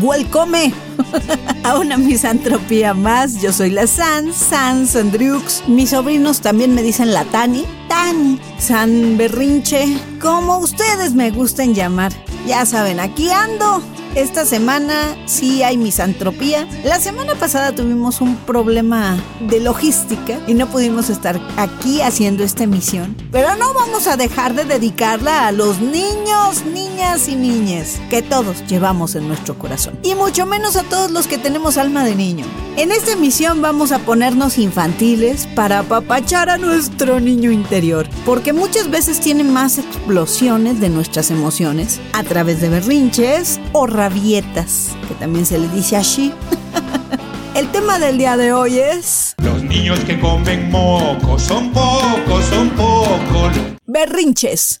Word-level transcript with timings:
Welcome 0.00 0.72
a 1.64 1.78
una 1.78 1.96
misantropía 1.98 2.94
más. 2.94 3.40
Yo 3.42 3.52
soy 3.52 3.70
la 3.70 3.86
San, 3.86 4.32
San 4.32 4.86
Sandriux. 4.86 5.64
Mis 5.68 5.90
sobrinos 5.90 6.40
también 6.40 6.74
me 6.74 6.82
dicen 6.82 7.12
la 7.12 7.24
Tani, 7.24 7.64
Tani, 7.88 8.40
San 8.58 9.16
Berrinche, 9.18 9.98
como 10.20 10.58
ustedes 10.58 11.14
me 11.14 11.30
gusten 11.30 11.74
llamar. 11.74 12.12
Ya 12.46 12.64
saben, 12.64 12.98
aquí 13.00 13.30
ando 13.30 13.82
esta 14.14 14.44
semana 14.44 15.16
sí 15.26 15.62
hay 15.62 15.76
misantropía. 15.76 16.66
La 16.84 17.00
semana 17.00 17.34
pasada 17.34 17.72
tuvimos 17.72 18.20
un 18.20 18.36
problema 18.36 19.16
de 19.40 19.60
logística 19.60 20.40
y 20.46 20.54
no 20.54 20.66
pudimos 20.66 21.10
estar 21.10 21.40
aquí 21.56 22.00
haciendo 22.00 22.42
esta 22.42 22.64
emisión. 22.64 23.16
Pero 23.30 23.54
no 23.56 23.72
vamos 23.72 24.06
a 24.06 24.16
dejar 24.16 24.54
de 24.54 24.64
dedicarla 24.64 25.46
a 25.46 25.52
los 25.52 25.80
niños, 25.80 26.64
niñas 26.64 27.28
y 27.28 27.36
niñas 27.36 28.00
que 28.10 28.22
todos 28.22 28.66
llevamos 28.66 29.14
en 29.14 29.28
nuestro 29.28 29.58
corazón. 29.58 29.98
Y 30.02 30.14
mucho 30.14 30.46
menos 30.46 30.76
a 30.76 30.82
todos 30.82 31.10
los 31.10 31.26
que 31.26 31.38
tenemos 31.38 31.78
alma 31.78 32.04
de 32.04 32.14
niño. 32.14 32.46
En 32.76 32.92
esta 32.92 33.12
emisión 33.12 33.60
vamos 33.62 33.92
a 33.92 33.98
ponernos 34.00 34.58
infantiles 34.58 35.46
para 35.54 35.80
apapachar 35.80 36.50
a 36.50 36.58
nuestro 36.58 37.20
niño 37.20 37.50
interior. 37.50 38.08
Porque 38.24 38.52
muchas 38.52 38.90
veces 38.90 39.20
tienen 39.20 39.52
más 39.52 39.78
explosiones 39.78 40.80
de 40.80 40.88
nuestras 40.88 41.30
emociones 41.30 42.00
a 42.12 42.22
través 42.22 42.60
de 42.60 42.70
berrinches 42.70 43.60
o 43.72 43.86
rabietas, 44.00 44.96
que 45.06 45.12
también 45.14 45.44
se 45.44 45.58
le 45.58 45.68
dice 45.68 45.94
así. 45.94 46.32
El 47.54 47.70
tema 47.70 47.98
del 47.98 48.16
día 48.16 48.38
de 48.38 48.50
hoy 48.50 48.78
es... 48.78 49.34
Los 49.42 49.62
niños 49.62 50.00
que 50.00 50.18
comen 50.18 50.70
moco 50.70 51.38
son 51.38 51.70
pocos, 51.70 52.46
son 52.46 52.70
pocos. 52.70 53.52
Berrinches. 53.86 54.80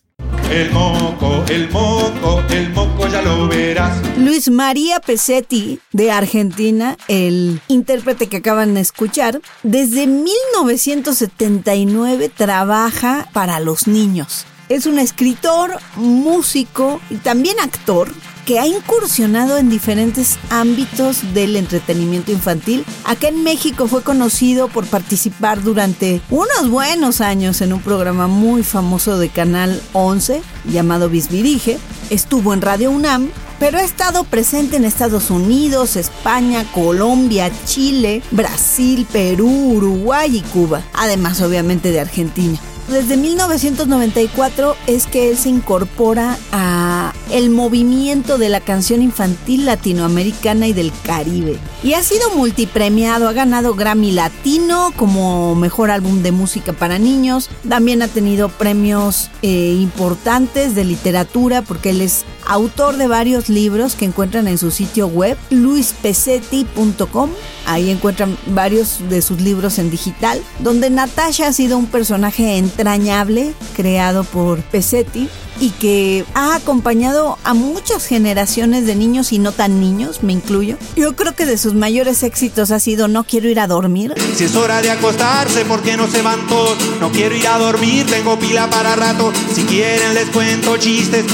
El 0.50 0.72
moco, 0.72 1.44
el 1.50 1.68
moco, 1.68 2.42
el 2.48 2.70
moco 2.70 3.08
ya 3.08 3.20
lo 3.20 3.46
verás. 3.46 4.00
Luis 4.16 4.48
María 4.48 5.00
Pesetti, 5.00 5.80
de 5.92 6.10
Argentina, 6.10 6.96
el 7.08 7.60
intérprete 7.68 8.26
que 8.26 8.38
acaban 8.38 8.72
de 8.72 8.80
escuchar, 8.80 9.42
desde 9.62 10.06
1979 10.06 12.30
trabaja 12.34 13.28
para 13.34 13.60
los 13.60 13.86
niños. 13.86 14.46
Es 14.70 14.86
un 14.86 14.98
escritor, 14.98 15.78
músico 15.96 17.02
y 17.10 17.16
también 17.16 17.60
actor 17.60 18.10
que 18.50 18.58
ha 18.58 18.66
incursionado 18.66 19.58
en 19.58 19.70
diferentes 19.70 20.36
ámbitos 20.50 21.34
del 21.34 21.54
entretenimiento 21.54 22.32
infantil. 22.32 22.84
Acá 23.04 23.28
en 23.28 23.44
México 23.44 23.86
fue 23.86 24.02
conocido 24.02 24.66
por 24.66 24.86
participar 24.86 25.62
durante 25.62 26.20
unos 26.30 26.68
buenos 26.68 27.20
años 27.20 27.60
en 27.60 27.72
un 27.72 27.80
programa 27.80 28.26
muy 28.26 28.64
famoso 28.64 29.18
de 29.18 29.28
Canal 29.28 29.80
11 29.92 30.42
llamado 30.64 31.08
Bisbirige. 31.08 31.78
Estuvo 32.10 32.52
en 32.52 32.60
Radio 32.60 32.90
UNAM, 32.90 33.30
pero 33.60 33.78
ha 33.78 33.82
estado 33.82 34.24
presente 34.24 34.78
en 34.78 34.84
Estados 34.84 35.30
Unidos, 35.30 35.94
España, 35.94 36.64
Colombia, 36.72 37.52
Chile, 37.66 38.20
Brasil, 38.32 39.06
Perú, 39.12 39.74
Uruguay 39.76 40.38
y 40.38 40.40
Cuba, 40.40 40.82
además 40.92 41.40
obviamente 41.40 41.92
de 41.92 42.00
Argentina. 42.00 42.58
Desde 42.88 43.16
1994 43.16 44.76
es 44.86 45.06
que 45.06 45.30
él 45.30 45.36
se 45.36 45.48
incorpora 45.48 46.38
a 46.52 47.12
el 47.30 47.50
movimiento 47.50 48.38
de 48.38 48.48
la 48.48 48.60
canción 48.60 49.02
infantil 49.02 49.66
latinoamericana 49.66 50.66
y 50.66 50.72
del 50.72 50.92
Caribe. 51.04 51.58
Y 51.82 51.94
ha 51.94 52.02
sido 52.02 52.30
multipremiado, 52.34 53.28
ha 53.28 53.32
ganado 53.32 53.74
Grammy 53.74 54.10
Latino 54.12 54.92
como 54.96 55.54
mejor 55.54 55.90
álbum 55.90 56.22
de 56.22 56.32
música 56.32 56.72
para 56.72 56.98
niños. 56.98 57.48
También 57.68 58.02
ha 58.02 58.08
tenido 58.08 58.48
premios 58.48 59.30
eh, 59.42 59.76
importantes 59.80 60.74
de 60.74 60.84
literatura 60.84 61.62
porque 61.62 61.90
él 61.90 62.00
es 62.00 62.24
autor 62.46 62.96
de 62.96 63.06
varios 63.06 63.48
libros 63.48 63.94
que 63.94 64.04
encuentran 64.04 64.48
en 64.48 64.58
su 64.58 64.70
sitio 64.70 65.06
web 65.06 65.38
luispesetti.com. 65.50 67.30
Ahí 67.70 67.88
encuentran 67.88 68.36
varios 68.46 68.98
de 69.08 69.22
sus 69.22 69.40
libros 69.40 69.78
en 69.78 69.90
digital, 69.90 70.42
donde 70.58 70.90
Natasha 70.90 71.46
ha 71.46 71.52
sido 71.52 71.78
un 71.78 71.86
personaje 71.86 72.56
entrañable 72.56 73.54
creado 73.76 74.24
por 74.24 74.60
Pesetti 74.60 75.28
y 75.60 75.70
que 75.70 76.24
ha 76.34 76.56
acompañado 76.56 77.38
a 77.44 77.54
muchas 77.54 78.06
generaciones 78.06 78.86
de 78.86 78.96
niños 78.96 79.32
y 79.32 79.38
no 79.38 79.52
tan 79.52 79.80
niños, 79.80 80.24
me 80.24 80.32
incluyo. 80.32 80.78
Yo 80.96 81.14
creo 81.14 81.36
que 81.36 81.46
de 81.46 81.58
sus 81.58 81.74
mayores 81.74 82.24
éxitos 82.24 82.72
ha 82.72 82.80
sido 82.80 83.06
No 83.06 83.22
quiero 83.22 83.48
ir 83.48 83.60
a 83.60 83.68
dormir. 83.68 84.14
Si 84.34 84.44
es 84.44 84.56
hora 84.56 84.82
de 84.82 84.90
acostarse, 84.90 85.64
¿por 85.64 85.80
qué 85.82 85.96
no 85.96 86.08
se 86.08 86.22
van 86.22 86.46
todos? 86.48 86.76
No 86.98 87.12
quiero 87.12 87.36
ir 87.36 87.46
a 87.46 87.58
dormir, 87.58 88.04
tengo 88.06 88.36
pila 88.36 88.68
para 88.68 88.96
rato. 88.96 89.32
Si 89.54 89.62
quieren 89.62 90.14
les 90.14 90.28
cuento 90.30 90.76
chistes. 90.76 91.24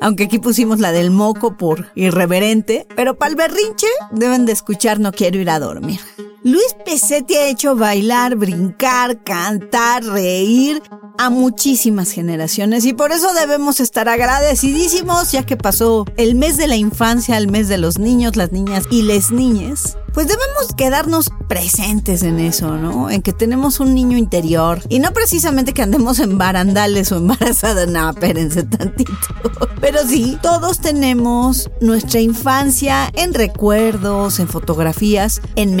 Aunque 0.00 0.24
aquí 0.24 0.38
pusimos 0.38 0.80
la 0.80 0.92
del 0.92 1.10
moco 1.10 1.56
por 1.56 1.86
irreverente, 1.94 2.86
pero 2.94 3.16
para 3.16 3.30
el 3.30 3.36
berrinche 3.36 3.86
deben 4.10 4.46
de 4.46 4.52
escuchar 4.52 5.00
No 5.00 5.12
quiero 5.12 5.38
ir 5.38 5.50
a 5.50 5.58
dormir. 5.58 6.00
Luis 6.44 6.76
Pesetti 6.84 7.36
ha 7.36 7.48
hecho 7.48 7.74
bailar, 7.74 8.36
brincar, 8.36 9.24
cantar, 9.24 10.04
reír 10.04 10.82
a 11.16 11.30
muchísimas 11.30 12.10
generaciones 12.10 12.84
y 12.84 12.92
por 12.92 13.12
eso 13.12 13.32
debemos 13.32 13.80
estar 13.80 14.10
agradecidísimos 14.10 15.32
ya 15.32 15.44
que 15.44 15.56
pasó 15.56 16.04
el 16.18 16.34
mes 16.34 16.58
de 16.58 16.66
la 16.66 16.76
infancia, 16.76 17.38
el 17.38 17.48
mes 17.48 17.68
de 17.68 17.78
los 17.78 17.98
niños, 17.98 18.36
las 18.36 18.52
niñas 18.52 18.84
y 18.90 19.02
les 19.02 19.30
niñes. 19.30 19.96
Pues 20.12 20.28
debemos 20.28 20.74
quedarnos 20.76 21.30
presentes 21.48 22.22
en 22.22 22.38
eso, 22.38 22.76
¿no? 22.76 23.10
En 23.10 23.20
que 23.20 23.32
tenemos 23.32 23.80
un 23.80 23.94
niño 23.94 24.16
interior 24.16 24.80
y 24.88 25.00
no 25.00 25.12
precisamente 25.12 25.72
que 25.72 25.82
andemos 25.82 26.20
en 26.20 26.38
barandales 26.38 27.10
o 27.10 27.16
embarazadas, 27.16 27.88
no, 27.88 28.10
espérense 28.10 28.62
tantito. 28.62 29.12
Pero 29.80 30.06
sí, 30.06 30.38
todos 30.40 30.80
tenemos 30.80 31.68
nuestra 31.80 32.20
infancia 32.20 33.10
en 33.14 33.34
recuerdos, 33.34 34.38
en 34.38 34.48
fotografías, 34.48 35.42
en 35.56 35.74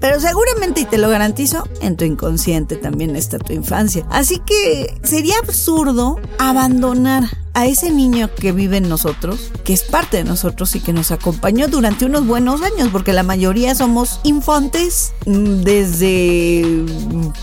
pero 0.00 0.20
seguramente, 0.20 0.82
y 0.82 0.84
te 0.84 0.98
lo 0.98 1.08
garantizo, 1.08 1.68
en 1.80 1.96
tu 1.96 2.04
inconsciente 2.04 2.76
también 2.76 3.16
está 3.16 3.38
tu 3.38 3.52
infancia. 3.52 4.06
Así 4.10 4.40
que 4.44 4.98
sería 5.02 5.34
absurdo 5.42 6.20
abandonar 6.38 7.24
a 7.58 7.66
ese 7.66 7.90
niño 7.90 8.30
que 8.32 8.52
vive 8.52 8.76
en 8.76 8.88
nosotros, 8.88 9.50
que 9.64 9.72
es 9.72 9.82
parte 9.82 10.18
de 10.18 10.24
nosotros 10.24 10.76
y 10.76 10.80
que 10.80 10.92
nos 10.92 11.10
acompañó 11.10 11.66
durante 11.66 12.04
unos 12.04 12.24
buenos 12.24 12.62
años, 12.62 12.88
porque 12.92 13.12
la 13.12 13.24
mayoría 13.24 13.74
somos 13.74 14.20
infantes 14.22 15.12
mm, 15.26 15.62
desde 15.62 16.84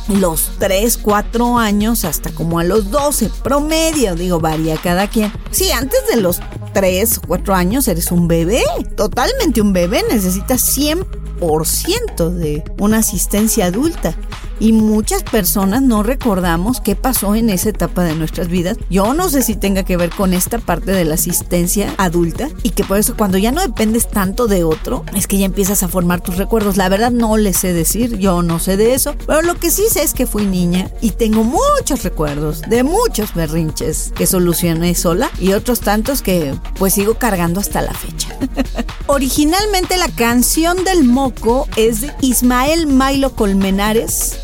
los 0.07 0.51
3, 0.57 0.97
4 0.99 1.57
años 1.57 2.05
hasta 2.05 2.31
como 2.31 2.59
a 2.59 2.63
los 2.63 2.91
12, 2.91 3.29
promedio, 3.43 4.15
digo, 4.15 4.39
varía 4.39 4.77
cada 4.77 5.09
quien. 5.09 5.33
Sí, 5.51 5.71
antes 5.73 5.99
de 6.07 6.21
los 6.21 6.39
3 6.73 7.17
o 7.17 7.21
4 7.27 7.53
años 7.53 7.85
eres 7.89 8.09
un 8.09 8.29
bebé, 8.29 8.63
totalmente 8.95 9.59
un 9.59 9.73
bebé, 9.73 10.01
necesitas 10.09 10.77
100% 10.77 12.29
de 12.29 12.63
una 12.79 12.99
asistencia 12.99 13.65
adulta 13.65 14.15
y 14.59 14.71
muchas 14.71 15.23
personas 15.23 15.81
no 15.81 16.03
recordamos 16.03 16.79
qué 16.79 16.95
pasó 16.95 17.35
en 17.35 17.49
esa 17.49 17.69
etapa 17.69 18.03
de 18.03 18.15
nuestras 18.15 18.47
vidas. 18.47 18.77
Yo 18.89 19.13
no 19.13 19.29
sé 19.29 19.41
si 19.41 19.55
tenga 19.55 19.83
que 19.83 19.97
ver 19.97 20.04
con 20.09 20.33
esta 20.33 20.59
parte 20.59 20.91
de 20.91 21.05
la 21.05 21.15
asistencia 21.15 21.93
adulta 21.97 22.49
y 22.63 22.71
que 22.71 22.83
por 22.83 22.97
eso 22.97 23.15
cuando 23.17 23.37
ya 23.37 23.51
no 23.51 23.61
dependes 23.61 24.07
tanto 24.09 24.47
de 24.47 24.63
otro, 24.63 25.05
es 25.15 25.27
que 25.27 25.37
ya 25.37 25.45
empiezas 25.45 25.83
a 25.83 25.87
formar 25.87 26.21
tus 26.21 26.37
recuerdos. 26.37 26.77
La 26.77 26.89
verdad 26.89 27.11
no 27.11 27.37
le 27.37 27.53
sé 27.53 27.73
decir, 27.73 28.17
yo 28.17 28.41
no 28.41 28.59
sé 28.59 28.77
de 28.77 28.93
eso, 28.93 29.15
pero 29.25 29.41
lo 29.41 29.55
que 29.55 29.71
sí 29.71 29.83
sé 29.89 30.03
es 30.03 30.13
que 30.13 30.27
fui 30.27 30.45
niña 30.45 30.89
y 31.01 31.11
tengo 31.11 31.43
muchos 31.43 32.03
recuerdos 32.03 32.61
de 32.61 32.83
muchos 32.83 33.33
berrinches 33.33 34.11
que 34.15 34.27
solucioné 34.27 34.95
sola 34.95 35.29
y 35.39 35.53
otros 35.53 35.79
tantos 35.79 36.21
que 36.21 36.53
pues 36.77 36.93
sigo 36.93 37.15
cargando 37.15 37.59
hasta 37.59 37.81
la 37.81 37.93
fecha. 37.93 38.35
Originalmente 39.07 39.97
la 39.97 40.09
canción 40.09 40.83
del 40.83 41.03
moco 41.03 41.67
es 41.75 42.01
de 42.01 42.11
Ismael 42.21 42.87
Milo 42.87 43.35
Colmenares 43.35 43.95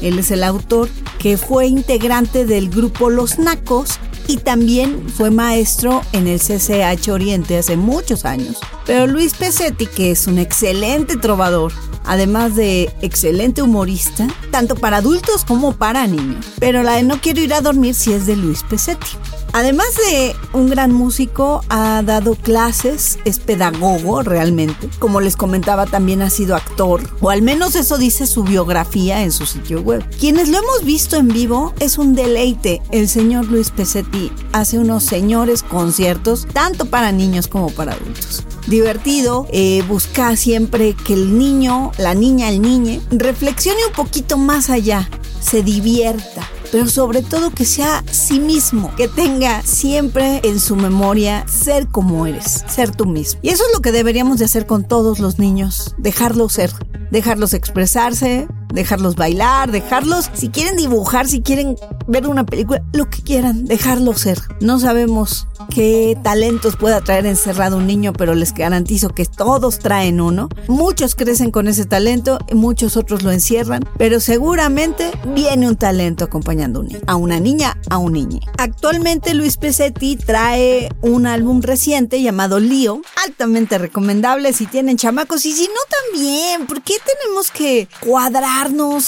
él 0.01 0.19
es 0.19 0.31
el 0.31 0.43
autor 0.43 0.89
que 1.19 1.37
fue 1.37 1.67
integrante 1.67 2.45
del 2.45 2.69
grupo 2.69 3.09
Los 3.09 3.39
Nacos 3.39 3.99
y 4.27 4.37
también 4.37 5.07
fue 5.09 5.31
maestro 5.31 6.01
en 6.13 6.27
el 6.27 6.39
CCH 6.39 7.09
Oriente 7.09 7.57
hace 7.57 7.77
muchos 7.77 8.25
años. 8.25 8.57
Pero 8.85 9.07
Luis 9.07 9.33
Pesetti, 9.33 9.85
que 9.85 10.11
es 10.11 10.27
un 10.27 10.39
excelente 10.39 11.17
trovador, 11.17 11.71
además 12.05 12.55
de 12.55 12.93
excelente 13.01 13.61
humorista, 13.61 14.27
tanto 14.51 14.75
para 14.75 14.97
adultos 14.97 15.45
como 15.45 15.73
para 15.73 16.07
niños. 16.07 16.45
Pero 16.59 16.83
la 16.83 16.93
de 16.93 17.03
No 17.03 17.19
quiero 17.21 17.41
ir 17.41 17.53
a 17.53 17.61
dormir 17.61 17.95
sí 17.95 18.13
es 18.13 18.25
de 18.25 18.35
Luis 18.35 18.63
Pesetti. 18.63 19.17
Además 19.53 19.87
de 19.97 20.33
un 20.53 20.69
gran 20.69 20.93
músico, 20.93 21.61
ha 21.67 22.01
dado 22.03 22.35
clases, 22.35 23.19
es 23.25 23.39
pedagogo 23.39 24.21
realmente. 24.23 24.89
Como 24.99 25.19
les 25.19 25.35
comentaba, 25.35 25.85
también 25.85 26.21
ha 26.21 26.29
sido 26.29 26.55
actor, 26.55 27.01
o 27.19 27.29
al 27.29 27.41
menos 27.41 27.75
eso 27.75 27.97
dice 27.97 28.27
su 28.27 28.43
biografía 28.43 29.23
en 29.23 29.31
su 29.31 29.45
sitio 29.45 29.81
web. 29.81 30.05
Quienes 30.19 30.47
lo 30.47 30.59
hemos 30.59 30.85
visto 30.85 31.17
en 31.17 31.27
vivo 31.27 31.73
es 31.79 31.97
un 31.97 32.15
deleite. 32.15 32.81
El 32.91 33.09
señor 33.09 33.45
Luis 33.47 33.71
Pesetti 33.71 34.31
hace 34.53 34.79
unos 34.79 35.03
señores 35.03 35.63
conciertos, 35.63 36.47
tanto 36.53 36.85
para 36.85 37.11
niños 37.11 37.47
como 37.47 37.69
para 37.71 37.93
adultos 37.93 38.45
divertido, 38.67 39.47
eh, 39.51 39.83
busca 39.87 40.35
siempre 40.35 40.93
que 40.93 41.13
el 41.13 41.37
niño, 41.37 41.91
la 41.97 42.13
niña, 42.13 42.49
el 42.49 42.61
niñe, 42.61 43.01
reflexione 43.11 43.79
un 43.87 43.93
poquito 43.93 44.37
más 44.37 44.69
allá, 44.69 45.09
se 45.39 45.63
divierta 45.63 46.47
pero 46.71 46.87
sobre 46.87 47.21
todo 47.21 47.51
que 47.51 47.65
sea 47.65 48.03
sí 48.09 48.39
mismo, 48.39 48.95
que 48.95 49.07
tenga 49.07 49.61
siempre 49.63 50.39
en 50.43 50.59
su 50.59 50.75
memoria 50.75 51.45
ser 51.47 51.87
como 51.87 52.25
eres, 52.25 52.63
ser 52.67 52.95
tú 52.95 53.05
mismo. 53.05 53.39
Y 53.43 53.49
eso 53.49 53.63
es 53.65 53.71
lo 53.73 53.81
que 53.81 53.91
deberíamos 53.91 54.39
de 54.39 54.45
hacer 54.45 54.65
con 54.65 54.85
todos 54.85 55.19
los 55.19 55.37
niños, 55.37 55.93
dejarlos 55.97 56.53
ser, 56.53 56.71
dejarlos 57.11 57.53
expresarse, 57.53 58.47
dejarlos 58.73 59.15
bailar, 59.15 59.71
dejarlos, 59.71 60.29
si 60.33 60.49
quieren 60.49 60.75
dibujar, 60.75 61.27
si 61.27 61.41
quieren 61.41 61.75
ver 62.07 62.27
una 62.27 62.45
película, 62.45 62.83
lo 62.93 63.09
que 63.09 63.21
quieran, 63.21 63.65
dejarlos 63.65 64.21
ser. 64.21 64.39
No 64.59 64.79
sabemos 64.79 65.47
qué 65.73 66.17
talentos 66.23 66.75
pueda 66.75 67.01
traer 67.01 67.25
encerrado 67.25 67.77
un 67.77 67.87
niño, 67.87 68.13
pero 68.13 68.35
les 68.35 68.53
garantizo 68.53 69.09
que 69.09 69.25
todos 69.25 69.79
traen 69.79 70.21
uno. 70.21 70.49
Muchos 70.67 71.15
crecen 71.15 71.51
con 71.51 71.67
ese 71.67 71.85
talento, 71.85 72.39
muchos 72.53 72.97
otros 72.97 73.23
lo 73.23 73.31
encierran, 73.31 73.83
pero 73.97 74.19
seguramente 74.19 75.11
viene 75.33 75.67
un 75.67 75.75
talento 75.75 76.25
acompañando 76.25 76.79
a 76.79 76.81
un 76.81 76.87
niño, 76.87 76.99
a 77.07 77.15
una 77.15 77.39
niña, 77.39 77.77
a 77.89 77.97
un 77.97 78.13
niño. 78.13 78.39
Actualmente 78.57 79.33
Luis 79.33 79.57
Pesetti 79.57 80.15
trae 80.15 80.89
un 81.01 81.25
álbum 81.25 81.61
reciente 81.61 82.21
llamado 82.21 82.59
Lío, 82.59 83.01
altamente 83.25 83.77
recomendable 83.77 84.53
si 84.53 84.65
tienen 84.65 84.97
chamacos 84.97 85.45
y 85.45 85.53
si 85.53 85.63
no 85.67 85.79
también, 86.11 86.67
¿por 86.67 86.81
qué 86.81 86.95
tenemos 87.05 87.51
que 87.51 87.87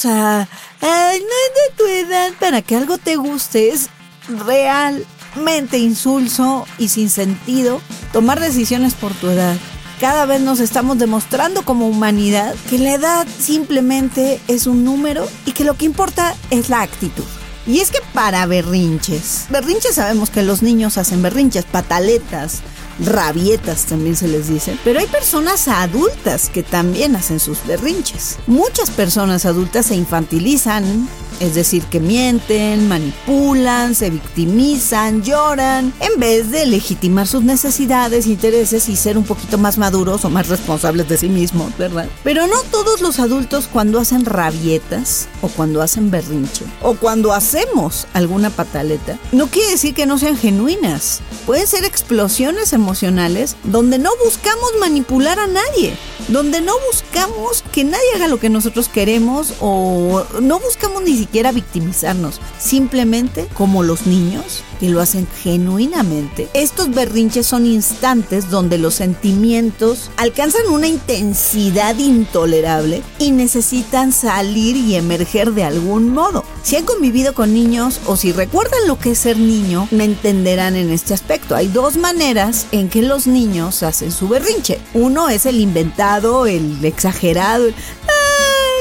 a... 0.05 0.47
Ay, 0.81 1.19
no 1.19 1.25
es 1.25 1.53
de 1.53 1.77
tu 1.77 1.85
edad 1.85 2.31
para 2.39 2.61
que 2.61 2.75
algo 2.75 2.97
te 2.97 3.17
guste, 3.17 3.69
es 3.69 3.89
realmente 4.27 5.77
insulso 5.77 6.65
y 6.79 6.87
sin 6.87 7.09
sentido 7.09 7.79
tomar 8.11 8.39
decisiones 8.39 8.95
por 8.95 9.13
tu 9.13 9.29
edad. 9.29 9.55
Cada 9.99 10.25
vez 10.25 10.41
nos 10.41 10.59
estamos 10.59 10.97
demostrando 10.97 11.63
como 11.63 11.87
humanidad 11.87 12.55
que 12.69 12.79
la 12.79 12.95
edad 12.95 13.27
simplemente 13.39 14.41
es 14.47 14.65
un 14.65 14.83
número 14.83 15.27
y 15.45 15.51
que 15.51 15.63
lo 15.63 15.75
que 15.75 15.85
importa 15.85 16.35
es 16.49 16.69
la 16.69 16.81
actitud. 16.81 17.23
Y 17.67 17.79
es 17.79 17.91
que 17.91 17.99
para 18.13 18.45
berrinches, 18.47 19.45
berrinches 19.49 19.95
sabemos 19.95 20.31
que 20.31 20.41
los 20.41 20.63
niños 20.63 20.97
hacen 20.97 21.21
berrinches, 21.21 21.63
pataletas, 21.63 22.61
rabietas 22.99 23.85
también 23.85 24.15
se 24.15 24.27
les 24.27 24.47
dice, 24.47 24.77
pero 24.83 24.99
hay 24.99 25.07
personas 25.07 25.67
adultas 25.67 26.49
que 26.49 26.63
también 26.63 27.15
hacen 27.15 27.39
sus 27.39 27.65
berrinches. 27.65 28.37
Muchas 28.47 28.91
personas 28.91 29.45
adultas 29.45 29.87
se 29.87 29.95
infantilizan, 29.95 31.07
es 31.43 31.55
decir, 31.55 31.83
que 31.83 31.99
mienten, 31.99 32.87
manipulan, 32.87 33.95
se 33.95 34.09
victimizan, 34.09 35.23
lloran, 35.23 35.93
en 35.99 36.17
vez 36.17 36.51
de 36.51 36.65
legitimar 36.65 37.27
sus 37.27 37.43
necesidades, 37.43 38.27
intereses 38.27 38.87
y 38.87 38.95
ser 38.95 39.17
un 39.17 39.25
poquito 39.25 39.57
más 39.57 39.77
maduros 39.77 40.23
o 40.23 40.29
más 40.29 40.47
responsables 40.47 41.09
de 41.09 41.17
sí 41.17 41.27
mismos, 41.27 41.77
¿verdad? 41.77 42.07
Pero 42.23 42.47
no 42.47 42.61
todos 42.71 43.01
los 43.01 43.19
adultos 43.19 43.67
cuando 43.71 43.99
hacen 43.99 44.23
rabietas 44.23 45.27
o 45.41 45.49
cuando 45.49 45.81
hacen 45.81 46.11
berrinche 46.11 46.63
o 46.81 46.93
cuando 46.95 47.33
hacemos 47.33 48.07
alguna 48.13 48.49
pataleta, 48.49 49.19
no 49.33 49.47
quiere 49.47 49.71
decir 49.71 49.93
que 49.93 50.05
no 50.05 50.17
sean 50.17 50.37
genuinas. 50.37 51.19
Pueden 51.45 51.67
ser 51.67 51.83
explosiones 51.83 52.71
emocionales 52.71 53.57
donde 53.65 53.97
no 53.97 54.11
buscamos 54.23 54.71
manipular 54.79 55.39
a 55.39 55.47
nadie, 55.47 55.97
donde 56.29 56.61
no 56.61 56.71
buscamos 56.89 57.65
que 57.73 57.83
nadie 57.83 58.15
haga 58.15 58.29
lo 58.29 58.39
que 58.39 58.49
nosotros 58.49 58.87
queremos 58.87 59.55
o 59.59 60.23
no 60.41 60.59
buscamos 60.61 61.03
ni 61.03 61.17
siquiera 61.17 61.32
victimizarnos, 61.51 62.39
simplemente 62.59 63.47
como 63.53 63.83
los 63.83 64.05
niños 64.05 64.63
que 64.79 64.89
lo 64.89 65.01
hacen 65.01 65.27
genuinamente. 65.41 66.49
Estos 66.53 66.91
berrinches 66.91 67.47
son 67.47 67.65
instantes 67.65 68.49
donde 68.49 68.77
los 68.77 68.95
sentimientos 68.95 70.11
alcanzan 70.17 70.67
una 70.69 70.87
intensidad 70.87 71.97
intolerable 71.97 73.01
y 73.17 73.31
necesitan 73.31 74.11
salir 74.11 74.75
y 74.75 74.95
emerger 74.95 75.53
de 75.53 75.63
algún 75.63 76.09
modo. 76.09 76.43
Si 76.61 76.75
han 76.75 76.85
convivido 76.85 77.33
con 77.33 77.53
niños 77.53 77.99
o 78.05 78.15
si 78.15 78.31
recuerdan 78.31 78.87
lo 78.87 78.99
que 78.99 79.11
es 79.11 79.19
ser 79.19 79.37
niño, 79.37 79.87
me 79.91 80.05
entenderán 80.05 80.75
en 80.75 80.91
este 80.91 81.13
aspecto. 81.13 81.55
Hay 81.55 81.67
dos 81.67 81.97
maneras 81.97 82.67
en 82.71 82.89
que 82.89 83.01
los 83.01 83.27
niños 83.27 83.83
hacen 83.83 84.11
su 84.11 84.27
berrinche. 84.27 84.79
Uno 84.93 85.29
es 85.29 85.45
el 85.45 85.59
inventado, 85.59 86.45
el 86.45 86.83
exagerado, 86.85 87.69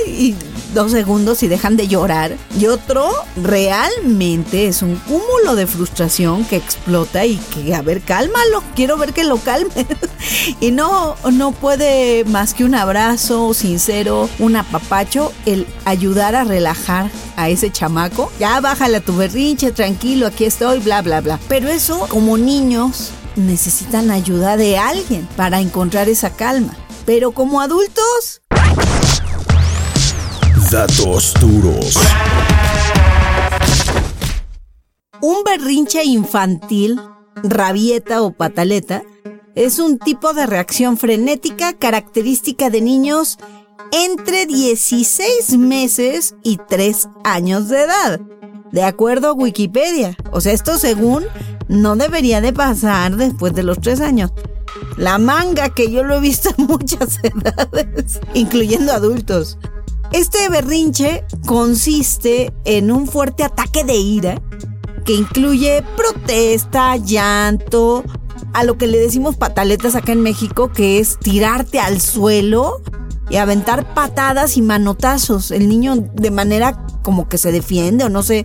y 0.07 0.35
dos 0.73 0.93
segundos 0.93 1.43
y 1.43 1.49
dejan 1.49 1.77
de 1.77 1.89
llorar. 1.89 2.37
Y 2.59 2.67
otro 2.67 3.11
realmente 3.37 4.69
es 4.69 4.83
un 4.83 4.97
cúmulo 4.97 5.55
de 5.55 5.67
frustración 5.67 6.45
que 6.45 6.57
explota 6.57 7.25
y 7.27 7.37
que, 7.37 7.75
a 7.75 7.83
ver, 7.83 8.01
cálmalo, 8.01 8.63
quiero 8.75 8.97
ver 8.97 9.13
que 9.13 9.25
lo 9.25 9.39
calme. 9.39 9.87
y 10.61 10.71
no, 10.71 11.17
no 11.33 11.53
puede 11.53 12.25
más 12.25 12.55
que 12.55 12.65
un 12.65 12.75
abrazo 12.75 13.55
sincero, 13.55 14.29
un 14.39 14.57
apapacho, 14.57 15.33
el 15.47 15.67
ayudar 15.85 16.35
a 16.35 16.45
relajar 16.45 17.11
a 17.37 17.49
ese 17.49 17.71
chamaco. 17.71 18.31
Ya 18.39 18.61
bájale 18.61 18.99
a 18.99 19.01
tu 19.01 19.17
berrinche, 19.17 19.73
tranquilo, 19.73 20.27
aquí 20.27 20.45
estoy, 20.45 20.81
bla, 20.81 21.03
bla, 21.03 21.21
bla. 21.21 21.39
Pero 21.49 21.69
eso, 21.69 22.07
como 22.09 22.39
niños, 22.39 23.11
necesitan 23.37 24.11
ayuda 24.11 24.57
de 24.57 24.79
alguien 24.79 25.29
para 25.37 25.61
encontrar 25.61 26.09
esa 26.09 26.31
calma. 26.31 26.77
Pero 27.05 27.33
como 27.33 27.61
adultos, 27.61 28.43
Datos 30.73 31.35
duros. 31.39 31.99
Un 35.21 35.45
berrinche 35.45 36.03
infantil, 36.03 36.99
rabieta 37.43 38.23
o 38.23 38.33
pataleta, 38.33 39.03
es 39.55 39.79
un 39.79 39.99
tipo 39.99 40.33
de 40.33 40.47
reacción 40.47 40.97
frenética 40.97 41.75
característica 41.75 42.71
de 42.71 42.81
niños 42.81 43.39
entre 43.91 44.47
16 44.47 45.59
meses 45.59 46.37
y 46.43 46.57
3 46.57 47.07
años 47.23 47.69
de 47.69 47.83
edad. 47.83 48.21
De 48.71 48.83
acuerdo 48.83 49.29
a 49.29 49.35
Wikipedia. 49.35 50.17
O 50.31 50.41
sea, 50.41 50.55
esto 50.55 50.79
según 50.79 51.25
no 51.69 51.97
debería 51.97 52.41
de 52.41 52.55
pasar 52.55 53.17
después 53.17 53.53
de 53.53 53.63
los 53.63 53.79
3 53.79 54.01
años. 54.01 54.33
La 54.97 55.19
manga 55.19 55.69
que 55.69 55.93
yo 55.93 56.03
lo 56.03 56.17
he 56.17 56.21
visto 56.21 56.49
en 56.57 56.65
muchas 56.67 57.19
edades, 57.23 58.21
incluyendo 58.33 58.91
adultos. 58.95 59.59
Este 60.13 60.49
berrinche 60.51 61.25
consiste 61.47 62.53
en 62.67 62.93
un 62.93 63.07
fuerte 63.07 63.45
ataque 63.45 63.83
de 63.83 63.97
ira 63.97 64.43
que 65.07 65.15
incluye 65.15 65.83
protesta, 65.97 66.97
llanto, 66.97 68.05
a 68.53 68.65
lo 68.65 68.77
que 68.77 68.87
le 68.87 68.99
decimos 68.99 69.37
pataletas 69.37 69.95
acá 69.95 70.13
en 70.13 70.21
México, 70.21 70.71
que 70.71 70.99
es 70.99 71.19
tirarte 71.19 71.81
al 71.81 72.01
suelo 72.01 72.83
y 73.31 73.37
aventar 73.37 73.95
patadas 73.95 74.59
y 74.59 74.63
manotazos. 74.63 75.51
El 75.51 75.67
niño 75.69 75.97
de 75.97 76.31
manera 76.31 76.87
como 77.03 77.29
que 77.29 77.39
se 77.39 77.51
defiende 77.51 78.05
o 78.05 78.11
no 78.11 78.23
sé, 78.23 78.45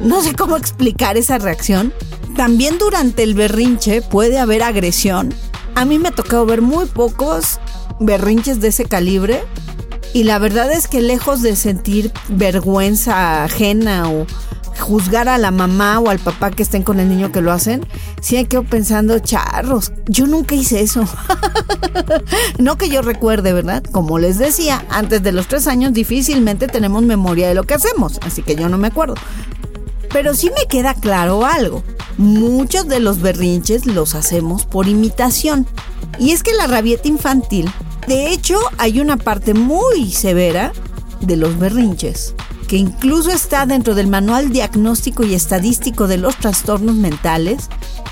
no 0.00 0.20
sé 0.20 0.34
cómo 0.34 0.56
explicar 0.56 1.16
esa 1.16 1.38
reacción. 1.38 1.92
También 2.36 2.76
durante 2.76 3.22
el 3.22 3.34
berrinche 3.34 4.02
puede 4.02 4.38
haber 4.38 4.64
agresión. 4.64 5.32
A 5.76 5.84
mí 5.84 6.00
me 6.00 6.08
ha 6.08 6.44
ver 6.44 6.60
muy 6.60 6.86
pocos 6.86 7.60
berrinches 8.00 8.60
de 8.60 8.68
ese 8.68 8.84
calibre 8.84 9.44
y 10.12 10.24
la 10.24 10.38
verdad 10.38 10.72
es 10.72 10.88
que 10.88 11.00
lejos 11.00 11.42
de 11.42 11.56
sentir 11.56 12.12
vergüenza 12.28 13.44
ajena 13.44 14.10
o 14.10 14.26
juzgar 14.78 15.28
a 15.28 15.38
la 15.38 15.50
mamá 15.50 15.98
o 15.98 16.08
al 16.08 16.18
papá 16.18 16.50
que 16.50 16.62
estén 16.62 16.82
con 16.82 17.00
el 17.00 17.08
niño 17.08 17.32
que 17.32 17.40
lo 17.40 17.52
hacen, 17.52 17.86
sí 18.20 18.36
hay 18.36 18.46
quedo 18.46 18.64
pensando, 18.64 19.18
charros, 19.18 19.92
yo 20.06 20.26
nunca 20.26 20.54
hice 20.54 20.80
eso. 20.80 21.04
no 22.58 22.78
que 22.78 22.88
yo 22.88 23.02
recuerde, 23.02 23.52
¿verdad? 23.52 23.82
Como 23.90 24.18
les 24.18 24.38
decía, 24.38 24.84
antes 24.90 25.22
de 25.22 25.32
los 25.32 25.48
tres 25.48 25.66
años 25.66 25.92
difícilmente 25.92 26.68
tenemos 26.68 27.02
memoria 27.02 27.48
de 27.48 27.54
lo 27.54 27.64
que 27.64 27.74
hacemos, 27.74 28.18
así 28.22 28.42
que 28.42 28.56
yo 28.56 28.68
no 28.68 28.78
me 28.78 28.88
acuerdo. 28.88 29.14
Pero 30.10 30.34
sí 30.34 30.50
me 30.56 30.66
queda 30.66 30.94
claro 30.94 31.44
algo. 31.44 31.82
Muchos 32.16 32.88
de 32.88 32.98
los 32.98 33.20
berrinches 33.20 33.84
los 33.84 34.14
hacemos 34.14 34.64
por 34.64 34.88
imitación. 34.88 35.66
Y 36.18 36.32
es 36.32 36.42
que 36.42 36.54
la 36.54 36.66
rabieta 36.66 37.08
infantil 37.08 37.70
de 38.08 38.32
hecho, 38.32 38.58
hay 38.78 39.00
una 39.00 39.18
parte 39.18 39.52
muy 39.54 40.10
severa 40.10 40.72
de 41.20 41.36
los 41.36 41.58
berrinches 41.58 42.34
que 42.66 42.76
incluso 42.76 43.30
está 43.30 43.64
dentro 43.66 43.94
del 43.94 44.08
Manual 44.08 44.50
Diagnóstico 44.50 45.24
y 45.24 45.34
Estadístico 45.34 46.06
de 46.06 46.18
los 46.18 46.36
Trastornos 46.36 46.94
Mentales, 46.94 47.68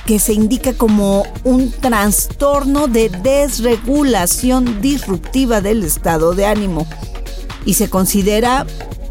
que 0.07 0.19
se 0.19 0.33
indica 0.33 0.73
como 0.73 1.27
un 1.45 1.71
trastorno 1.71 2.89
de 2.89 3.11
desregulación 3.11 4.81
disruptiva 4.81 5.61
del 5.61 5.83
estado 5.83 6.35
de 6.35 6.47
ánimo 6.47 6.87
y 7.67 7.75
se 7.75 7.91
considera 7.91 8.67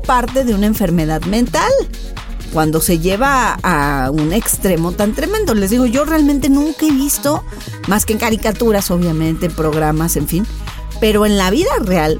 parte 0.07 0.45
de 0.45 0.55
una 0.55 0.65
enfermedad 0.65 1.21
mental 1.23 1.71
cuando 2.53 2.79
se 2.79 2.99
lleva 2.99 3.59
a, 3.63 4.09
un 4.11 4.33
extremo 4.33 4.93
tan 4.93 5.13
tremendo. 5.13 5.53
Les 5.53 5.69
digo, 5.69 5.85
yo 5.85 6.05
realmente 6.05 6.49
nunca 6.49 6.85
he 6.85 6.91
visto, 6.91 7.43
más 7.87 8.05
que 8.05 8.13
en 8.13 8.19
caricaturas, 8.19 8.89
obviamente, 8.91 9.47
en 9.47 9.51
programas, 9.51 10.15
en 10.15 10.27
fin, 10.27 10.47
pero 11.05 11.27
en 11.27 11.37
la 11.37 11.51
vida 11.51 11.69
real, 11.81 12.19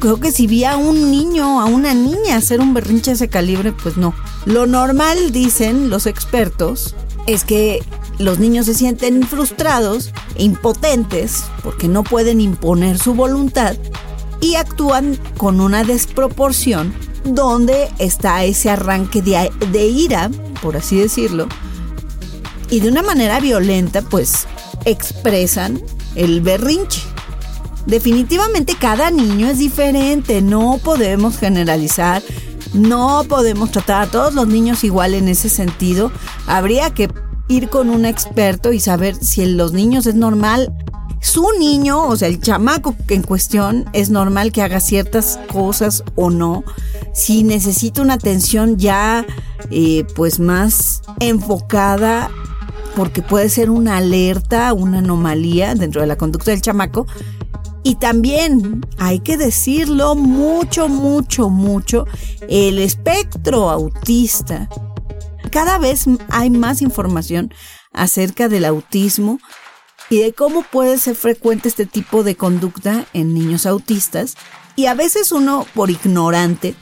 creo 0.00 0.18
que 0.18 0.32
si 0.32 0.48
vi 0.48 0.64
a 0.64 0.76
un 0.76 1.12
niño, 1.12 1.60
a 1.60 1.66
una 1.66 1.94
niña 1.94 2.34
hacer 2.34 2.58
un 2.58 2.74
berrinche 2.74 3.12
de 3.12 3.14
ese 3.14 3.28
calibre, 3.28 3.70
pues 3.70 3.96
no. 3.96 4.16
Lo 4.46 4.66
normal, 4.66 5.30
dicen 5.30 5.90
los 5.90 6.06
expertos, 6.06 6.96
es 7.28 7.44
que 7.44 7.84
los 8.18 8.40
niños 8.40 8.66
se 8.66 8.74
sienten 8.74 9.22
frustrados 9.22 10.10
e 10.34 10.42
impotentes 10.42 11.44
porque 11.62 11.86
no 11.86 12.02
pueden 12.02 12.40
imponer 12.40 12.98
su 12.98 13.14
voluntad 13.14 13.76
y 14.40 14.56
actúan 14.56 15.16
con 15.36 15.60
una 15.60 15.84
desproporción 15.84 16.92
donde 17.22 17.88
está 18.00 18.42
ese 18.42 18.70
arranque 18.70 19.22
de, 19.22 19.86
ira, 19.86 20.32
por 20.62 20.76
así 20.76 20.98
decirlo, 20.98 21.46
y 22.70 22.80
de 22.80 22.88
una 22.88 23.02
manera 23.02 23.38
violenta, 23.38 24.02
pues 24.02 24.48
expresan 24.84 25.80
el 26.16 26.40
berrinche. 26.40 27.02
Definitivamente 27.86 28.76
cada 28.78 29.10
niño 29.10 29.48
es 29.48 29.58
diferente, 29.58 30.42
no 30.42 30.80
podemos 30.82 31.38
generalizar, 31.38 32.22
no 32.74 33.24
podemos 33.28 33.70
tratar 33.70 34.02
a 34.02 34.10
todos 34.10 34.34
los 34.34 34.48
niños 34.48 34.82
igual 34.82 35.14
en 35.14 35.28
ese 35.28 35.48
sentido. 35.48 36.10
Habría 36.46 36.90
que 36.90 37.08
ir 37.48 37.68
con 37.68 37.90
un 37.90 38.04
experto 38.04 38.72
y 38.72 38.80
saber 38.80 39.14
si 39.14 39.42
en 39.42 39.56
los 39.56 39.72
niños 39.72 40.06
es 40.06 40.16
normal 40.16 40.72
su 41.20 41.46
niño, 41.58 42.06
o 42.06 42.16
sea, 42.16 42.28
el 42.28 42.40
chamaco 42.40 42.94
en 43.08 43.22
cuestión, 43.22 43.84
es 43.92 44.10
normal 44.10 44.52
que 44.52 44.62
haga 44.62 44.80
ciertas 44.80 45.38
cosas 45.52 46.04
o 46.14 46.30
no. 46.30 46.64
Si 47.14 47.42
necesita 47.42 48.02
una 48.02 48.14
atención 48.14 48.76
ya, 48.76 49.26
eh, 49.70 50.04
pues 50.14 50.38
más 50.38 51.02
enfocada, 51.18 52.30
porque 52.94 53.22
puede 53.22 53.48
ser 53.48 53.70
una 53.70 53.96
alerta, 53.96 54.72
una 54.72 54.98
anomalía 54.98 55.74
dentro 55.74 56.00
de 56.00 56.06
la 56.06 56.16
conducta 56.16 56.50
del 56.50 56.62
chamaco. 56.62 57.06
Y 57.86 57.94
también, 57.94 58.84
hay 58.98 59.20
que 59.20 59.36
decirlo 59.36 60.16
mucho, 60.16 60.88
mucho, 60.88 61.50
mucho, 61.50 62.04
el 62.48 62.80
espectro 62.80 63.70
autista. 63.70 64.68
Cada 65.52 65.78
vez 65.78 66.06
hay 66.30 66.50
más 66.50 66.82
información 66.82 67.54
acerca 67.92 68.48
del 68.48 68.64
autismo 68.64 69.38
y 70.10 70.18
de 70.18 70.32
cómo 70.32 70.64
puede 70.64 70.98
ser 70.98 71.14
frecuente 71.14 71.68
este 71.68 71.86
tipo 71.86 72.24
de 72.24 72.34
conducta 72.34 73.06
en 73.12 73.34
niños 73.34 73.66
autistas. 73.66 74.34
Y 74.74 74.86
a 74.86 74.94
veces 74.94 75.30
uno, 75.30 75.64
por 75.72 75.88
ignorante, 75.88 76.74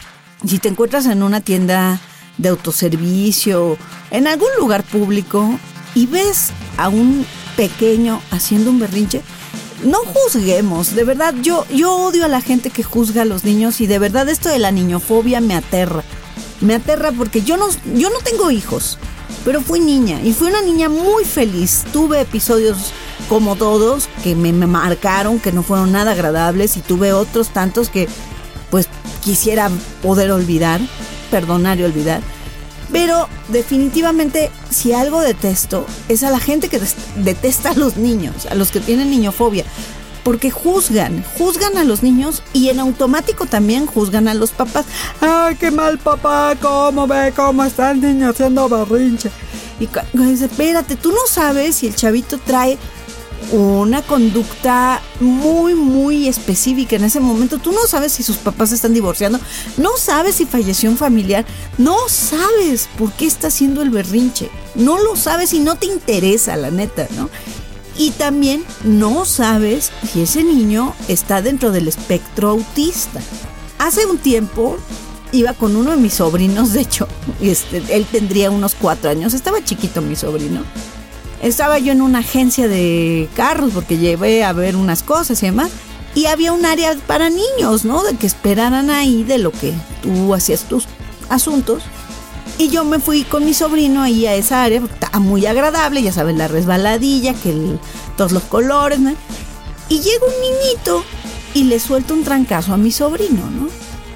si 0.47 0.59
te 0.59 0.71
encuentras 0.71 1.05
en 1.05 1.23
una 1.23 1.43
tienda 1.43 2.01
de 2.39 2.49
autoservicio, 2.49 3.77
en 4.11 4.27
algún 4.27 4.49
lugar 4.59 4.83
público, 4.83 5.51
y 5.95 6.07
ves 6.07 6.49
a 6.79 6.89
un 6.89 7.27
pequeño 7.59 8.23
haciendo 8.31 8.71
un 8.71 8.79
berrinche, 8.79 9.21
no 9.85 9.99
juzguemos, 9.99 10.95
de 10.95 11.05
verdad, 11.05 11.35
yo, 11.43 11.67
yo 11.71 11.95
odio 11.95 12.25
a 12.25 12.29
la 12.29 12.41
gente 12.41 12.71
que 12.71 12.83
juzga 12.83 13.23
a 13.23 13.27
los 13.27 13.45
niños 13.45 13.81
y 13.81 13.87
de 13.87 13.99
verdad 13.99 14.29
esto 14.29 14.49
de 14.49 14.59
la 14.59 14.73
niñofobia 14.73 15.41
me 15.41 15.55
aterra. 15.55 16.03
Me 16.61 16.75
aterra 16.75 17.13
porque 17.13 17.43
yo 17.43 17.57
no, 17.57 17.67
yo 17.95 18.09
no 18.11 18.19
tengo 18.25 18.51
hijos, 18.51 18.99
pero 19.45 19.61
fui 19.61 19.81
niña 19.81 20.21
y 20.23 20.33
fui 20.33 20.49
una 20.49 20.63
niña 20.63 20.89
muy 20.89 21.25
feliz. 21.25 21.85
Tuve 21.93 22.23
episodios 22.23 22.93
como 23.29 23.57
todos 23.57 24.09
que 24.23 24.35
me, 24.35 24.53
marcaron, 24.53 25.39
que 25.39 25.53
no 25.53 25.63
fueron 25.63 25.93
nada 25.93 26.13
agradables 26.13 26.77
y 26.77 26.81
tuve 26.81 27.13
otros 27.13 27.49
tantos 27.51 27.91
que 27.91 28.09
pues 28.71 28.89
quisiera 29.23 29.71
poder 30.03 30.31
olvidar, 30.31 30.81
perdonar 31.31 31.79
y 31.79 31.85
olvidar. 31.85 32.23
Pero 32.95 33.29
definitivamente 33.49 34.53
si 34.71 34.93
algo 34.93 35.21
detesto 35.21 35.85
es 36.09 36.23
a 36.23 36.31
la 36.31 36.39
gente 36.39 36.69
que 36.69 36.81
detesta 37.17 37.71
a 37.71 37.75
los 37.75 37.97
niños, 37.97 38.47
a 38.47 38.55
los 38.55 38.71
que 38.71 38.79
tienen 38.79 39.11
niñofobia, 39.11 39.65
porque 40.23 40.53
juzgan, 40.53 41.25
juzgan 41.37 41.77
a 41.77 41.83
los 41.83 42.05
niños 42.05 42.45
y 42.53 42.69
en 42.69 42.79
automático 42.79 43.47
también 43.47 43.87
juzgan 43.87 44.29
a 44.29 44.35
los 44.35 44.53
papás. 44.53 44.87
Ay, 45.21 45.57
qué 45.57 45.73
mal 45.73 45.99
papá, 45.99 46.55
cómo 46.63 47.09
ve, 47.09 47.33
cómo 47.35 47.65
está 47.65 47.91
el 47.91 48.01
niño 48.01 48.31
haciendo 48.31 48.69
berrinche. 48.69 49.29
Y 49.81 49.89
dice, 50.17 50.45
espérate, 50.45 50.95
tú 50.95 51.11
no 51.11 51.27
sabes 51.29 51.75
si 51.75 51.89
el 51.89 51.97
chavito 51.97 52.39
trae 52.39 52.79
una 53.53 54.03
conducta 54.03 55.01
muy, 55.21 55.75
muy 55.75 56.29
específica 56.29 56.97
en 56.97 57.05
ese 57.05 57.21
momento. 57.21 57.59
Tú 57.59 57.73
no 57.73 57.87
sabes 57.87 58.13
si 58.13 58.23
sus 58.23 58.37
papás 58.37 58.73
están 58.73 58.95
divorciando, 58.95 59.39
no 59.77 59.91
sabes 59.97 60.37
si 60.37 60.47
falleció 60.47 60.91
un 60.91 60.97
familiar, 60.97 61.45
no 61.79 61.97
sabes 62.09 62.89
por 62.99 63.13
qué 63.13 63.27
está 63.27 63.49
haciendo 63.49 63.83
el 63.83 63.91
berrinche, 63.91 64.51
no 64.75 64.99
lo 64.99 65.17
sabes 65.17 65.53
y 65.53 65.61
no 65.61 65.77
te 65.77 65.87
interesa, 65.87 66.57
la 66.57 66.71
neta, 66.71 67.07
¿no? 67.17 67.31
Y 67.97 68.11
también 68.11 68.65
no 68.83 69.25
sabes 69.25 69.93
si 70.13 70.23
ese 70.23 70.43
niño 70.43 70.95
está 71.09 71.43
dentro 71.43 71.71
del 71.71 71.87
espectro 71.87 72.51
autista. 72.51 73.21
Hace 73.79 74.07
un 74.07 74.19
tiempo 74.19 74.77
iba 75.31 75.53
con 75.53 75.77
uno 75.77 75.93
de 75.93 75.97
mis 75.97 76.15
sobrinos, 76.15 76.73
de 76.73 76.81
hecho, 76.81 77.09
este, 77.41 77.83
él 77.91 78.07
tendría 78.11 78.51
unos 78.51 78.75
cuatro 78.75 79.11
años, 79.11 79.35
estaba 79.35 79.63
chiquito 79.65 80.01
mi 80.01 80.17
sobrino 80.17 80.63
estaba 81.45 81.79
yo 81.79 81.93
en 81.93 82.01
una 82.01 82.21
agencia 82.21 82.69
de 82.69 83.29
carros 83.37 83.73
porque 83.75 83.99
llevé 83.99 84.45
a 84.45 84.53
ver 84.55 84.77
unas 84.77 85.03
cosas 85.03 85.43
y 85.43 85.47
demás. 85.47 85.71
Y 86.15 86.27
había 86.27 86.53
un 86.53 86.65
área 86.65 86.97
para 87.07 87.29
niños, 87.29 87.85
¿no? 87.85 88.03
De 88.03 88.17
que 88.17 88.27
esperaran 88.27 88.89
ahí 88.89 89.25
de 89.25 89.39
lo 89.39 89.53
que 89.53 89.75
tú 90.03 90.33
hacías 90.33 90.63
tus 90.63 90.87
asuntos. 91.29 91.83
Y 92.57 92.69
yo 92.69 92.85
me 92.85 92.99
fui 92.99 93.25
con 93.25 93.45
mi 93.45 93.53
sobrino 93.53 94.01
ahí 94.03 94.27
a 94.27 94.35
esa 94.35 94.63
área, 94.63 94.81
está 94.81 95.19
muy 95.19 95.45
agradable, 95.45 96.03
ya 96.03 96.13
sabes, 96.13 96.37
la 96.37 96.49
resbaladilla, 96.49 97.35
que 97.35 97.53
todos 98.17 98.33
los 98.33 98.45
colores, 98.45 99.01
¿no? 99.01 99.13
Y 99.89 100.01
llega 100.01 100.25
un 100.25 100.41
niñito 100.41 101.05
y 101.53 101.65
le 101.65 101.79
suelto 101.79 102.15
un 102.15 102.25
trancazo 102.25 102.73
a 102.73 102.77
mi 102.77 102.93
sobrino, 102.93 103.51
¿no? 103.51 103.69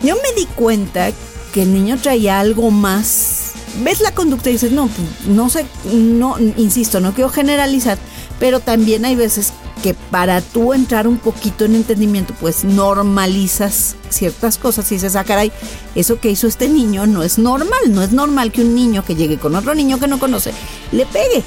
Yo 0.03 0.15
me 0.17 0.41
di 0.41 0.47
cuenta 0.47 1.11
que 1.53 1.63
el 1.63 1.75
niño 1.75 1.99
traía 2.01 2.39
algo 2.39 2.71
más 2.71 3.38
ves 3.83 4.01
la 4.01 4.13
conducta 4.13 4.51
y 4.51 4.55
dices, 4.55 4.73
no, 4.73 4.89
pues, 4.89 5.29
no 5.29 5.49
sé, 5.49 5.67
no, 5.93 6.37
insisto, 6.57 7.01
no 7.01 7.15
quiero 7.15 7.31
generalizar, 7.31 7.99
pero 8.39 8.61
también 8.61 9.05
hay 9.05 9.17
veces 9.17 9.53
que 9.83 9.95
para 9.95 10.41
tú 10.41 10.73
entrar 10.73 11.07
un 11.07 11.19
poquito 11.19 11.65
en 11.65 11.77
entendimiento, 11.77 12.35
pues 12.41 12.65
normalizas 12.65 13.97
ciertas 14.09 14.59
cosas 14.59 14.91
y 14.91 14.97
dices, 14.97 15.17
ah, 15.17 15.25
caray, 15.25 15.53
eso 15.95 16.19
que 16.21 16.31
hizo 16.31 16.47
este 16.47 16.69
niño 16.69 17.07
no 17.07 17.23
es 17.23 17.39
normal, 17.39 17.81
no 17.89 18.03
es 18.03 18.13
normal 18.13 18.53
que 18.53 18.63
un 18.63 18.75
niño 18.75 19.05
que 19.05 19.15
llegue 19.15 19.39
con 19.39 19.55
otro 19.55 19.75
niño 19.75 20.01
que 20.01 20.09
no 20.09 20.19
conoce 20.19 20.53
le 20.93 21.07
pegue. 21.07 21.45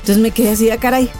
Entonces 0.00 0.18
me 0.18 0.30
quedé 0.30 0.50
así, 0.50 0.70
ah, 0.70 0.78
caray. 0.78 1.10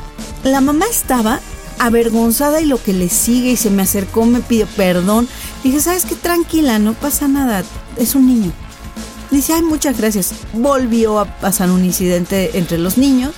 La 0.45 0.61
mamá 0.61 0.85
estaba 0.91 1.41
avergonzada 1.79 2.61
y 2.61 2.67
lo 2.67 2.83
que 2.83 2.93
le 2.93 3.09
sigue 3.09 3.53
y 3.53 3.57
se 3.57 3.71
me 3.71 3.83
acercó, 3.83 4.25
me 4.25 4.41
pidió 4.41 4.67
perdón. 4.77 5.29
Dije, 5.63 5.81
¿sabes 5.81 6.05
qué? 6.05 6.15
Tranquila, 6.15 6.79
no 6.79 6.93
pasa 6.93 7.27
nada, 7.27 7.65
es 7.97 8.15
un 8.15 8.27
niño. 8.27 8.53
Dice, 9.31 9.53
ay, 9.55 9.63
muchas 9.63 9.99
gracias. 9.99 10.33
Volvió 10.53 11.19
a 11.19 11.25
pasar 11.25 11.71
un 11.71 11.85
incidente 11.85 12.59
entre 12.59 12.79
los 12.79 12.99
niños. 12.99 13.33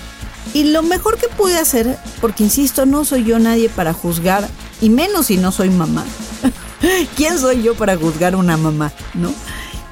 Y 0.54 0.64
lo 0.64 0.82
mejor 0.82 1.18
que 1.18 1.28
pude 1.28 1.58
hacer, 1.58 1.98
porque 2.20 2.44
insisto, 2.44 2.86
no 2.86 3.04
soy 3.04 3.24
yo 3.24 3.38
nadie 3.38 3.68
para 3.68 3.92
juzgar, 3.92 4.48
y 4.80 4.90
menos 4.90 5.26
si 5.26 5.36
no 5.36 5.52
soy 5.52 5.70
mamá. 5.70 6.04
¿Quién 7.16 7.38
soy 7.38 7.62
yo 7.62 7.74
para 7.74 7.96
juzgar 7.96 8.34
a 8.34 8.36
una 8.36 8.56
mamá? 8.56 8.92
¿No? 9.14 9.32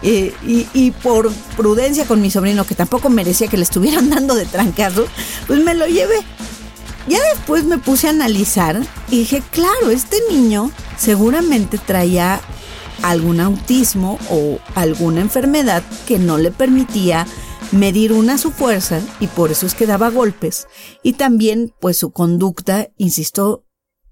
Eh, 0.07 0.35
y, 0.75 0.91
por 0.91 1.33
prudencia 1.57 2.05
con 2.05 2.21
mi 2.21 2.31
sobrino, 2.31 2.67
que 2.67 2.75
tampoco 2.75 3.09
merecía 3.09 3.49
que 3.49 3.57
le 3.57 3.63
estuvieran 3.63 4.11
dando 4.11 4.35
de 4.35 4.45
trancazo, 4.45 5.07
pues 5.47 5.61
me 5.65 5.75
lo 5.75 5.87
llevé. 5.87 6.17
Ya 7.09 7.19
después 7.35 7.65
me 7.65 7.79
puse 7.79 8.07
a 8.07 8.11
analizar 8.11 8.81
y 9.11 9.21
dije, 9.21 9.43
claro, 9.51 9.91
este 9.91 10.19
niño 10.31 10.71
seguramente 10.99 11.79
traía 11.79 12.41
algún 13.03 13.41
autismo 13.41 14.19
o 14.31 14.59
alguna 14.75 15.21
enfermedad 15.21 15.83
que 16.07 16.19
no 16.19 16.39
le 16.39 16.51
permitía 16.51 17.27
medir 17.73 18.13
una 18.13 18.39
su 18.39 18.51
fuerza 18.51 19.01
y 19.21 19.27
por 19.27 19.51
eso 19.51 19.67
es 19.67 19.75
que 19.75 19.87
daba 19.87 20.11
golpes. 20.11 20.67
Y 21.03 21.15
también 21.15 21.73
pues 21.81 21.99
su 21.99 22.13
conducta, 22.13 22.89
insisto, 22.97 23.65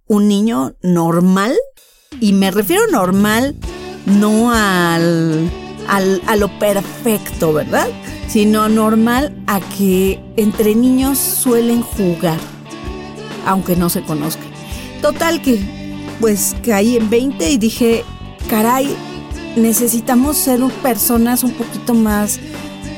un 0.06 0.28
niño 0.28 0.74
normal, 0.82 1.56
y 2.20 2.32
me 2.32 2.50
refiero 2.50 2.86
normal 2.88 3.56
no 4.04 4.52
al, 4.52 5.50
al, 5.88 6.22
a 6.26 6.36
lo 6.36 6.58
perfecto, 6.58 7.52
¿verdad? 7.52 7.88
Sino 8.28 8.68
normal 8.68 9.42
a 9.46 9.60
que 9.60 10.20
entre 10.36 10.74
niños 10.74 11.18
suelen 11.18 11.82
jugar, 11.82 12.38
aunque 13.46 13.76
no 13.76 13.88
se 13.88 14.02
conozcan. 14.02 14.50
Total 15.00 15.40
que 15.42 15.60
pues 16.20 16.54
caí 16.64 16.96
en 16.96 17.10
20 17.10 17.50
y 17.50 17.58
dije, 17.58 18.04
caray, 18.48 18.94
necesitamos 19.56 20.36
ser 20.36 20.60
personas 20.82 21.44
un 21.44 21.52
poquito 21.52 21.94
más 21.94 22.40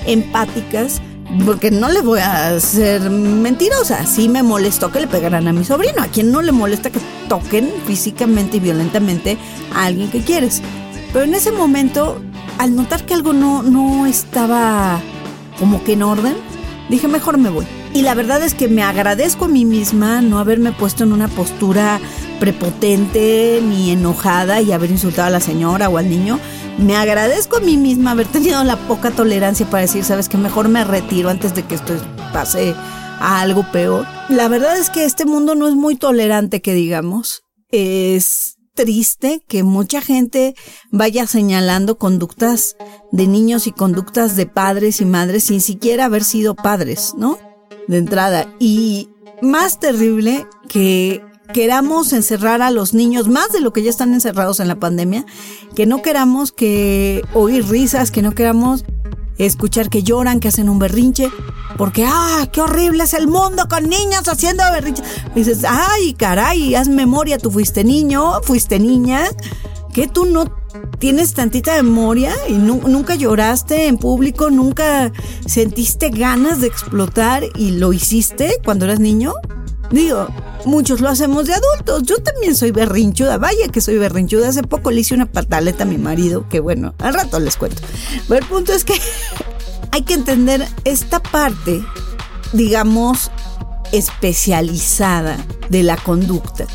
empáticas 0.07 1.01
porque 1.45 1.71
no 1.71 1.89
le 1.89 2.01
voy 2.01 2.21
a 2.21 2.59
ser 2.61 3.11
mentirosa. 3.11 4.07
Sí 4.07 4.29
me 4.29 4.43
molestó 4.43 4.91
que 4.93 5.01
le 5.01 5.07
pegaran 5.07 5.49
a 5.49 5.53
mi 5.53 5.65
sobrino. 5.65 6.03
A 6.03 6.07
quien 6.07 6.31
no 6.31 6.43
le 6.43 6.53
molesta 6.53 6.91
que 6.91 7.01
toquen 7.29 7.73
físicamente 7.87 8.59
y 8.59 8.61
violentamente 8.61 9.39
a 9.75 9.87
alguien 9.87 10.11
que 10.11 10.21
quieres. 10.21 10.63
Pero 11.13 11.25
en 11.25 11.35
ese 11.35 11.53
momento, 11.53 12.21
al 12.59 12.77
notar 12.77 13.05
que 13.05 13.15
algo 13.15 13.33
no, 13.33 13.63
no 13.63 14.07
estaba 14.07 15.01
como 15.59 15.83
que 15.85 15.95
en 15.95 16.03
orden, 16.03 16.35
dije, 16.89 17.09
mejor 17.09 17.39
me 17.39 17.51
voy. 17.51 17.67
Y 17.93 18.03
la 18.03 18.15
verdad 18.15 18.43
es 18.43 18.55
que 18.55 18.69
me 18.69 18.83
agradezco 18.83 19.45
a 19.45 19.49
mí 19.49 19.65
misma 19.65 20.21
no 20.21 20.39
haberme 20.39 20.73
puesto 20.73 21.05
en 21.05 21.13
una 21.13 21.29
postura 21.29 22.01
prepotente 22.41 23.61
ni 23.62 23.91
enojada 23.91 24.61
y 24.61 24.73
haber 24.73 24.91
insultado 24.91 25.29
a 25.29 25.31
la 25.31 25.41
señora 25.41 25.88
o 25.88 25.99
al 25.99 26.09
niño, 26.09 26.38
me 26.79 26.97
agradezco 26.97 27.59
a 27.59 27.61
mí 27.61 27.76
misma 27.76 28.12
haber 28.12 28.26
tenido 28.26 28.62
la 28.64 28.76
poca 28.76 29.11
tolerancia 29.11 29.69
para 29.69 29.83
decir, 29.83 30.05
sabes 30.05 30.29
que 30.29 30.37
mejor 30.37 30.69
me 30.69 30.85
retiro 30.85 31.31
antes 31.31 31.55
de 31.55 31.62
que 31.62 31.76
esto 31.76 31.95
pase 32.33 32.75
a 33.21 33.41
algo 33.41 33.64
peor. 33.71 34.07
La 34.29 34.49
verdad 34.49 34.76
es 34.79 34.91
que 34.91 35.05
este 35.05 35.25
mundo 35.25 35.55
no 35.55 35.69
es 35.69 35.75
muy 35.75 35.97
tolerante, 35.97 36.61
que 36.61 36.75
digamos. 36.75 37.43
Es 37.71 38.57
triste 38.75 39.45
que 39.49 39.62
mucha 39.62 40.00
gente 40.00 40.55
vaya 40.91 41.26
señalando 41.26 41.97
conductas 41.97 42.76
de 43.12 43.29
niños 43.29 43.67
y 43.67 43.73
conductas 43.73 44.37
de 44.37 44.47
padres 44.47 45.00
y 45.00 45.05
madres 45.05 45.45
sin 45.45 45.61
siquiera 45.61 46.07
haber 46.07 46.25
sido 46.25 46.55
padres, 46.55 47.14
¿no? 47.17 47.38
De 47.87 47.99
entrada. 47.99 48.53
Y 48.59 49.11
más 49.43 49.79
terrible 49.79 50.47
que 50.69 51.23
queramos 51.53 52.13
encerrar 52.13 52.63
a 52.63 52.71
los 52.71 52.95
niños 52.95 53.29
más 53.29 53.53
de 53.53 53.61
lo 53.61 53.73
que 53.73 53.83
ya 53.83 53.91
están 53.91 54.15
encerrados 54.15 54.61
en 54.61 54.69
la 54.69 54.77
pandemia, 54.77 55.25
que 55.75 55.87
no 55.87 56.03
queramos 56.03 56.53
que 56.53 57.23
oír 57.35 57.69
risas, 57.69 58.11
que 58.11 58.23
no 58.23 58.33
queramos 58.33 58.85
escuchar 59.39 59.91
que 59.91 60.03
lloran, 60.03 60.41
que 60.41 60.49
hacen 60.49 60.69
un 60.69 60.79
berrinche, 60.79 61.31
porque 61.77 62.07
¡ah, 62.07 62.49
qué 62.53 62.61
horrible 62.61 63.05
es 63.05 63.15
el 63.15 63.27
mundo 63.27 63.67
con 63.69 63.89
niños 63.89 64.29
haciendo 64.29 64.63
berrinches! 64.73 65.05
dices, 65.35 65.65
¡ay, 65.69 66.15
caray, 66.15 66.75
haz 66.75 66.89
memoria, 66.89 67.39
tú 67.39 67.51
fuiste 67.51 67.85
niño, 67.85 68.41
fuiste 68.43 68.79
niña, 68.79 69.25
que 69.93 70.07
tú 70.07 70.25
no 70.25 70.45
tienes 70.99 71.35
tantita 71.35 71.81
memoria 71.83 72.35
y 72.49 72.55
nunca 72.55 73.15
lloraste 73.15 73.87
en 73.87 73.99
público, 73.99 74.51
nunca 74.51 75.13
sentiste 75.47 76.11
ganas 76.11 76.61
de 76.61 76.67
explotar 76.67 77.45
y 77.57 77.73
lo 77.73 77.93
hiciste 77.93 78.57
cuando 78.65 78.87
eras 78.87 79.01
niño? 79.01 79.35
Digo, 79.91 80.29
muchos 80.64 81.00
lo 81.00 81.09
hacemos 81.09 81.47
de 81.47 81.55
adultos. 81.55 82.03
Yo 82.05 82.17
también 82.19 82.57
soy 82.57 82.71
berrinchuda. 82.71 83.38
Vaya 83.38 83.69
que 83.69 83.81
soy 83.81 83.99
berrinchuda. 83.99 84.49
Hace 84.49 84.62
poco 84.62 84.91
le 84.91 85.00
hice 85.00 85.14
una 85.14 85.26
pataleta 85.26 85.85
a 85.85 85.87
mi 85.87 85.99
marido, 85.99 86.49
que 86.49 86.61
bueno, 86.61 86.95
al 86.99 87.14
rato 87.14 87.38
les 87.38 87.57
cuento. 87.57 87.83
Pero 88.29 88.41
el 88.41 88.47
punto 88.47 88.73
es 88.73 88.85
que 88.85 88.95
hay 89.93 90.03
que 90.03 90.14
entender 90.14 90.67
esta 90.85 91.23
parte, 91.23 91.85
digamos, 92.53 93.31
especializada 93.93 95.37
de 95.69 95.83
la 95.83 95.97
conducta. 95.97 96.67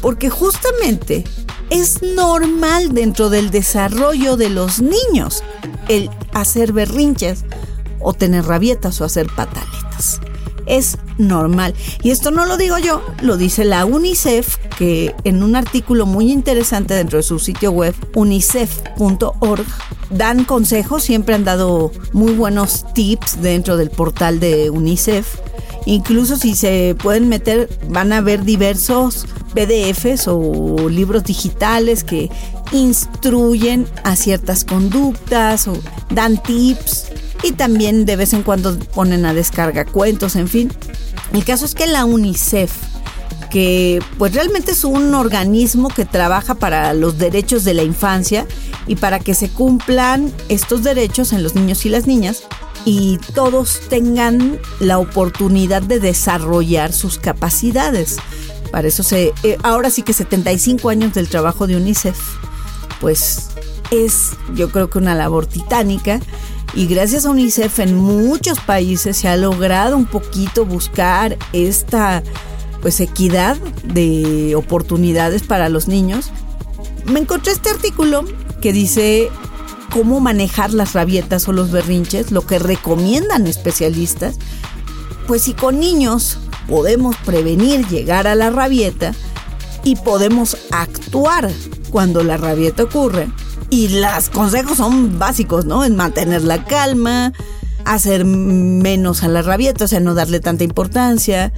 Porque 0.00 0.30
justamente 0.30 1.24
es 1.70 2.02
normal 2.02 2.92
dentro 2.92 3.30
del 3.30 3.50
desarrollo 3.50 4.36
de 4.36 4.50
los 4.50 4.80
niños 4.80 5.42
el 5.88 6.10
hacer 6.34 6.72
berrinches 6.72 7.44
o 8.00 8.12
tener 8.12 8.44
rabietas 8.44 9.00
o 9.00 9.04
hacer 9.04 9.26
pataletas 9.34 10.20
es 10.66 10.98
normal. 11.18 11.74
Y 12.02 12.10
esto 12.10 12.30
no 12.30 12.46
lo 12.46 12.56
digo 12.56 12.78
yo, 12.78 13.02
lo 13.20 13.36
dice 13.36 13.64
la 13.64 13.84
UNICEF, 13.84 14.56
que 14.78 15.14
en 15.24 15.42
un 15.42 15.56
artículo 15.56 16.06
muy 16.06 16.30
interesante 16.30 16.94
dentro 16.94 17.18
de 17.18 17.22
su 17.22 17.38
sitio 17.38 17.72
web, 17.72 17.94
unicef.org, 18.14 19.66
dan 20.10 20.44
consejos, 20.44 21.02
siempre 21.02 21.34
han 21.34 21.44
dado 21.44 21.92
muy 22.12 22.32
buenos 22.32 22.84
tips 22.94 23.40
dentro 23.40 23.76
del 23.76 23.90
portal 23.90 24.40
de 24.40 24.70
UNICEF. 24.70 25.36
Incluso 25.86 26.36
si 26.36 26.54
se 26.54 26.96
pueden 27.02 27.28
meter, 27.28 27.68
van 27.88 28.12
a 28.12 28.20
ver 28.20 28.44
diversos 28.44 29.26
PDFs 29.54 30.28
o 30.28 30.88
libros 30.88 31.24
digitales 31.24 32.04
que 32.04 32.30
instruyen 32.72 33.86
a 34.04 34.16
ciertas 34.16 34.64
conductas 34.64 35.68
o 35.68 35.74
dan 36.10 36.42
tips 36.42 37.11
y 37.42 37.52
también 37.52 38.04
de 38.04 38.16
vez 38.16 38.32
en 38.32 38.42
cuando 38.42 38.78
ponen 38.78 39.26
a 39.26 39.34
descarga 39.34 39.84
cuentos, 39.84 40.36
en 40.36 40.48
fin. 40.48 40.72
El 41.32 41.44
caso 41.44 41.64
es 41.64 41.74
que 41.74 41.86
la 41.86 42.04
UNICEF, 42.04 42.72
que 43.50 44.00
pues 44.18 44.34
realmente 44.34 44.72
es 44.72 44.84
un 44.84 45.14
organismo 45.14 45.88
que 45.88 46.04
trabaja 46.04 46.54
para 46.54 46.94
los 46.94 47.18
derechos 47.18 47.64
de 47.64 47.74
la 47.74 47.82
infancia 47.82 48.46
y 48.86 48.96
para 48.96 49.18
que 49.18 49.34
se 49.34 49.48
cumplan 49.48 50.32
estos 50.48 50.82
derechos 50.82 51.32
en 51.32 51.42
los 51.42 51.54
niños 51.54 51.84
y 51.86 51.88
las 51.88 52.06
niñas 52.06 52.42
y 52.84 53.18
todos 53.34 53.80
tengan 53.88 54.58
la 54.80 54.98
oportunidad 54.98 55.82
de 55.82 56.00
desarrollar 56.00 56.92
sus 56.92 57.18
capacidades. 57.18 58.16
Para 58.70 58.88
eso 58.88 59.02
se 59.02 59.32
eh, 59.42 59.58
ahora 59.62 59.90
sí 59.90 60.02
que 60.02 60.12
75 60.12 60.88
años 60.88 61.14
del 61.14 61.28
trabajo 61.28 61.66
de 61.66 61.76
UNICEF, 61.76 62.18
pues 63.00 63.50
es 63.90 64.30
yo 64.54 64.70
creo 64.70 64.88
que 64.88 64.98
una 64.98 65.14
labor 65.14 65.46
titánica 65.46 66.20
y 66.74 66.86
gracias 66.86 67.26
a 67.26 67.30
UNICEF 67.30 67.80
en 67.80 67.96
muchos 67.96 68.58
países 68.60 69.16
se 69.16 69.28
ha 69.28 69.36
logrado 69.36 69.96
un 69.96 70.06
poquito 70.06 70.64
buscar 70.64 71.36
esta 71.52 72.22
pues 72.80 73.00
equidad 73.00 73.56
de 73.84 74.54
oportunidades 74.56 75.42
para 75.42 75.68
los 75.68 75.86
niños. 75.86 76.30
Me 77.06 77.20
encontré 77.20 77.52
este 77.52 77.70
artículo 77.70 78.24
que 78.60 78.72
dice 78.72 79.30
cómo 79.92 80.20
manejar 80.20 80.72
las 80.72 80.94
rabietas 80.94 81.46
o 81.48 81.52
los 81.52 81.70
berrinches, 81.70 82.32
lo 82.32 82.46
que 82.46 82.58
recomiendan 82.58 83.46
especialistas. 83.46 84.38
Pues 85.26 85.42
si 85.42 85.52
con 85.52 85.78
niños 85.78 86.38
podemos 86.68 87.16
prevenir 87.24 87.86
llegar 87.88 88.26
a 88.26 88.34
la 88.34 88.50
rabieta 88.50 89.14
y 89.84 89.96
podemos 89.96 90.56
actuar 90.70 91.50
cuando 91.90 92.24
la 92.24 92.36
rabieta 92.36 92.84
ocurre, 92.84 93.28
y 93.72 93.88
los 93.88 94.28
consejos 94.28 94.76
son 94.76 95.18
básicos, 95.18 95.64
¿no? 95.64 95.82
En 95.82 95.96
mantener 95.96 96.42
la 96.42 96.62
calma, 96.66 97.32
hacer 97.86 98.26
menos 98.26 99.22
a 99.22 99.28
la 99.28 99.40
rabieta, 99.40 99.86
o 99.86 99.88
sea, 99.88 99.98
no 99.98 100.12
darle 100.12 100.40
tanta 100.40 100.62
importancia. 100.62 101.54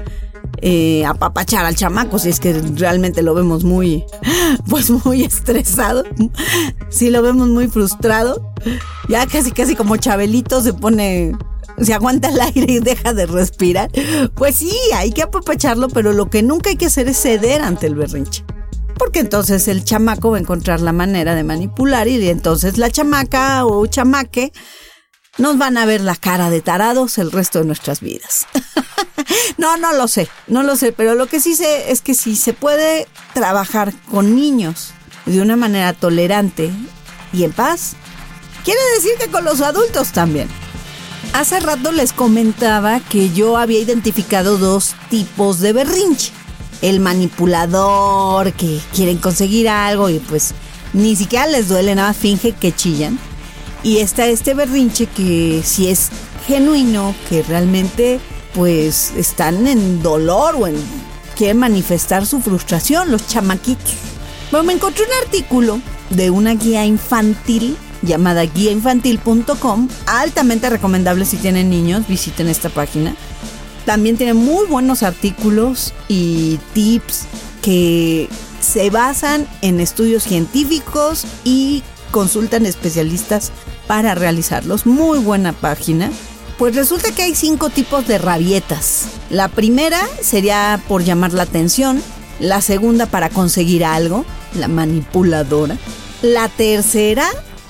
Eh, 0.63 1.05
apapachar 1.05 1.67
al 1.67 1.75
chamaco 1.75 2.21
si 2.21 2.29
es 2.29 2.39
que 2.39 2.53
realmente 2.77 3.23
lo 3.23 3.35
vemos 3.35 3.65
muy, 3.65 4.05
pues 4.71 4.91
muy 4.91 5.25
estresado, 5.25 6.05
si 6.89 7.11
lo 7.11 7.21
vemos 7.21 7.49
muy 7.49 7.67
frustrado, 7.67 8.55
ya 9.09 9.27
casi 9.27 9.51
casi 9.51 9.75
como 9.75 9.97
Chabelito 9.97 10.61
se 10.63 10.73
pone, 10.73 11.37
se 11.81 11.95
aguanta 11.95 12.29
el 12.29 12.41
aire 12.41 12.75
y 12.75 12.79
deja 12.79 13.13
de 13.13 13.27
respirar, 13.27 13.91
pues 14.37 14.55
sí, 14.55 14.73
hay 14.95 15.11
que 15.11 15.23
apapacharlo, 15.23 15.89
pero 15.89 16.13
lo 16.13 16.31
que 16.31 16.45
nunca 16.45 16.71
hay 16.71 16.77
que 16.77 16.87
hacer 16.87 17.09
es 17.09 17.21
ceder 17.21 17.61
ante 17.61 17.89
el 17.89 17.97
berrinche 17.97 18.45
porque 18.95 19.21
entonces 19.21 19.69
el 19.69 19.85
chamaco 19.85 20.31
va 20.31 20.39
a 20.39 20.41
encontrar 20.41 20.81
la 20.81 20.93
manera 20.93 21.35
de 21.35 21.45
manipular 21.45 22.09
y 22.09 22.29
entonces 22.29 22.79
la 22.79 22.91
chamaca 22.91 23.65
o 23.67 23.87
chamaque 23.87 24.53
nos 25.39 25.59
van 25.59 25.77
a 25.77 25.87
ver 25.87 26.01
la 26.01 26.17
cara 26.17 26.51
de 26.51 26.61
tarados 26.61 27.19
el 27.19 27.33
resto 27.33 27.59
de 27.59 27.65
nuestras 27.65 28.01
vidas. 28.01 28.47
no, 29.59 29.77
no 29.77 29.93
lo 29.93 30.09
sé, 30.09 30.29
no 30.47 30.63
lo 30.63 30.77
sé, 30.77 30.93
pero 30.93 31.15
lo 31.15 31.27
que 31.27 31.41
sí 31.41 31.55
sé 31.55 31.91
es 31.91 32.03
que 32.03 32.15
si 32.15 32.37
se 32.37 32.53
puede 32.53 33.09
trabajar 33.33 33.93
con 34.11 34.37
niños 34.37 34.93
de 35.27 35.41
una 35.41 35.57
manera 35.57 35.93
tolerante 35.93 36.71
y 37.33 37.45
en 37.45 37.53
paz, 37.53 37.95
quiere 38.65 38.81
decir 38.97 39.13
que 39.19 39.31
con 39.31 39.45
los 39.45 39.61
adultos 39.61 40.13
también. 40.13 40.49
Hace 41.33 41.59
rato 41.59 41.91
les 41.91 42.13
comentaba 42.13 43.01
que 43.01 43.31
yo 43.31 43.57
había 43.57 43.81
identificado 43.81 44.57
dos 44.57 44.95
tipos 45.11 45.59
de 45.59 45.73
berrinche 45.73 46.33
el 46.85 47.01
manipulador, 47.01 48.53
que 48.53 48.79
quieren 48.95 49.17
conseguir 49.17 49.71
algo 49.71 50.11
y 50.11 50.19
pues 50.19 50.53
ni 50.93 51.17
siquiera 51.17 51.47
les 51.47 51.69
duele, 51.69 51.95
nada 51.95 52.13
finge 52.13 52.53
que 52.53 52.73
chillan. 52.73 53.19
Y 53.83 53.99
está 53.99 54.27
este 54.27 54.53
berrinche 54.53 55.07
que 55.07 55.63
si 55.65 55.89
es 55.89 56.11
genuino, 56.47 57.15
que 57.31 57.43
realmente 57.43 58.21
pues 58.55 59.13
están 59.17 59.67
en 59.67 60.03
dolor 60.03 60.57
o 60.59 60.67
en 60.67 60.77
quieren 61.37 61.59
manifestar 61.59 62.27
su 62.27 62.41
frustración, 62.41 63.11
los 63.11 63.27
chamaquitos. 63.29 63.95
Bueno, 64.51 64.67
me 64.67 64.75
encontré 64.75 65.05
un 65.05 65.25
artículo 65.25 65.81
de 66.11 66.29
una 66.29 66.55
guía 66.55 66.85
infantil 66.85 67.79
llamada 68.03 68.45
guiainfantil.com, 68.45 69.89
altamente 70.07 70.69
recomendable 70.69 71.25
si 71.25 71.39
tienen 71.39 71.71
niños, 71.71 72.07
visiten 72.07 72.49
esta 72.49 72.69
página 72.69 73.17
también 73.85 74.17
tiene 74.17 74.35
muy 74.35 74.67
buenos 74.67 75.03
artículos 75.03 75.93
y 76.09 76.59
tips 76.73 77.27
que 77.63 78.29
se 78.61 78.91
basan 78.91 79.47
en 79.63 79.81
estudios 79.81 80.23
científicos 80.23 81.27
y 81.45 81.83
consultan 82.11 82.67
especialistas 82.67 83.53
para 83.87 84.15
realizarlos. 84.15 84.87
Muy 84.87 85.19
buena 85.19 85.53
página. 85.53 86.11
Pues 86.59 86.77
resulta 86.77 87.11
que 87.13 87.23
hay 87.23 87.35
cinco 87.35 87.69
tipos 87.69 88.07
de 88.07 88.19
rabietas. 88.19 89.07
La 89.29 89.49
primera 89.49 90.01
sería 90.23 90.81
por 90.87 91.03
llamar 91.03 91.33
la 91.33 91.43
atención, 91.43 92.01
la 92.39 92.61
segunda 92.61 93.07
para 93.07 93.29
conseguir 93.29 93.85
algo, 93.85 94.25
la 94.55 94.69
manipuladora. 94.69 95.77
La 96.23 96.49
tercera 96.49 97.29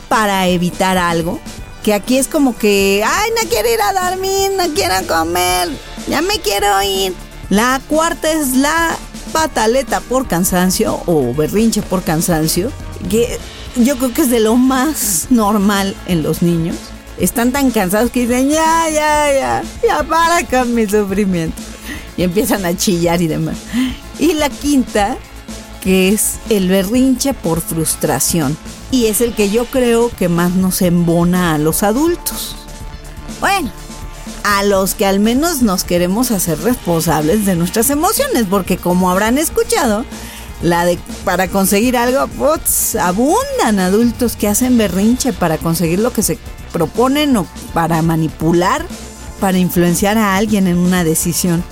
para 0.08 0.46
evitar 0.46 0.98
algo, 0.98 1.40
que 1.82 1.94
aquí 1.94 2.18
es 2.18 2.28
como 2.28 2.56
que, 2.56 3.02
ay, 3.04 3.30
no 3.42 3.48
quiero 3.48 3.72
ir 3.72 3.80
a 3.80 4.10
dormir, 4.10 4.52
no 4.56 4.74
quiero 4.74 4.94
comer, 5.06 5.70
ya 6.08 6.22
me 6.22 6.38
quiero 6.40 6.82
ir. 6.82 7.14
La 7.50 7.80
cuarta 7.88 8.30
es 8.32 8.56
la 8.56 8.96
pataleta 9.32 10.00
por 10.00 10.26
cansancio 10.26 11.02
o 11.06 11.34
berrinche 11.34 11.82
por 11.82 12.02
cansancio, 12.02 12.70
que 13.10 13.38
yo 13.76 13.96
creo 13.96 14.12
que 14.12 14.22
es 14.22 14.30
de 14.30 14.40
lo 14.40 14.56
más 14.56 15.26
normal 15.30 15.94
en 16.06 16.22
los 16.22 16.42
niños. 16.42 16.76
Están 17.18 17.52
tan 17.52 17.70
cansados 17.70 18.10
que 18.10 18.26
dicen, 18.26 18.48
ya, 18.48 18.88
ya, 18.90 19.32
ya, 19.32 19.62
ya 19.86 20.02
para 20.04 20.44
con 20.46 20.74
mi 20.74 20.86
sufrimiento. 20.86 21.60
Y 22.16 22.22
empiezan 22.22 22.64
a 22.64 22.76
chillar 22.76 23.20
y 23.22 23.26
demás. 23.26 23.56
Y 24.18 24.34
la 24.34 24.48
quinta, 24.48 25.16
que 25.82 26.08
es 26.08 26.36
el 26.48 26.68
berrinche 26.68 27.34
por 27.34 27.60
frustración. 27.60 28.56
Y 28.90 29.06
es 29.06 29.20
el 29.20 29.34
que 29.34 29.50
yo 29.50 29.64
creo 29.66 30.10
que 30.16 30.28
más 30.28 30.52
nos 30.52 30.82
embona 30.82 31.54
a 31.54 31.58
los 31.58 31.82
adultos. 31.82 32.56
Bueno, 33.40 33.70
a 34.44 34.62
los 34.62 34.94
que 34.94 35.06
al 35.06 35.20
menos 35.20 35.62
nos 35.62 35.84
queremos 35.84 36.30
hacer 36.30 36.60
responsables 36.60 37.46
de 37.46 37.56
nuestras 37.56 37.88
emociones, 37.88 38.44
porque 38.48 38.76
como 38.76 39.10
habrán 39.10 39.38
escuchado, 39.38 40.04
la 40.62 40.84
de 40.84 40.98
para 41.24 41.48
conseguir 41.48 41.96
algo, 41.96 42.28
pues, 42.28 42.94
abundan 42.94 43.80
adultos 43.80 44.36
que 44.36 44.46
hacen 44.46 44.76
berrinche 44.76 45.32
para 45.32 45.56
conseguir 45.56 45.98
lo 45.98 46.12
que 46.12 46.22
se 46.22 46.38
proponen 46.72 47.36
o 47.38 47.46
para 47.72 48.02
manipular, 48.02 48.86
para 49.40 49.56
influenciar 49.58 50.18
a 50.18 50.36
alguien 50.36 50.66
en 50.66 50.76
una 50.76 51.04
decisión. 51.04 51.64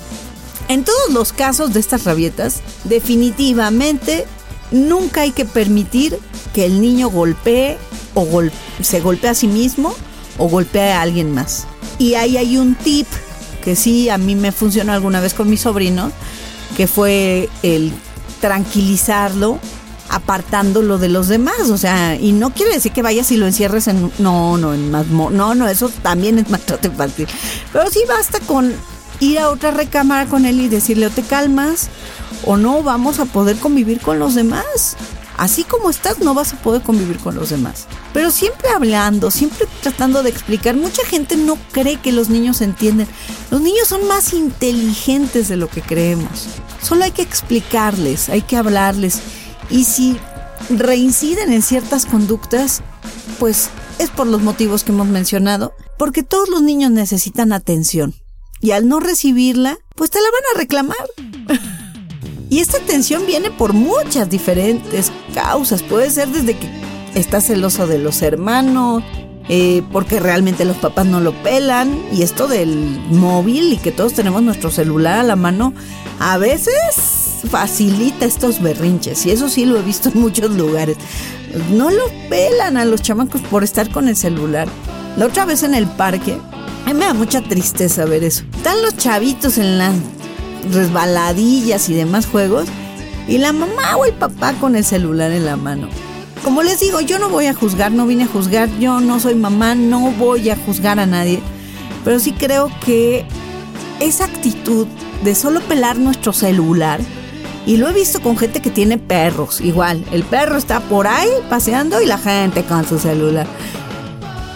En 0.67 0.83
todos 0.83 1.11
los 1.11 1.31
casos 1.31 1.73
de 1.73 1.79
estas 1.79 2.05
rabietas, 2.05 2.61
definitivamente 2.85 4.25
nunca 4.71 5.21
hay 5.21 5.31
que 5.31 5.45
permitir 5.45 6.17
que 6.53 6.65
el 6.65 6.81
niño 6.81 7.09
golpee 7.09 7.77
o 8.15 8.25
se 8.81 8.99
golpee 8.99 9.29
a 9.29 9.35
sí 9.35 9.47
mismo 9.47 9.93
o 10.39 10.47
golpee 10.47 10.91
a 10.91 11.01
alguien 11.01 11.31
más. 11.31 11.67
Y 12.03 12.15
ahí 12.15 12.35
hay 12.35 12.57
un 12.57 12.75
tip 12.75 13.07
que 13.63 13.77
sí 13.77 14.09
a 14.09 14.17
mí 14.17 14.35
me 14.35 14.51
funcionó 14.51 14.91
alguna 14.91 15.21
vez 15.21 15.33
con 15.33 15.49
mi 15.49 15.55
sobrino, 15.55 16.11
que 16.75 16.85
fue 16.85 17.47
el 17.61 17.93
tranquilizarlo 18.41 19.57
apartándolo 20.09 20.97
de 20.97 21.07
los 21.07 21.29
demás, 21.29 21.69
o 21.69 21.77
sea, 21.77 22.17
y 22.17 22.33
no 22.33 22.49
quiere 22.49 22.73
decir 22.73 22.91
que 22.91 23.01
vayas 23.01 23.31
y 23.31 23.37
lo 23.37 23.47
encierres 23.47 23.87
en 23.87 24.11
no, 24.19 24.57
no, 24.57 24.73
en 24.73 24.91
más 24.91 25.07
no, 25.07 25.55
no, 25.55 25.69
eso 25.69 25.89
también 26.01 26.39
es 26.39 26.49
maltrato 26.49 26.89
infantil. 26.89 27.29
Pero 27.71 27.89
sí 27.89 28.01
basta 28.05 28.41
con 28.41 28.73
ir 29.21 29.39
a 29.39 29.49
otra 29.49 29.71
recámara 29.71 30.25
con 30.25 30.45
él 30.45 30.59
y 30.59 30.67
decirle 30.67 31.07
o 31.07 31.09
te 31.09 31.21
calmas 31.21 31.87
o 32.45 32.57
no 32.57 32.83
vamos 32.83 33.19
a 33.19 33.25
poder 33.25 33.55
convivir 33.55 34.01
con 34.01 34.19
los 34.19 34.35
demás. 34.35 34.97
Así 35.43 35.65
como 35.65 35.89
estás, 35.89 36.19
no 36.19 36.33
vas 36.33 36.53
a 36.53 36.61
poder 36.61 36.83
convivir 36.83 37.17
con 37.17 37.35
los 37.35 37.49
demás. 37.49 37.87
Pero 38.13 38.31
siempre 38.31 38.69
hablando, 38.69 39.29
siempre 39.29 39.67
tratando 39.81 40.23
de 40.23 40.29
explicar. 40.29 40.73
Mucha 40.73 41.05
gente 41.05 41.35
no 41.35 41.57
cree 41.73 41.97
que 41.97 42.13
los 42.13 42.29
niños 42.29 42.61
entienden. 42.61 43.09
Los 43.51 43.59
niños 43.59 43.89
son 43.89 44.07
más 44.07 44.31
inteligentes 44.31 45.49
de 45.49 45.57
lo 45.57 45.67
que 45.67 45.81
creemos. 45.81 46.47
Solo 46.81 47.03
hay 47.03 47.11
que 47.11 47.23
explicarles, 47.23 48.29
hay 48.29 48.41
que 48.41 48.55
hablarles. 48.55 49.19
Y 49.69 49.83
si 49.83 50.17
reinciden 50.69 51.51
en 51.51 51.61
ciertas 51.61 52.05
conductas, 52.05 52.81
pues 53.37 53.69
es 53.99 54.09
por 54.11 54.27
los 54.27 54.41
motivos 54.41 54.85
que 54.85 54.93
hemos 54.93 55.07
mencionado. 55.07 55.73
Porque 55.99 56.23
todos 56.23 56.47
los 56.47 56.61
niños 56.61 56.91
necesitan 56.91 57.51
atención. 57.51 58.15
Y 58.61 58.71
al 58.71 58.87
no 58.87 59.01
recibirla, 59.01 59.77
pues 59.93 60.09
te 60.09 60.19
la 60.19 60.27
van 60.31 60.55
a 60.55 60.59
reclamar. 60.59 61.32
Y 62.53 62.59
esta 62.59 62.77
tensión 62.77 63.25
viene 63.25 63.49
por 63.49 63.73
muchas 63.73 64.29
diferentes 64.29 65.11
causas. 65.33 65.81
Puede 65.81 66.11
ser 66.11 66.27
desde 66.27 66.55
que 66.55 66.69
estás 67.15 67.47
celoso 67.47 67.87
de 67.87 67.97
los 67.97 68.21
hermanos, 68.21 69.01
eh, 69.49 69.81
porque 69.91 70.19
realmente 70.19 70.63
los 70.63 70.77
papás 70.77 71.07
no 71.07 71.19
lo 71.19 71.33
pelan. 71.41 71.99
Y 72.11 72.21
esto 72.21 72.47
del 72.47 73.01
móvil 73.09 73.73
y 73.73 73.77
que 73.77 73.91
todos 73.91 74.13
tenemos 74.13 74.43
nuestro 74.43 74.69
celular 74.69 75.17
a 75.17 75.23
la 75.23 75.35
mano, 75.35 75.73
a 76.19 76.37
veces 76.37 77.41
facilita 77.49 78.25
estos 78.25 78.61
berrinches. 78.61 79.25
Y 79.25 79.31
eso 79.31 79.49
sí 79.49 79.65
lo 79.65 79.79
he 79.79 79.81
visto 79.81 80.09
en 80.09 80.21
muchos 80.21 80.51
lugares. 80.51 80.97
No 81.71 81.89
lo 81.89 82.03
pelan 82.29 82.77
a 82.77 82.85
los 82.85 83.01
chamacos 83.01 83.41
por 83.41 83.63
estar 83.63 83.89
con 83.89 84.07
el 84.07 84.15
celular. 84.15 84.67
La 85.17 85.25
otra 85.25 85.45
vez 85.45 85.63
en 85.63 85.73
el 85.73 85.87
parque, 85.87 86.37
a 86.85 86.93
mí 86.93 86.99
me 86.99 87.05
da 87.05 87.15
mucha 87.15 87.41
tristeza 87.41 88.05
ver 88.05 88.23
eso. 88.23 88.43
Están 88.55 88.79
los 88.83 88.95
chavitos 88.95 89.57
en 89.57 89.79
la 89.79 89.91
resbaladillas 90.71 91.89
y 91.89 91.93
demás 91.93 92.25
juegos, 92.25 92.67
y 93.27 93.37
la 93.37 93.53
mamá 93.53 93.95
o 93.97 94.05
el 94.05 94.13
papá 94.13 94.53
con 94.53 94.75
el 94.75 94.83
celular 94.83 95.31
en 95.31 95.45
la 95.45 95.55
mano. 95.55 95.87
Como 96.43 96.61
les 96.61 96.79
digo, 96.79 96.99
yo 96.99 97.19
no 97.19 97.29
voy 97.29 97.45
a 97.45 97.53
juzgar, 97.53 97.91
no 97.91 98.05
vine 98.05 98.23
a 98.23 98.27
juzgar, 98.27 98.69
yo 98.77 98.99
no 98.99 99.19
soy 99.19 99.35
mamá, 99.35 99.75
no 99.75 100.11
voy 100.11 100.49
a 100.49 100.57
juzgar 100.57 100.99
a 100.99 101.05
nadie, 101.05 101.41
pero 102.03 102.19
sí 102.19 102.33
creo 102.33 102.69
que 102.85 103.25
esa 103.99 104.25
actitud 104.25 104.87
de 105.23 105.35
solo 105.35 105.61
pelar 105.61 105.97
nuestro 105.97 106.33
celular, 106.33 106.99
y 107.65 107.77
lo 107.77 107.87
he 107.87 107.93
visto 107.93 108.19
con 108.21 108.37
gente 108.37 108.61
que 108.61 108.69
tiene 108.69 108.97
perros, 108.97 109.61
igual, 109.61 110.03
el 110.11 110.23
perro 110.23 110.57
está 110.57 110.81
por 110.81 111.07
ahí 111.07 111.29
paseando 111.49 112.01
y 112.01 112.05
la 112.05 112.17
gente 112.17 112.65
con 112.65 112.85
su 112.85 112.99
celular. 112.99 113.47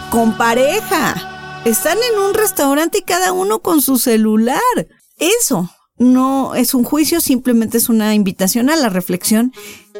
Con 0.09 0.35
pareja, 0.35 1.61
están 1.63 1.97
en 2.11 2.19
un 2.19 2.33
restaurante 2.33 2.97
y 2.97 3.03
cada 3.03 3.31
uno 3.31 3.59
con 3.59 3.81
su 3.81 3.97
celular. 3.97 4.59
Eso, 5.17 5.69
no 5.99 6.55
es 6.55 6.73
un 6.73 6.83
juicio, 6.83 7.21
simplemente 7.21 7.77
es 7.77 7.89
una 7.89 8.13
invitación 8.13 8.69
a 8.69 8.75
la 8.75 8.89
reflexión. 8.89 9.51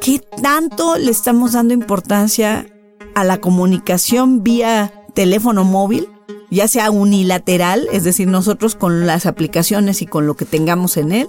¿Qué 0.01 0.21
tanto 0.41 0.97
le 0.97 1.11
estamos 1.11 1.53
dando 1.53 1.73
importancia 1.73 2.67
a 3.15 3.23
la 3.23 3.41
comunicación 3.41 4.43
vía 4.43 4.93
teléfono 5.15 5.63
móvil? 5.63 6.07
Ya 6.49 6.67
sea 6.67 6.91
unilateral, 6.91 7.87
es 7.91 8.03
decir, 8.03 8.27
nosotros 8.27 8.75
con 8.75 9.05
las 9.05 9.25
aplicaciones 9.25 10.01
y 10.01 10.05
con 10.05 10.27
lo 10.27 10.35
que 10.35 10.45
tengamos 10.45 10.95
en 10.95 11.11
él, 11.11 11.27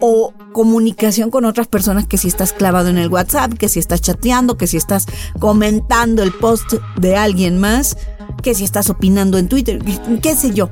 o 0.00 0.34
comunicación 0.52 1.30
con 1.30 1.46
otras 1.46 1.66
personas 1.66 2.06
que 2.06 2.18
si 2.18 2.28
estás 2.28 2.52
clavado 2.52 2.88
en 2.88 2.98
el 2.98 3.08
WhatsApp, 3.08 3.54
que 3.54 3.70
si 3.70 3.78
estás 3.78 4.02
chateando, 4.02 4.58
que 4.58 4.66
si 4.66 4.76
estás 4.76 5.06
comentando 5.38 6.22
el 6.22 6.32
post 6.32 6.74
de 6.98 7.16
alguien 7.16 7.58
más, 7.58 7.96
que 8.42 8.54
si 8.54 8.64
estás 8.64 8.90
opinando 8.90 9.38
en 9.38 9.48
Twitter, 9.48 9.82
qué 10.20 10.36
sé 10.36 10.52
yo 10.52 10.68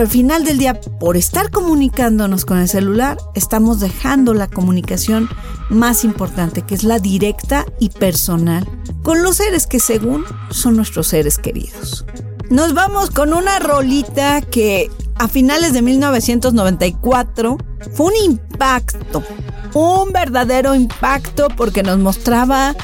al 0.00 0.08
final 0.08 0.44
del 0.44 0.58
día, 0.58 0.80
por 0.80 1.16
estar 1.16 1.50
comunicándonos 1.50 2.44
con 2.44 2.58
el 2.58 2.68
celular, 2.68 3.18
estamos 3.34 3.80
dejando 3.80 4.34
la 4.34 4.46
comunicación 4.46 5.28
más 5.70 6.04
importante, 6.04 6.62
que 6.62 6.74
es 6.74 6.84
la 6.84 6.98
directa 6.98 7.66
y 7.80 7.90
personal, 7.90 8.68
con 9.02 9.22
los 9.22 9.36
seres 9.36 9.66
que 9.66 9.80
según 9.80 10.24
son 10.50 10.76
nuestros 10.76 11.08
seres 11.08 11.38
queridos. 11.38 12.04
Nos 12.50 12.74
vamos 12.74 13.10
con 13.10 13.34
una 13.34 13.58
rolita 13.58 14.40
que 14.40 14.90
a 15.16 15.28
finales 15.28 15.72
de 15.72 15.82
1994 15.82 17.58
fue 17.92 18.06
un 18.06 18.16
impacto, 18.16 19.22
un 19.74 20.12
verdadero 20.12 20.74
impacto 20.74 21.48
porque 21.56 21.82
nos 21.82 21.98
mostraba 21.98 22.74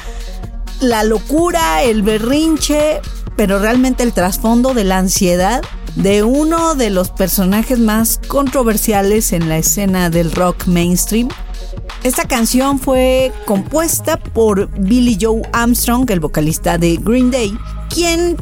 la 0.81 1.03
locura, 1.03 1.81
el 1.83 2.03
berrinche, 2.03 2.99
pero 3.35 3.59
realmente 3.59 4.03
el 4.03 4.13
trasfondo 4.13 4.73
de 4.73 4.83
la 4.83 4.97
ansiedad 4.97 5.61
de 5.95 6.23
uno 6.23 6.75
de 6.75 6.89
los 6.89 7.09
personajes 7.09 7.79
más 7.79 8.19
controversiales 8.27 9.33
en 9.33 9.49
la 9.49 9.57
escena 9.57 10.09
del 10.09 10.31
rock 10.31 10.67
mainstream. 10.67 11.29
Esta 12.03 12.25
canción 12.25 12.79
fue 12.79 13.31
compuesta 13.45 14.17
por 14.17 14.69
Billy 14.79 15.17
Joe 15.19 15.41
Armstrong, 15.53 16.09
el 16.11 16.19
vocalista 16.19 16.77
de 16.77 16.97
Green 16.97 17.31
Day, 17.31 17.57
quien 17.89 18.37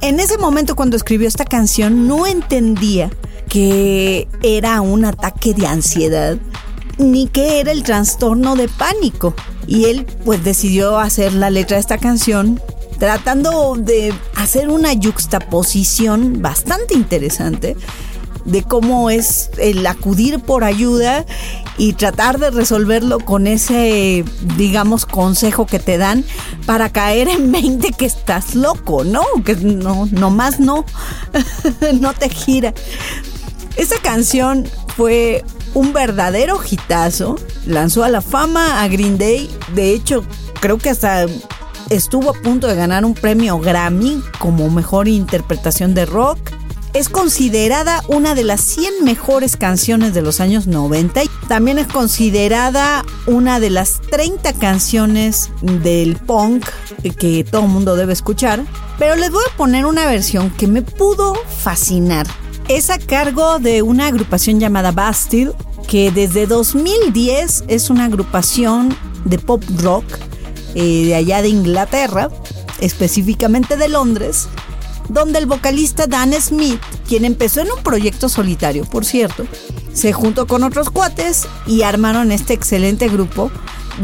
en 0.00 0.20
ese 0.20 0.38
momento 0.38 0.74
cuando 0.76 0.96
escribió 0.96 1.28
esta 1.28 1.44
canción 1.44 2.06
no 2.06 2.26
entendía 2.26 3.10
que 3.48 4.28
era 4.42 4.80
un 4.80 5.04
ataque 5.04 5.52
de 5.54 5.66
ansiedad 5.66 6.38
ni 6.98 7.26
que 7.26 7.60
era 7.60 7.72
el 7.72 7.82
trastorno 7.82 8.56
de 8.56 8.68
pánico. 8.68 9.34
Y 9.66 9.84
él 9.86 10.06
pues 10.24 10.42
decidió 10.44 10.98
hacer 10.98 11.32
la 11.32 11.50
letra 11.50 11.76
de 11.76 11.80
esta 11.80 11.98
canción 11.98 12.60
tratando 13.02 13.74
de 13.76 14.14
hacer 14.36 14.68
una 14.68 14.92
yuxtaposición 14.92 16.40
bastante 16.40 16.94
interesante 16.94 17.76
de 18.44 18.62
cómo 18.62 19.10
es 19.10 19.50
el 19.58 19.84
acudir 19.88 20.38
por 20.38 20.62
ayuda 20.62 21.26
y 21.78 21.94
tratar 21.94 22.38
de 22.38 22.52
resolverlo 22.52 23.18
con 23.18 23.48
ese, 23.48 24.24
digamos, 24.56 25.04
consejo 25.04 25.66
que 25.66 25.80
te 25.80 25.98
dan 25.98 26.24
para 26.64 26.90
caer 26.90 27.26
en 27.26 27.50
mente 27.50 27.90
que 27.90 28.06
estás 28.06 28.54
loco, 28.54 29.02
¿no? 29.02 29.24
Que 29.44 29.56
no, 29.56 30.06
nomás 30.12 30.60
no, 30.60 30.84
no 32.00 32.14
te 32.14 32.28
gira. 32.28 32.72
Esa 33.74 33.98
canción 34.00 34.64
fue 34.96 35.44
un 35.74 35.92
verdadero 35.92 36.60
hitazo, 36.70 37.34
lanzó 37.66 38.04
a 38.04 38.08
la 38.08 38.20
fama 38.20 38.80
a 38.80 38.86
Green 38.86 39.18
Day, 39.18 39.50
de 39.74 39.92
hecho 39.92 40.24
creo 40.60 40.78
que 40.78 40.90
hasta 40.90 41.26
estuvo 41.90 42.30
a 42.30 42.34
punto 42.34 42.66
de 42.66 42.76
ganar 42.76 43.04
un 43.04 43.14
premio 43.14 43.58
Grammy 43.58 44.22
como 44.38 44.70
mejor 44.70 45.08
interpretación 45.08 45.94
de 45.94 46.06
rock. 46.06 46.38
Es 46.92 47.08
considerada 47.08 48.02
una 48.08 48.34
de 48.34 48.44
las 48.44 48.60
100 48.60 49.04
mejores 49.04 49.56
canciones 49.56 50.12
de 50.12 50.20
los 50.20 50.40
años 50.40 50.66
90 50.66 51.22
También 51.48 51.78
es 51.78 51.86
considerada 51.86 53.02
una 53.26 53.60
de 53.60 53.70
las 53.70 54.02
30 54.10 54.52
canciones 54.54 55.50
del 55.62 56.16
punk 56.16 56.66
que 57.18 57.44
todo 57.44 57.62
mundo 57.62 57.96
debe 57.96 58.12
escuchar. 58.12 58.62
Pero 58.98 59.16
les 59.16 59.30
voy 59.30 59.42
a 59.50 59.56
poner 59.56 59.86
una 59.86 60.06
versión 60.06 60.50
que 60.50 60.66
me 60.66 60.82
pudo 60.82 61.34
fascinar. 61.34 62.26
Es 62.68 62.90
a 62.90 62.98
cargo 62.98 63.58
de 63.58 63.82
una 63.82 64.06
agrupación 64.06 64.60
llamada 64.60 64.92
Bastille, 64.92 65.52
que 65.88 66.10
desde 66.10 66.46
2010 66.46 67.64
es 67.68 67.90
una 67.90 68.04
agrupación 68.04 68.94
de 69.24 69.38
pop 69.38 69.62
rock 69.78 70.04
eh, 70.74 71.06
de 71.06 71.14
allá 71.14 71.42
de 71.42 71.48
Inglaterra, 71.48 72.30
específicamente 72.80 73.76
de 73.76 73.88
Londres, 73.88 74.48
donde 75.08 75.38
el 75.38 75.46
vocalista 75.46 76.06
Dan 76.06 76.32
Smith, 76.32 76.80
quien 77.08 77.24
empezó 77.24 77.60
en 77.60 77.70
un 77.70 77.82
proyecto 77.82 78.28
solitario, 78.28 78.84
por 78.84 79.04
cierto, 79.04 79.44
se 79.92 80.12
juntó 80.12 80.46
con 80.46 80.62
otros 80.62 80.90
cuates 80.90 81.46
y 81.66 81.82
armaron 81.82 82.32
este 82.32 82.54
excelente 82.54 83.08
grupo 83.08 83.50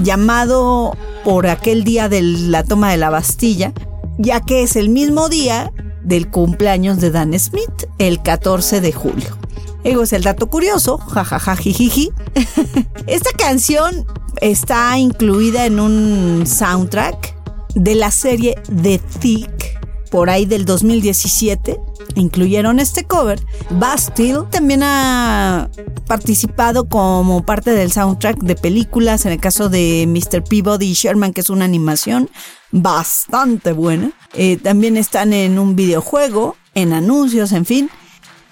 llamado 0.02 0.96
por 1.24 1.46
aquel 1.46 1.84
día 1.84 2.08
de 2.08 2.22
la 2.22 2.64
toma 2.64 2.90
de 2.90 2.98
la 2.98 3.10
Bastilla, 3.10 3.72
ya 4.18 4.40
que 4.40 4.62
es 4.62 4.76
el 4.76 4.88
mismo 4.88 5.28
día 5.28 5.72
del 6.02 6.30
cumpleaños 6.30 7.00
de 7.00 7.10
Dan 7.10 7.38
Smith, 7.38 7.86
el 7.98 8.22
14 8.22 8.80
de 8.80 8.92
julio. 8.92 9.36
Ego 9.84 10.02
es 10.02 10.12
el 10.12 10.22
dato 10.22 10.48
curioso, 10.48 10.98
jajaja, 10.98 11.56
Esta 13.06 13.30
canción 13.36 14.06
está 14.40 14.98
incluida 14.98 15.66
en 15.66 15.80
un 15.80 16.46
soundtrack 16.46 17.36
de 17.74 17.94
la 17.94 18.10
serie 18.10 18.56
The 18.82 18.98
Thick, 18.98 19.78
por 20.10 20.30
ahí 20.30 20.46
del 20.46 20.64
2017. 20.64 21.78
Incluyeron 22.14 22.80
este 22.80 23.04
cover. 23.04 23.40
Bastille 23.70 24.44
también 24.50 24.82
ha 24.82 25.70
participado 26.06 26.88
como 26.88 27.44
parte 27.44 27.70
del 27.70 27.92
soundtrack 27.92 28.38
de 28.42 28.56
películas, 28.56 29.26
en 29.26 29.32
el 29.32 29.40
caso 29.40 29.68
de 29.68 30.06
Mr. 30.08 30.42
Peabody 30.42 30.92
Sherman, 30.94 31.32
que 31.32 31.42
es 31.42 31.50
una 31.50 31.64
animación 31.64 32.30
bastante 32.72 33.72
buena. 33.72 34.12
Eh, 34.34 34.56
también 34.56 34.96
están 34.96 35.32
en 35.32 35.58
un 35.58 35.76
videojuego, 35.76 36.56
en 36.74 36.92
anuncios, 36.92 37.52
en 37.52 37.64
fin. 37.64 37.90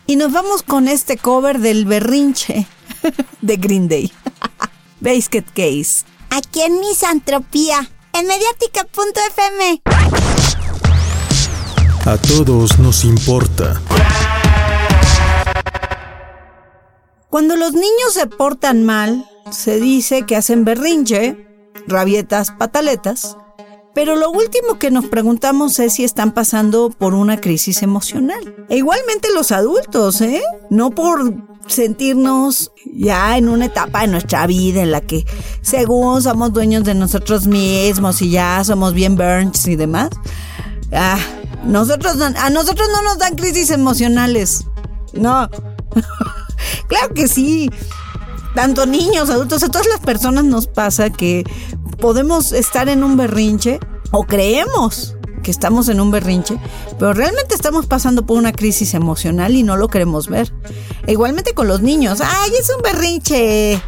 Y 0.09 0.15
nos 0.15 0.31
vamos 0.33 0.63
con 0.63 0.87
este 0.87 1.17
cover 1.17 1.59
del 1.59 1.85
berrinche 1.85 2.67
de 3.41 3.57
Green 3.57 3.89
Day. 3.89 4.13
Basket 5.01 5.45
Case. 5.53 6.05
Aquí 6.31 6.61
en 6.63 6.79
Misantropía, 6.79 7.91
en 8.13 8.27
mediática.fm. 8.27 9.83
A 12.05 12.17
todos 12.19 12.79
nos 12.79 13.05
importa. 13.05 13.83
Cuando 17.29 17.57
los 17.57 17.73
niños 17.73 18.13
se 18.13 18.29
portan 18.29 18.85
mal, 18.85 19.29
se 19.51 19.81
dice 19.81 20.23
que 20.23 20.37
hacen 20.37 20.65
berrinche, 20.65 21.49
rabietas, 21.89 22.53
pataletas, 22.53 23.37
pero 23.97 24.15
lo 24.15 24.31
último 24.31 24.79
que 24.79 24.91
nos 24.91 25.07
preguntamos 25.07 25.79
es 25.79 25.95
si 25.95 26.05
están 26.05 26.33
pasando 26.33 26.91
por 26.91 27.15
una 27.15 27.41
crisis 27.41 27.83
emocional. 27.83 28.67
E 28.69 28.77
igualmente 28.77 29.29
los 29.35 29.53
adultos, 29.53 30.21
¿eh? 30.21 30.43
No 30.69 30.91
por 30.91 31.33
sentirnos 31.67 32.73
ya 32.93 33.39
en 33.39 33.49
una 33.49 33.65
etapa 33.65 34.03
de 34.03 34.09
nuestra 34.09 34.47
vida 34.47 34.83
en 34.83 34.91
la 34.91 35.01
que 35.01 35.25
según 35.63 36.21
somos 36.21 36.53
dueños 36.53 36.85
de 36.85 36.95
nosotros 36.95 37.47
mismos 37.47 38.21
y 38.21 38.33
ya 38.33 38.63
somos 38.65 38.93
bien 38.93 39.17
burns 39.17 39.67
y 39.67 39.77
demás. 39.77 40.11
Ah, 40.93 41.19
nosotros, 41.65 42.21
a 42.21 42.51
nosotros 42.51 42.89
no 42.93 43.01
nos 43.01 43.17
dan 43.17 43.35
crisis 43.35 43.71
emocionales. 43.71 44.67
No. 45.15 45.49
claro 46.89 47.15
que 47.15 47.29
sí. 47.29 47.71
Tanto 48.55 48.85
niños, 48.85 49.31
adultos, 49.31 49.63
a 49.63 49.71
todas 49.71 49.87
las 49.87 50.01
personas 50.01 50.45
nos 50.45 50.67
pasa 50.67 51.09
que 51.09 51.45
podemos 51.99 52.53
estar 52.53 52.89
en 52.89 53.05
un 53.05 53.17
berrinche 53.17 53.81
o 54.11 54.25
creemos 54.25 55.17
que 55.43 55.51
estamos 55.51 55.89
en 55.89 56.01
un 56.01 56.11
berrinche, 56.11 56.59
pero 56.99 57.13
realmente 57.13 57.55
estamos 57.55 57.87
pasando 57.87 58.27
por 58.27 58.37
una 58.37 58.53
crisis 58.53 58.95
emocional 58.95 59.55
y 59.55 59.63
no 59.63 59.77
lo 59.77 59.89
queremos 59.89 60.29
ver. 60.29 60.53
E 61.07 61.13
igualmente 61.13 61.55
con 61.55 61.69
los 61.69 61.83
niños, 61.83 62.21
¡ay, 62.21 62.51
es 62.59 62.69
un 62.75 62.83
berrinche! 62.83 63.81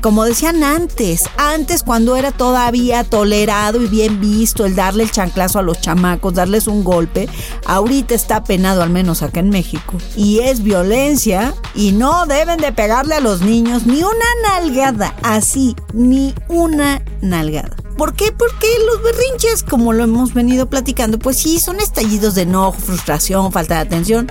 Como 0.00 0.24
decían 0.24 0.62
antes, 0.62 1.24
antes 1.36 1.82
cuando 1.82 2.16
era 2.16 2.30
todavía 2.30 3.02
tolerado 3.02 3.82
y 3.82 3.88
bien 3.88 4.20
visto 4.20 4.64
el 4.64 4.76
darle 4.76 5.02
el 5.02 5.10
chanclazo 5.10 5.58
a 5.58 5.62
los 5.62 5.80
chamacos, 5.80 6.34
darles 6.34 6.68
un 6.68 6.84
golpe, 6.84 7.28
ahorita 7.66 8.14
está 8.14 8.44
penado 8.44 8.82
al 8.82 8.90
menos 8.90 9.22
acá 9.22 9.40
en 9.40 9.50
México. 9.50 9.94
Y 10.16 10.38
es 10.38 10.62
violencia 10.62 11.52
y 11.74 11.90
no 11.92 12.26
deben 12.26 12.58
de 12.58 12.70
pegarle 12.70 13.16
a 13.16 13.20
los 13.20 13.40
niños 13.40 13.86
ni 13.86 14.02
una 14.02 14.26
nalgada, 14.44 15.16
así, 15.22 15.74
ni 15.92 16.32
una 16.48 17.02
nalgada. 17.20 17.76
¿Por 17.96 18.14
qué? 18.14 18.30
Porque 18.30 18.68
los 18.86 19.02
berrinches, 19.02 19.64
como 19.64 19.92
lo 19.92 20.04
hemos 20.04 20.32
venido 20.32 20.70
platicando, 20.70 21.18
pues 21.18 21.38
sí, 21.38 21.58
son 21.58 21.80
estallidos 21.80 22.36
de 22.36 22.42
enojo, 22.42 22.78
frustración, 22.78 23.50
falta 23.50 23.74
de 23.74 23.80
atención, 23.80 24.30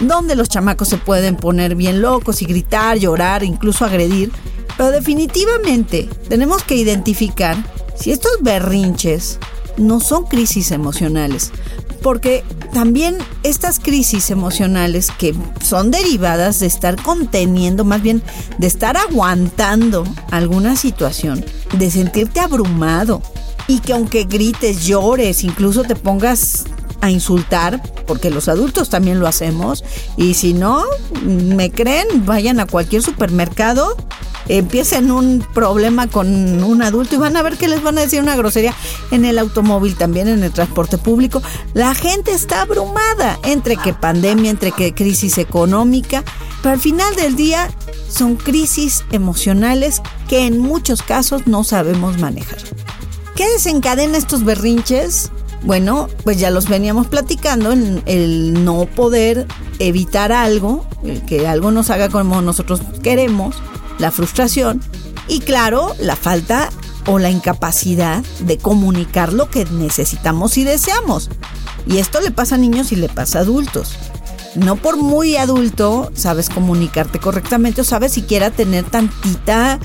donde 0.00 0.36
los 0.36 0.48
chamacos 0.48 0.88
se 0.88 0.96
pueden 0.96 1.36
poner 1.36 1.74
bien 1.74 2.02
locos 2.02 2.42
y 2.42 2.46
gritar, 2.46 2.98
llorar, 2.98 3.42
incluso 3.42 3.84
agredir. 3.84 4.32
Pero 4.76 4.90
definitivamente 4.90 6.08
tenemos 6.28 6.62
que 6.62 6.76
identificar 6.76 7.56
si 7.96 8.12
estos 8.12 8.32
berrinches 8.42 9.38
no 9.76 10.00
son 10.00 10.24
crisis 10.24 10.70
emocionales, 10.70 11.52
porque 12.02 12.44
también 12.72 13.18
estas 13.42 13.78
crisis 13.78 14.30
emocionales 14.30 15.10
que 15.10 15.34
son 15.64 15.90
derivadas 15.90 16.60
de 16.60 16.66
estar 16.66 17.00
conteniendo, 17.02 17.84
más 17.84 18.02
bien 18.02 18.22
de 18.58 18.66
estar 18.66 18.96
aguantando 18.96 20.04
alguna 20.30 20.76
situación, 20.76 21.44
de 21.76 21.90
sentirte 21.90 22.40
abrumado 22.40 23.22
y 23.66 23.80
que 23.80 23.92
aunque 23.92 24.24
grites, 24.24 24.84
llores, 24.84 25.44
incluso 25.44 25.82
te 25.84 25.96
pongas 25.96 26.64
a 27.00 27.10
insultar, 27.10 27.82
porque 28.06 28.30
los 28.30 28.48
adultos 28.48 28.90
también 28.90 29.20
lo 29.20 29.26
hacemos, 29.26 29.84
y 30.16 30.34
si 30.34 30.54
no, 30.54 30.84
me 31.24 31.70
creen, 31.70 32.26
vayan 32.26 32.60
a 32.60 32.66
cualquier 32.66 33.02
supermercado 33.02 33.96
empiecen 34.48 35.10
un 35.10 35.46
problema 35.54 36.06
con 36.08 36.62
un 36.62 36.82
adulto 36.82 37.14
y 37.14 37.18
van 37.18 37.36
a 37.36 37.42
ver 37.42 37.56
que 37.56 37.68
les 37.68 37.82
van 37.82 37.98
a 37.98 38.00
decir 38.00 38.20
una 38.20 38.36
grosería 38.36 38.74
en 39.10 39.24
el 39.24 39.38
automóvil, 39.38 39.94
también 39.96 40.28
en 40.28 40.42
el 40.42 40.52
transporte 40.52 40.98
público. 40.98 41.42
La 41.74 41.94
gente 41.94 42.32
está 42.32 42.62
abrumada 42.62 43.38
entre 43.44 43.76
que 43.76 43.92
pandemia, 43.92 44.50
entre 44.50 44.72
que 44.72 44.94
crisis 44.94 45.38
económica, 45.38 46.24
pero 46.62 46.74
al 46.74 46.80
final 46.80 47.14
del 47.14 47.36
día 47.36 47.70
son 48.08 48.36
crisis 48.36 49.04
emocionales 49.12 50.02
que 50.28 50.46
en 50.46 50.58
muchos 50.58 51.02
casos 51.02 51.46
no 51.46 51.62
sabemos 51.62 52.18
manejar. 52.18 52.58
¿Qué 53.36 53.48
desencadena 53.50 54.18
estos 54.18 54.44
berrinches? 54.44 55.30
Bueno, 55.62 56.08
pues 56.24 56.38
ya 56.38 56.50
los 56.50 56.68
veníamos 56.68 57.08
platicando 57.08 57.72
en 57.72 58.02
el 58.06 58.64
no 58.64 58.86
poder 58.86 59.46
evitar 59.78 60.32
algo, 60.32 60.86
que 61.26 61.46
algo 61.46 61.70
nos 61.70 61.90
haga 61.90 62.08
como 62.08 62.40
nosotros 62.42 62.80
queremos, 63.02 63.56
la 63.98 64.10
frustración 64.10 64.80
y 65.26 65.40
claro, 65.40 65.94
la 66.00 66.16
falta 66.16 66.70
o 67.06 67.18
la 67.18 67.30
incapacidad 67.30 68.22
de 68.40 68.58
comunicar 68.58 69.32
lo 69.32 69.50
que 69.50 69.64
necesitamos 69.66 70.56
y 70.58 70.64
deseamos. 70.64 71.30
Y 71.86 71.98
esto 71.98 72.20
le 72.20 72.30
pasa 72.30 72.56
a 72.56 72.58
niños 72.58 72.92
y 72.92 72.96
le 72.96 73.08
pasa 73.08 73.38
a 73.38 73.42
adultos. 73.42 73.96
No 74.54 74.76
por 74.76 74.96
muy 74.96 75.36
adulto 75.36 76.10
sabes 76.14 76.48
comunicarte 76.48 77.18
correctamente 77.18 77.80
o 77.80 77.84
sabes 77.84 78.12
siquiera 78.12 78.50
tener 78.50 78.84
tantita 78.84 79.78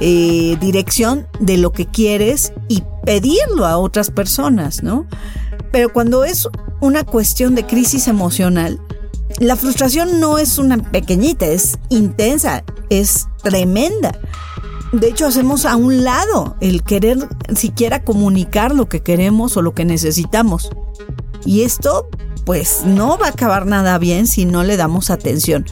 eh, 0.00 0.56
dirección 0.60 1.26
de 1.40 1.56
lo 1.58 1.72
que 1.72 1.86
quieres 1.86 2.52
y 2.68 2.82
pedirlo 3.04 3.66
a 3.66 3.78
otras 3.78 4.10
personas, 4.10 4.82
¿no? 4.82 5.06
Pero 5.70 5.92
cuando 5.92 6.24
es 6.24 6.48
una 6.80 7.04
cuestión 7.04 7.54
de 7.54 7.66
crisis 7.66 8.08
emocional, 8.08 8.80
la 9.38 9.56
frustración 9.56 10.20
no 10.20 10.38
es 10.38 10.58
una 10.58 10.78
pequeñita, 10.78 11.46
es 11.46 11.78
intensa, 11.88 12.64
es 12.90 13.26
tremenda. 13.42 14.12
De 14.92 15.08
hecho, 15.08 15.26
hacemos 15.26 15.64
a 15.64 15.76
un 15.76 16.04
lado 16.04 16.56
el 16.60 16.82
querer 16.82 17.18
siquiera 17.56 18.04
comunicar 18.04 18.74
lo 18.74 18.88
que 18.88 19.00
queremos 19.00 19.56
o 19.56 19.62
lo 19.62 19.74
que 19.74 19.86
necesitamos. 19.86 20.70
Y 21.46 21.62
esto, 21.62 22.08
pues, 22.44 22.82
no 22.84 23.16
va 23.16 23.26
a 23.26 23.30
acabar 23.30 23.64
nada 23.64 23.96
bien 23.98 24.26
si 24.26 24.44
no 24.44 24.62
le 24.62 24.76
damos 24.76 25.08
atención. 25.08 25.64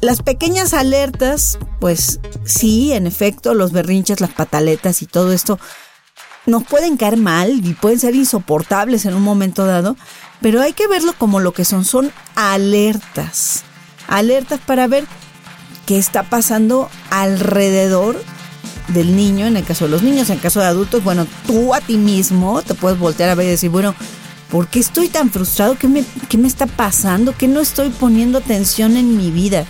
Las 0.00 0.22
pequeñas 0.22 0.74
alertas, 0.74 1.58
pues 1.80 2.20
sí, 2.44 2.92
en 2.92 3.06
efecto, 3.06 3.54
los 3.54 3.72
berrinches, 3.72 4.20
las 4.20 4.32
pataletas 4.32 5.02
y 5.02 5.06
todo 5.06 5.32
esto 5.32 5.58
nos 6.44 6.64
pueden 6.64 6.96
caer 6.96 7.16
mal 7.16 7.64
y 7.64 7.74
pueden 7.74 7.98
ser 7.98 8.14
insoportables 8.14 9.04
en 9.04 9.14
un 9.14 9.22
momento 9.22 9.66
dado, 9.66 9.96
pero 10.40 10.62
hay 10.62 10.74
que 10.74 10.86
verlo 10.86 11.12
como 11.18 11.40
lo 11.40 11.52
que 11.52 11.64
son, 11.64 11.84
son 11.84 12.12
alertas. 12.36 13.64
Alertas 14.06 14.60
para 14.64 14.86
ver 14.86 15.06
qué 15.86 15.98
está 15.98 16.22
pasando 16.22 16.88
alrededor 17.10 18.22
del 18.88 19.16
niño, 19.16 19.46
en 19.46 19.56
el 19.56 19.64
caso 19.64 19.86
de 19.86 19.90
los 19.90 20.02
niños, 20.02 20.30
en 20.30 20.36
el 20.36 20.42
caso 20.42 20.60
de 20.60 20.66
adultos, 20.66 21.02
bueno, 21.02 21.26
tú 21.46 21.74
a 21.74 21.80
ti 21.80 21.96
mismo 21.96 22.62
te 22.62 22.74
puedes 22.74 22.98
voltear 22.98 23.30
a 23.30 23.34
ver 23.34 23.46
y 23.46 23.50
decir, 23.50 23.70
bueno, 23.70 23.94
¿por 24.50 24.68
qué 24.68 24.78
estoy 24.78 25.08
tan 25.08 25.30
frustrado? 25.30 25.76
¿Qué 25.78 25.88
me, 25.88 26.04
qué 26.28 26.38
me 26.38 26.48
está 26.48 26.66
pasando? 26.66 27.34
¿Qué 27.36 27.48
no 27.48 27.60
estoy 27.60 27.90
poniendo 27.90 28.38
atención 28.38 28.96
en 28.96 29.16
mi 29.16 29.30
vida? 29.30 29.64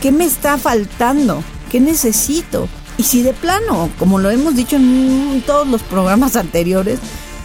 ¿Qué 0.00 0.12
me 0.12 0.24
está 0.24 0.58
faltando? 0.58 1.42
¿Qué 1.70 1.80
necesito? 1.80 2.68
Y 2.98 3.04
si 3.04 3.22
de 3.22 3.32
plano, 3.32 3.90
como 3.98 4.18
lo 4.18 4.30
hemos 4.30 4.54
dicho 4.54 4.76
en 4.76 5.42
todos 5.46 5.66
los 5.66 5.82
programas 5.82 6.36
anteriores, 6.36 6.98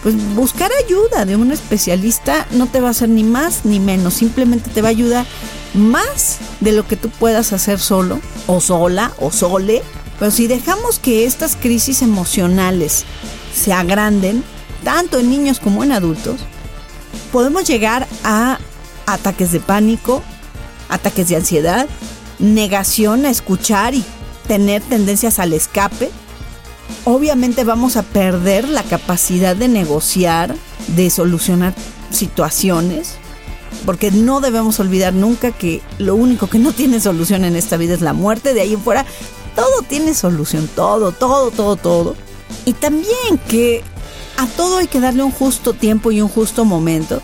pues 0.04 0.16
buscar 0.36 0.72
ayuda 0.86 1.26
de 1.26 1.36
un 1.36 1.52
especialista 1.52 2.46
no 2.52 2.68
te 2.68 2.82
va 2.82 2.90
a 2.90 2.92
hacer 2.92 3.10
ni 3.10 3.24
más 3.24 3.66
ni 3.66 3.80
menos, 3.80 4.14
simplemente 4.14 4.70
te 4.70 4.82
va 4.82 4.90
a 4.90 4.92
ayudar 4.92 5.26
más 5.74 6.38
de 6.60 6.72
lo 6.72 6.88
que 6.88 6.96
tú 6.96 7.10
puedas 7.10 7.54
hacer 7.54 7.80
solo 7.80 8.20
o 8.46 8.62
sola 8.62 9.12
o 9.20 9.32
sole. 9.32 9.82
Pero 10.20 10.32
si 10.32 10.48
dejamos 10.48 11.00
que 11.00 11.26
estas 11.26 11.56
crisis 11.56 12.02
emocionales 12.02 13.06
se 13.54 13.74
agranden, 13.74 14.44
tanto 14.88 15.20
en 15.20 15.30
niños 15.30 15.60
como 15.60 15.84
en 15.84 15.92
adultos, 15.92 16.40
podemos 17.34 17.68
llegar 17.68 18.08
a 18.24 18.58
ataques 19.06 19.52
de 19.52 19.60
pánico, 19.60 20.24
ataques 20.88 21.28
de 21.28 21.36
ansiedad, 21.36 21.88
negación 22.40 23.26
a 23.26 23.30
escuchar 23.30 23.96
y 23.96 24.06
tener 24.48 24.82
tendencias 24.82 25.40
al 25.40 25.52
escape. 25.52 26.10
Obviamente 27.04 27.66
vamos 27.66 27.98
a 27.98 28.02
perder 28.02 28.70
la 28.70 28.82
capacidad 28.82 29.58
de 29.58 29.68
negociar, 29.68 30.56
de 30.96 31.10
solucionar 31.10 31.74
situaciones, 32.10 33.16
porque 33.86 34.10
no 34.10 34.40
debemos 34.40 34.80
olvidar 34.80 35.14
nunca 35.14 35.52
que 35.52 35.82
lo 35.98 36.16
único 36.16 36.48
que 36.48 36.60
no 36.60 36.72
tiene 36.72 37.02
solución 37.02 37.44
en 37.44 37.58
esta 37.58 37.76
vida 37.76 37.94
es 37.94 38.00
la 38.00 38.14
muerte, 38.14 38.54
de 38.54 38.62
ahí 38.62 38.72
en 38.72 38.82
fuera 38.82 39.06
todo 39.54 39.82
tiene 39.82 40.14
solución, 40.14 40.70
todo, 40.74 41.12
todo, 41.12 41.52
todo, 41.52 41.76
todo. 41.76 42.16
Y 42.64 42.72
también 42.72 43.38
que 43.50 43.84
a 44.38 44.48
todo 44.48 44.78
hay 44.78 44.88
que 44.88 45.00
darle 45.00 45.24
un 45.24 45.32
justo 45.32 45.74
tiempo 45.74 46.12
y 46.12 46.22
un 46.22 46.30
justo 46.30 46.66
momento 46.66 47.22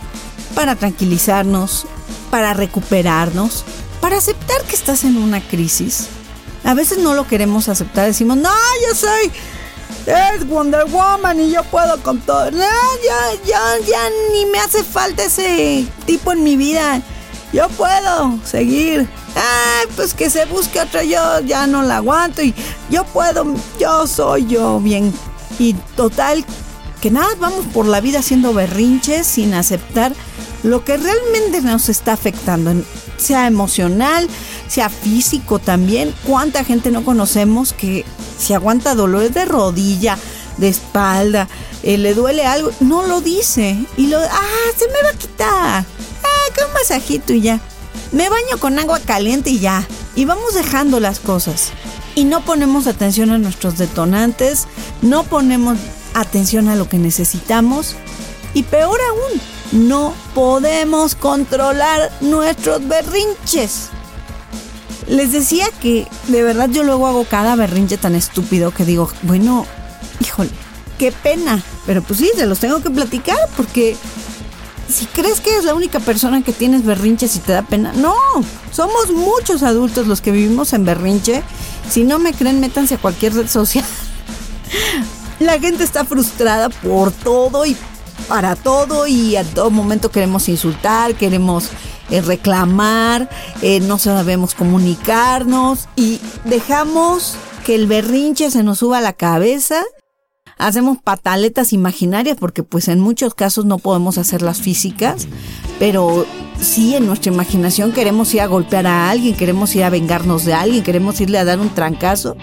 para 0.56 0.76
tranquilizarnos, 0.76 1.86
para 2.30 2.54
recuperarnos, 2.54 3.64
para 4.02 4.18
aceptar 4.18 4.64
que 4.64 4.76
estás 4.76 5.04
en 5.04 5.18
una 5.18 5.42
crisis. 5.42 6.08
A 6.64 6.74
veces 6.74 6.98
no 6.98 7.14
lo 7.14 7.28
queremos 7.28 7.70
aceptar, 7.70 8.06
decimos, 8.06 8.38
no, 8.38 8.50
yo 8.88 8.96
soy 8.96 9.32
es 10.06 10.48
Wonder 10.48 10.86
Woman 10.86 11.40
y 11.40 11.52
yo 11.52 11.64
puedo 11.64 12.02
con 12.04 12.20
todo. 12.22 12.52
No, 12.52 12.60
ya, 12.60 13.46
ya, 13.46 13.60
ya 13.86 14.10
ni 14.34 14.46
me 14.48 14.60
hace 14.60 14.84
falta 14.84 15.24
ese 15.24 15.88
tipo 16.06 16.34
en 16.34 16.44
mi 16.44 16.58
vida. 16.58 17.02
Yo 17.54 17.70
puedo 17.70 18.40
seguir. 18.44 19.08
Ay, 19.36 19.88
pues 19.96 20.14
que 20.14 20.30
se 20.30 20.46
busque 20.46 20.80
otro, 20.80 21.02
yo 21.02 21.40
ya 21.42 21.68
no 21.68 21.84
la 21.84 21.98
aguanto 21.98 22.42
y 22.42 22.54
yo 22.90 23.04
puedo, 23.06 23.46
yo 23.80 24.06
soy 24.06 24.46
yo 24.46 24.80
bien. 24.80 25.14
Y 25.60 25.74
total, 25.96 26.46
que 27.04 27.12
nada, 27.12 27.36
vamos 27.38 27.66
por 27.74 27.86
la 27.86 28.00
vida 28.00 28.20
haciendo 28.20 28.54
berrinches 28.54 29.28
sin 29.28 29.54
aceptar 29.54 30.14
lo 30.64 30.86
que 30.86 30.96
realmente 30.96 31.60
nos 31.60 31.90
está 31.90 32.14
afectando, 32.14 32.74
sea 33.18 33.46
emocional, 33.46 34.30
sea 34.70 34.88
físico 34.88 35.60
también. 35.60 36.16
¿Cuánta 36.26 36.64
gente 36.64 36.92
no 36.92 37.04
conocemos 37.04 37.74
que 37.74 38.06
si 38.40 38.54
aguanta 38.54 38.96
dolores 38.96 39.34
de 39.34 39.44
rodilla, 39.44 40.18
de 40.56 40.70
espalda, 40.70 41.50
eh, 41.84 41.98
le 41.98 42.14
duele 42.14 42.46
algo, 42.46 42.72
no 42.80 43.06
lo 43.06 43.20
dice 43.20 43.78
y 43.98 44.08
lo, 44.08 44.20
ah, 44.20 44.72
se 44.78 44.88
me 44.88 45.04
va 45.04 45.10
a 45.10 45.18
quitar, 45.18 45.86
ah, 46.24 46.54
que 46.56 46.64
un 46.64 46.72
masajito 46.72 47.34
y 47.34 47.42
ya. 47.42 47.60
Me 48.14 48.30
baño 48.30 48.58
con 48.60 48.80
agua 48.80 49.02
caliente 49.02 49.50
y 49.50 49.60
ya. 49.60 49.86
Y 50.16 50.24
vamos 50.24 50.54
dejando 50.54 51.02
las 51.02 51.20
cosas. 51.20 51.74
Y 52.16 52.24
no 52.24 52.46
ponemos 52.46 52.88
atención 52.88 53.32
a 53.32 53.40
nuestros 53.40 53.78
detonantes, 53.78 54.68
no 55.02 55.24
ponemos 55.24 55.78
atención 56.14 56.70
a 56.70 56.76
lo 56.76 56.90
que 56.90 56.98
necesitamos. 56.98 57.96
Y 58.54 58.64
peor 58.64 59.00
aún, 59.10 59.88
no 59.88 60.14
podemos 60.34 61.16
controlar 61.16 62.12
nuestros 62.22 62.88
berrinches. 62.88 63.90
Les 65.08 65.32
decía 65.32 65.66
que 65.82 66.08
de 66.28 66.44
verdad 66.44 66.70
yo 66.70 66.84
luego 66.84 67.08
hago 67.08 67.26
cada 67.26 67.56
berrinche 67.56 67.98
tan 67.98 68.16
estúpido 68.16 68.72
que 68.72 68.86
digo, 68.86 69.10
bueno, 69.24 69.66
híjole, 70.22 70.52
qué 70.98 71.12
pena. 71.12 71.62
Pero 71.86 72.02
pues 72.02 72.20
sí, 72.20 72.30
se 72.36 72.46
los 72.46 72.60
tengo 72.60 72.82
que 72.82 72.90
platicar 72.90 73.38
porque 73.58 73.98
si 74.88 75.06
crees 75.08 75.42
que 75.42 75.58
es 75.58 75.66
la 75.66 75.74
única 75.74 76.00
persona 76.00 76.44
que 76.44 76.54
tienes 76.54 76.86
berrinches 76.86 77.36
y 77.36 77.40
te 77.40 77.54
da 77.54 77.64
pena, 77.64 77.92
no, 77.94 78.16
somos 78.72 79.12
muchos 79.12 79.64
adultos 79.64 80.08
los 80.08 80.22
que 80.22 80.32
vivimos 80.32 80.74
en 80.74 80.86
berrinche. 80.86 81.44
Si 81.90 82.04
no 82.04 82.20
me 82.20 82.34
creen, 82.34 82.60
métanse 82.60 82.96
a 82.96 82.98
cualquier 83.00 83.34
red 83.34 83.48
social. 83.48 83.86
La 85.44 85.60
gente 85.60 85.84
está 85.84 86.06
frustrada 86.06 86.70
por 86.70 87.12
todo 87.12 87.66
y 87.66 87.76
para 88.30 88.56
todo 88.56 89.08
y 89.08 89.36
a 89.36 89.44
todo 89.44 89.72
momento 89.72 90.10
queremos 90.10 90.48
insultar, 90.48 91.16
queremos 91.16 91.70
eh, 92.10 92.22
reclamar, 92.22 93.30
eh, 93.62 93.82
no 93.82 93.98
sabemos 93.98 94.56
comunicarnos 94.56 95.90
y 95.98 96.22
dejamos 96.46 97.36
que 97.66 97.76
el 97.76 97.88
berrinche 97.88 98.52
se 98.52 98.64
nos 98.64 98.80
suba 98.80 99.00
a 99.00 99.02
la 99.02 99.12
cabeza. 99.12 99.84
Hacemos 100.58 101.00
pataletas 101.04 101.74
imaginarias 101.74 102.38
porque 102.40 102.64
pues 102.64 102.88
en 102.88 103.02
muchos 103.02 103.36
casos 103.36 103.66
no 103.66 103.80
podemos 103.80 104.18
hacerlas 104.18 104.62
físicas, 104.62 105.28
pero 105.78 106.26
sí 106.58 106.96
en 106.96 107.06
nuestra 107.06 107.34
imaginación 107.34 107.92
queremos 107.92 108.34
ir 108.34 108.40
a 108.40 108.48
golpear 108.48 108.88
a 108.88 109.10
alguien, 109.10 109.36
queremos 109.36 109.76
ir 109.76 109.84
a 109.84 109.90
vengarnos 109.90 110.46
de 110.46 110.54
alguien, 110.54 110.86
queremos 110.86 111.20
irle 111.20 111.38
a 111.38 111.44
dar 111.44 111.60
un 111.60 111.70
trancazo. 111.70 112.38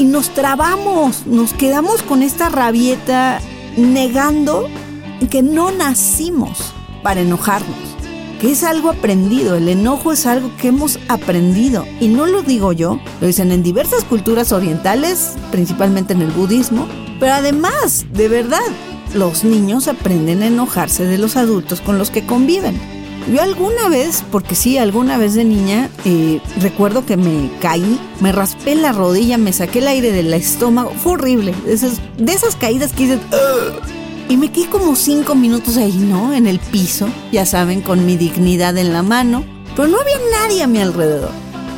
Y 0.00 0.04
nos 0.04 0.30
trabamos, 0.30 1.26
nos 1.26 1.52
quedamos 1.52 2.02
con 2.02 2.22
esta 2.22 2.48
rabieta 2.48 3.38
negando 3.76 4.66
que 5.30 5.42
no 5.42 5.72
nacimos 5.72 6.72
para 7.02 7.20
enojarnos, 7.20 7.76
que 8.40 8.50
es 8.50 8.64
algo 8.64 8.88
aprendido, 8.88 9.56
el 9.56 9.68
enojo 9.68 10.12
es 10.12 10.24
algo 10.24 10.56
que 10.56 10.68
hemos 10.68 10.98
aprendido. 11.08 11.84
Y 12.00 12.08
no 12.08 12.24
lo 12.24 12.40
digo 12.40 12.72
yo, 12.72 12.98
lo 13.20 13.26
dicen 13.26 13.52
en 13.52 13.62
diversas 13.62 14.04
culturas 14.04 14.52
orientales, 14.52 15.34
principalmente 15.50 16.14
en 16.14 16.22
el 16.22 16.30
budismo, 16.30 16.88
pero 17.20 17.34
además, 17.34 18.06
de 18.10 18.28
verdad, 18.28 18.58
los 19.12 19.44
niños 19.44 19.86
aprenden 19.86 20.40
a 20.40 20.46
enojarse 20.46 21.04
de 21.04 21.18
los 21.18 21.36
adultos 21.36 21.82
con 21.82 21.98
los 21.98 22.10
que 22.10 22.24
conviven. 22.24 22.80
Yo 23.30 23.40
alguna 23.40 23.88
vez, 23.88 24.24
porque 24.32 24.56
sí, 24.56 24.76
alguna 24.76 25.16
vez 25.16 25.34
de 25.34 25.44
niña, 25.44 25.88
eh, 26.04 26.40
recuerdo 26.60 27.06
que 27.06 27.16
me 27.16 27.48
caí, 27.60 28.00
me 28.20 28.32
raspé 28.32 28.74
la 28.74 28.90
rodilla, 28.90 29.38
me 29.38 29.52
saqué 29.52 29.78
el 29.78 29.86
aire 29.86 30.10
del 30.10 30.34
estómago, 30.34 30.90
fue 30.96 31.12
horrible. 31.12 31.54
De 31.64 31.72
esas, 31.72 32.00
de 32.18 32.32
esas 32.32 32.56
caídas 32.56 32.92
que 32.92 33.04
dices, 33.04 33.20
y 34.28 34.36
me 34.36 34.50
quedé 34.50 34.68
como 34.68 34.96
cinco 34.96 35.36
minutos 35.36 35.76
ahí, 35.76 35.96
¿no? 35.96 36.32
En 36.32 36.48
el 36.48 36.58
piso, 36.58 37.08
ya 37.30 37.46
saben, 37.46 37.82
con 37.82 38.04
mi 38.04 38.16
dignidad 38.16 38.76
en 38.78 38.92
la 38.92 39.02
mano. 39.02 39.44
Pero 39.76 39.86
no 39.86 40.00
había 40.00 40.18
nadie 40.32 40.64
a 40.64 40.66
mi 40.66 40.80
alrededor. 40.80 41.30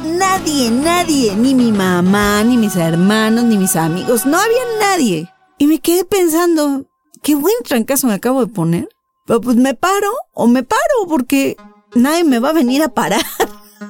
Nadie, 0.06 0.70
nadie. 0.70 1.34
Ni 1.36 1.54
mi 1.54 1.70
mamá, 1.70 2.42
ni 2.44 2.56
mis 2.56 2.76
hermanos, 2.76 3.44
ni 3.44 3.58
mis 3.58 3.76
amigos. 3.76 4.24
No 4.24 4.38
había 4.38 4.62
nadie. 4.80 5.30
Y 5.58 5.66
me 5.66 5.80
quedé 5.80 6.04
pensando, 6.04 6.86
qué 7.22 7.34
buen 7.34 7.54
trancazo 7.64 8.06
me 8.06 8.14
acabo 8.14 8.44
de 8.44 8.52
poner. 8.52 8.88
Pues 9.24 9.56
me 9.56 9.74
paro 9.74 10.11
o 10.32 10.48
me 10.48 10.64
paro 10.64 10.80
porque 11.08 11.56
nadie 11.94 12.24
me 12.24 12.40
va 12.40 12.50
a 12.50 12.54
venir 12.54 12.82
a 12.82 12.88
parar. 12.88 13.22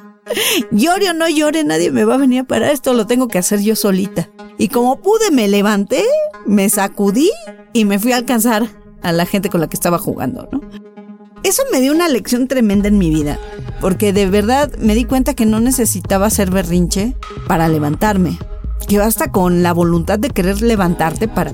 llore 0.70 1.10
o 1.10 1.14
no 1.14 1.28
llore, 1.28 1.64
nadie 1.64 1.90
me 1.90 2.04
va 2.04 2.14
a 2.14 2.18
venir 2.18 2.40
a 2.40 2.44
parar. 2.44 2.70
Esto 2.70 2.92
lo 2.92 3.06
tengo 3.06 3.28
que 3.28 3.38
hacer 3.38 3.60
yo 3.60 3.74
solita. 3.74 4.28
Y 4.58 4.68
como 4.68 5.00
pude, 5.00 5.30
me 5.30 5.48
levanté, 5.48 6.04
me 6.44 6.68
sacudí 6.68 7.30
y 7.72 7.86
me 7.86 7.98
fui 7.98 8.12
a 8.12 8.16
alcanzar 8.16 8.68
a 9.02 9.12
la 9.12 9.24
gente 9.24 9.48
con 9.48 9.62
la 9.62 9.68
que 9.68 9.76
estaba 9.76 9.98
jugando, 9.98 10.48
¿no? 10.52 10.60
Eso 11.44 11.62
me 11.72 11.80
dio 11.80 11.92
una 11.92 12.08
lección 12.08 12.46
tremenda 12.46 12.88
en 12.88 12.98
mi 12.98 13.10
vida, 13.10 13.38
porque 13.80 14.12
de 14.12 14.26
verdad 14.26 14.70
me 14.78 14.94
di 14.94 15.04
cuenta 15.04 15.34
que 15.34 15.44
no 15.44 15.58
necesitaba 15.58 16.30
ser 16.30 16.50
berrinche 16.50 17.16
para 17.48 17.68
levantarme, 17.68 18.38
que 18.86 18.98
basta 18.98 19.32
con 19.32 19.62
la 19.64 19.72
voluntad 19.72 20.18
de 20.18 20.30
querer 20.30 20.62
levantarte 20.62 21.26
para... 21.26 21.52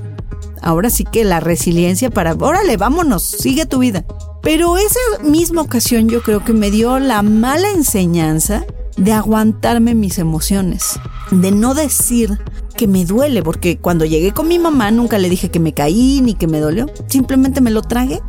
Ahora 0.61 0.89
sí 0.89 1.03
que 1.03 1.23
la 1.23 1.39
resiliencia 1.39 2.09
para... 2.09 2.33
Órale, 2.33 2.77
vámonos, 2.77 3.23
sigue 3.23 3.65
tu 3.65 3.79
vida. 3.79 4.05
Pero 4.41 4.77
esa 4.77 4.99
misma 5.23 5.61
ocasión 5.61 6.09
yo 6.09 6.21
creo 6.21 6.43
que 6.43 6.53
me 6.53 6.71
dio 6.71 6.99
la 6.99 7.21
mala 7.21 7.69
enseñanza 7.71 8.65
de 8.97 9.13
aguantarme 9.13 9.95
mis 9.95 10.17
emociones, 10.17 10.99
de 11.31 11.51
no 11.51 11.73
decir 11.73 12.39
que 12.75 12.87
me 12.87 13.05
duele, 13.05 13.43
porque 13.43 13.77
cuando 13.77 14.05
llegué 14.05 14.31
con 14.33 14.47
mi 14.47 14.59
mamá 14.59 14.91
nunca 14.91 15.17
le 15.17 15.29
dije 15.29 15.49
que 15.49 15.59
me 15.59 15.73
caí 15.73 16.21
ni 16.21 16.33
que 16.33 16.47
me 16.47 16.59
dolió, 16.59 16.85
simplemente 17.07 17.61
me 17.61 17.71
lo 17.71 17.81
tragué. 17.81 18.21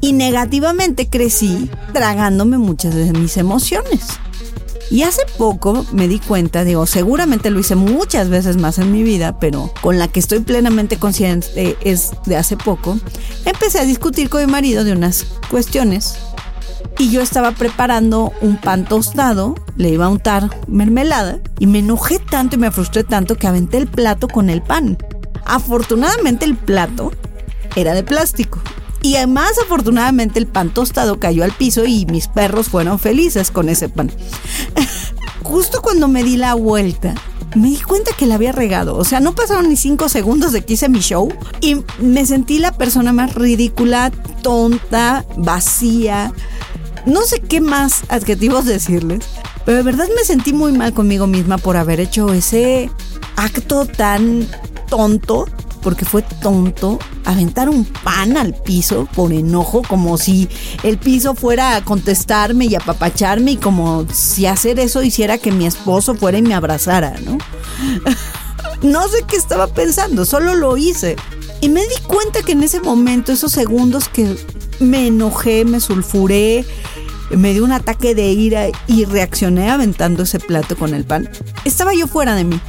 Y 0.00 0.12
negativamente 0.12 1.08
crecí 1.08 1.70
tragándome 1.92 2.58
muchas 2.58 2.94
de 2.94 3.12
mis 3.12 3.36
emociones. 3.36 4.18
Y 4.92 5.04
hace 5.04 5.22
poco 5.38 5.86
me 5.92 6.06
di 6.06 6.18
cuenta, 6.18 6.64
digo, 6.64 6.84
seguramente 6.84 7.48
lo 7.48 7.58
hice 7.58 7.76
muchas 7.76 8.28
veces 8.28 8.58
más 8.58 8.76
en 8.76 8.92
mi 8.92 9.02
vida, 9.02 9.38
pero 9.38 9.72
con 9.80 9.98
la 9.98 10.06
que 10.06 10.20
estoy 10.20 10.40
plenamente 10.40 10.98
consciente 10.98 11.78
es 11.80 12.10
de 12.26 12.36
hace 12.36 12.58
poco, 12.58 12.98
empecé 13.46 13.78
a 13.78 13.86
discutir 13.86 14.28
con 14.28 14.44
mi 14.44 14.52
marido 14.52 14.84
de 14.84 14.92
unas 14.92 15.24
cuestiones 15.50 16.18
y 16.98 17.08
yo 17.08 17.22
estaba 17.22 17.52
preparando 17.52 18.34
un 18.42 18.58
pan 18.58 18.84
tostado, 18.84 19.54
le 19.76 19.88
iba 19.88 20.04
a 20.04 20.10
untar 20.10 20.50
mermelada 20.68 21.38
y 21.58 21.66
me 21.66 21.78
enojé 21.78 22.18
tanto 22.18 22.56
y 22.56 22.58
me 22.58 22.70
frustré 22.70 23.02
tanto 23.02 23.36
que 23.36 23.46
aventé 23.46 23.78
el 23.78 23.86
plato 23.86 24.28
con 24.28 24.50
el 24.50 24.60
pan. 24.60 24.98
Afortunadamente 25.46 26.44
el 26.44 26.54
plato 26.54 27.12
era 27.76 27.94
de 27.94 28.02
plástico. 28.02 28.60
Y 29.02 29.16
además 29.16 29.52
afortunadamente 29.62 30.38
el 30.38 30.46
pan 30.46 30.72
tostado 30.72 31.18
cayó 31.18 31.42
al 31.44 31.52
piso 31.52 31.84
y 31.84 32.06
mis 32.06 32.28
perros 32.28 32.68
fueron 32.68 32.98
felices 32.98 33.50
con 33.50 33.68
ese 33.68 33.88
pan. 33.88 34.10
Justo 35.42 35.82
cuando 35.82 36.06
me 36.06 36.22
di 36.22 36.36
la 36.36 36.54
vuelta, 36.54 37.14
me 37.56 37.68
di 37.68 37.80
cuenta 37.80 38.12
que 38.16 38.26
la 38.26 38.36
había 38.36 38.52
regado. 38.52 38.96
O 38.96 39.04
sea, 39.04 39.20
no 39.20 39.34
pasaron 39.34 39.68
ni 39.68 39.76
cinco 39.76 40.08
segundos 40.08 40.52
de 40.52 40.62
que 40.62 40.74
hice 40.74 40.88
mi 40.88 41.00
show 41.00 41.32
y 41.60 41.82
me 41.98 42.24
sentí 42.26 42.58
la 42.58 42.72
persona 42.72 43.12
más 43.12 43.34
ridícula, 43.34 44.10
tonta, 44.42 45.24
vacía. 45.36 46.32
No 47.04 47.22
sé 47.22 47.40
qué 47.40 47.60
más 47.60 48.04
adjetivos 48.08 48.64
decirles, 48.64 49.24
pero 49.64 49.78
de 49.78 49.82
verdad 49.82 50.06
me 50.14 50.24
sentí 50.24 50.52
muy 50.52 50.72
mal 50.72 50.94
conmigo 50.94 51.26
misma 51.26 51.58
por 51.58 51.76
haber 51.76 51.98
hecho 51.98 52.32
ese 52.32 52.88
acto 53.34 53.86
tan 53.86 54.46
tonto 54.88 55.46
porque 55.82 56.04
fue 56.04 56.22
tonto 56.22 56.98
aventar 57.24 57.68
un 57.68 57.84
pan 57.84 58.36
al 58.36 58.54
piso 58.54 59.08
por 59.14 59.32
enojo, 59.32 59.82
como 59.82 60.18
si 60.18 60.48
el 60.82 60.98
piso 60.98 61.34
fuera 61.34 61.76
a 61.76 61.84
contestarme 61.84 62.66
y 62.66 62.74
apapacharme 62.74 63.52
y 63.52 63.56
como 63.56 64.06
si 64.12 64.46
hacer 64.46 64.78
eso 64.80 65.02
hiciera 65.02 65.38
que 65.38 65.52
mi 65.52 65.66
esposo 65.66 66.14
fuera 66.14 66.38
y 66.38 66.42
me 66.42 66.54
abrazara, 66.54 67.14
¿no? 67.24 67.38
no 68.82 69.08
sé 69.08 69.24
qué 69.28 69.36
estaba 69.36 69.68
pensando, 69.68 70.24
solo 70.24 70.54
lo 70.54 70.76
hice. 70.76 71.16
Y 71.60 71.68
me 71.68 71.82
di 71.82 71.94
cuenta 72.06 72.42
que 72.42 72.52
en 72.52 72.62
ese 72.64 72.80
momento, 72.80 73.32
esos 73.32 73.52
segundos 73.52 74.08
que 74.08 74.36
me 74.80 75.06
enojé, 75.06 75.64
me 75.64 75.80
sulfuré, 75.80 76.64
me 77.30 77.52
dio 77.52 77.64
un 77.64 77.72
ataque 77.72 78.14
de 78.14 78.32
ira 78.32 78.66
y 78.86 79.04
reaccioné 79.04 79.70
aventando 79.70 80.24
ese 80.24 80.40
plato 80.40 80.76
con 80.76 80.94
el 80.94 81.04
pan, 81.04 81.30
estaba 81.64 81.94
yo 81.94 82.06
fuera 82.06 82.34
de 82.34 82.44
mí. 82.44 82.60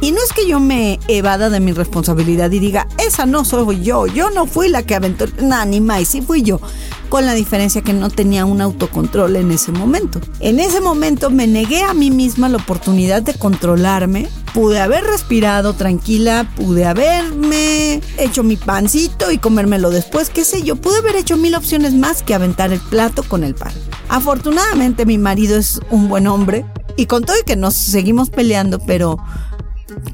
Y 0.00 0.12
no 0.12 0.18
es 0.22 0.32
que 0.32 0.46
yo 0.46 0.60
me 0.60 1.00
evada 1.08 1.48
de 1.48 1.58
mi 1.58 1.72
responsabilidad 1.72 2.50
y 2.52 2.58
diga, 2.58 2.86
esa 2.98 3.24
no 3.24 3.44
soy 3.44 3.82
yo, 3.82 4.06
yo 4.06 4.30
no 4.30 4.46
fui 4.46 4.68
la 4.68 4.82
que 4.82 4.94
aventó, 4.94 5.26
nada, 5.40 5.64
ni 5.64 5.80
más, 5.80 6.08
sí 6.08 6.20
fui 6.20 6.42
yo. 6.42 6.60
Con 7.08 7.24
la 7.24 7.34
diferencia 7.34 7.82
que 7.82 7.92
no 7.92 8.10
tenía 8.10 8.44
un 8.44 8.60
autocontrol 8.60 9.36
en 9.36 9.52
ese 9.52 9.72
momento. 9.72 10.20
En 10.40 10.58
ese 10.58 10.80
momento 10.80 11.30
me 11.30 11.46
negué 11.46 11.82
a 11.82 11.94
mí 11.94 12.10
misma 12.10 12.48
la 12.48 12.58
oportunidad 12.58 13.22
de 13.22 13.34
controlarme. 13.34 14.28
Pude 14.52 14.80
haber 14.80 15.04
respirado 15.04 15.74
tranquila, 15.74 16.50
pude 16.56 16.84
haberme 16.84 18.00
hecho 18.18 18.42
mi 18.42 18.56
pancito 18.56 19.30
y 19.30 19.38
comérmelo 19.38 19.90
después, 19.90 20.30
qué 20.30 20.44
sé 20.44 20.62
yo. 20.62 20.76
Pude 20.76 20.98
haber 20.98 21.16
hecho 21.16 21.36
mil 21.36 21.54
opciones 21.54 21.94
más 21.94 22.22
que 22.22 22.34
aventar 22.34 22.72
el 22.72 22.80
plato 22.80 23.22
con 23.22 23.44
el 23.44 23.54
pan. 23.54 23.72
Afortunadamente 24.08 25.06
mi 25.06 25.16
marido 25.16 25.56
es 25.56 25.80
un 25.90 26.08
buen 26.08 26.26
hombre 26.26 26.66
y 26.96 27.06
con 27.06 27.24
todo 27.24 27.36
y 27.40 27.44
que 27.44 27.56
nos 27.56 27.74
seguimos 27.74 28.30
peleando, 28.30 28.78
pero 28.80 29.18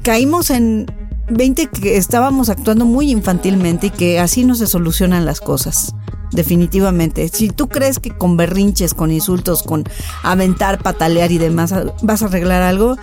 caímos 0.03 0.49
en 0.49 0.85
20 1.29 1.67
que 1.67 1.97
estábamos 1.97 2.49
actuando 2.49 2.85
muy 2.85 3.11
infantilmente 3.11 3.87
y 3.87 3.91
que 3.91 4.19
así 4.19 4.43
no 4.43 4.55
se 4.55 4.67
solucionan 4.67 5.25
las 5.25 5.41
cosas. 5.41 5.93
Definitivamente. 6.33 7.29
Si 7.29 7.49
tú 7.49 7.69
crees 7.69 7.99
que 7.99 8.09
con 8.09 8.37
berrinches, 8.37 8.93
con 8.93 9.11
insultos, 9.11 9.61
con 9.61 9.83
aventar, 10.23 10.81
patalear 10.81 11.31
y 11.31 11.37
demás 11.37 11.73
vas 12.01 12.23
a 12.23 12.25
arreglar 12.25 12.63
algo, 12.63 12.97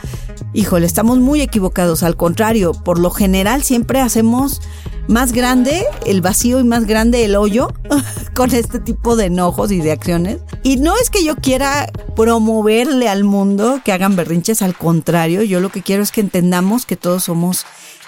híjole, 0.52 0.86
estamos 0.86 1.18
muy 1.18 1.40
equivocados. 1.40 2.02
Al 2.02 2.16
contrario, 2.16 2.72
por 2.72 2.98
lo 2.98 3.10
general 3.10 3.62
siempre 3.62 4.00
hacemos 4.00 4.60
más 5.06 5.32
grande 5.32 5.84
el 6.06 6.22
vacío 6.22 6.60
y 6.60 6.64
más 6.64 6.86
grande 6.86 7.24
el 7.24 7.36
hoyo 7.36 7.72
con 8.34 8.54
este 8.54 8.80
tipo 8.80 9.16
de 9.16 9.26
enojos 9.26 9.70
y 9.70 9.80
de 9.80 9.92
acciones. 9.92 10.38
Y 10.62 10.76
no 10.76 10.96
es 10.96 11.10
que 11.10 11.24
yo 11.24 11.36
quiera 11.36 11.90
promoverle 12.16 13.08
al 13.08 13.24
mundo 13.24 13.80
que 13.84 13.92
hagan 13.92 14.16
berrinches, 14.16 14.62
al 14.62 14.76
contrario, 14.76 15.42
yo 15.42 15.60
lo 15.60 15.70
que 15.70 15.82
quiero 15.82 16.02
es 16.02 16.10
que 16.10 16.20
entendamos 16.20 16.84
que 16.84 16.96
todos 16.96 17.24
somos 17.24 17.64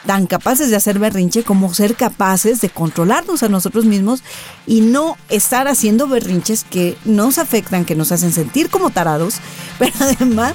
tan 0.07 0.27
capaces 0.27 0.71
de 0.71 0.77
hacer 0.77 0.99
berrinche 0.99 1.45
como 1.45 1.73
ser 1.75 1.95
capaces 1.95 2.61
de 2.61 2.69
controlarnos 2.69 3.43
a 3.43 3.49
nosotros 3.49 3.85
mismos 3.85 4.23
y 4.67 4.81
no 4.81 5.17
estar 5.29 5.69
haciendo 5.69 6.09
berrinches 6.09 6.65
que 6.65 6.97
nos 7.05 7.39
afectan, 7.39 7.85
que 7.85 7.95
nos 7.95 8.13
hacen 8.13 8.33
sentir 8.33 8.69
como 8.69 8.91
tarados, 8.91 9.37
pero 9.79 9.93
además 10.01 10.55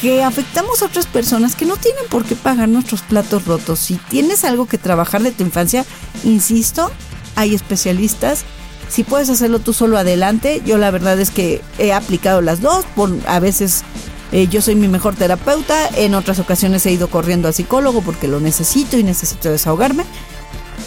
que 0.00 0.22
afectamos 0.24 0.82
a 0.82 0.86
otras 0.86 1.06
personas 1.06 1.54
que 1.54 1.66
no 1.66 1.76
tienen 1.76 2.04
por 2.10 2.24
qué 2.24 2.36
pagar 2.36 2.68
nuestros 2.68 3.02
platos 3.02 3.44
rotos. 3.44 3.78
Si 3.78 3.96
tienes 4.08 4.44
algo 4.44 4.66
que 4.66 4.78
trabajar 4.78 5.22
de 5.22 5.32
tu 5.32 5.44
infancia, 5.44 5.84
insisto, 6.24 6.90
hay 7.36 7.54
especialistas. 7.54 8.44
Si 8.88 9.04
puedes 9.04 9.30
hacerlo 9.30 9.60
tú 9.60 9.72
solo 9.72 9.98
adelante, 9.98 10.62
yo 10.66 10.76
la 10.76 10.90
verdad 10.90 11.20
es 11.20 11.30
que 11.30 11.62
he 11.78 11.92
aplicado 11.92 12.40
las 12.40 12.60
dos, 12.60 12.84
por 12.96 13.16
a 13.28 13.38
veces 13.38 13.84
eh, 14.32 14.46
yo 14.48 14.62
soy 14.62 14.74
mi 14.76 14.88
mejor 14.88 15.16
terapeuta, 15.16 15.88
en 15.96 16.14
otras 16.14 16.38
ocasiones 16.38 16.86
he 16.86 16.92
ido 16.92 17.08
corriendo 17.08 17.48
al 17.48 17.54
psicólogo 17.54 18.02
porque 18.02 18.28
lo 18.28 18.40
necesito 18.40 18.96
y 18.98 19.02
necesito 19.02 19.50
desahogarme. 19.50 20.04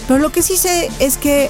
Pero 0.08 0.20
lo 0.20 0.32
que 0.32 0.42
sí 0.42 0.58
sé 0.58 0.90
es 1.00 1.18
que 1.18 1.50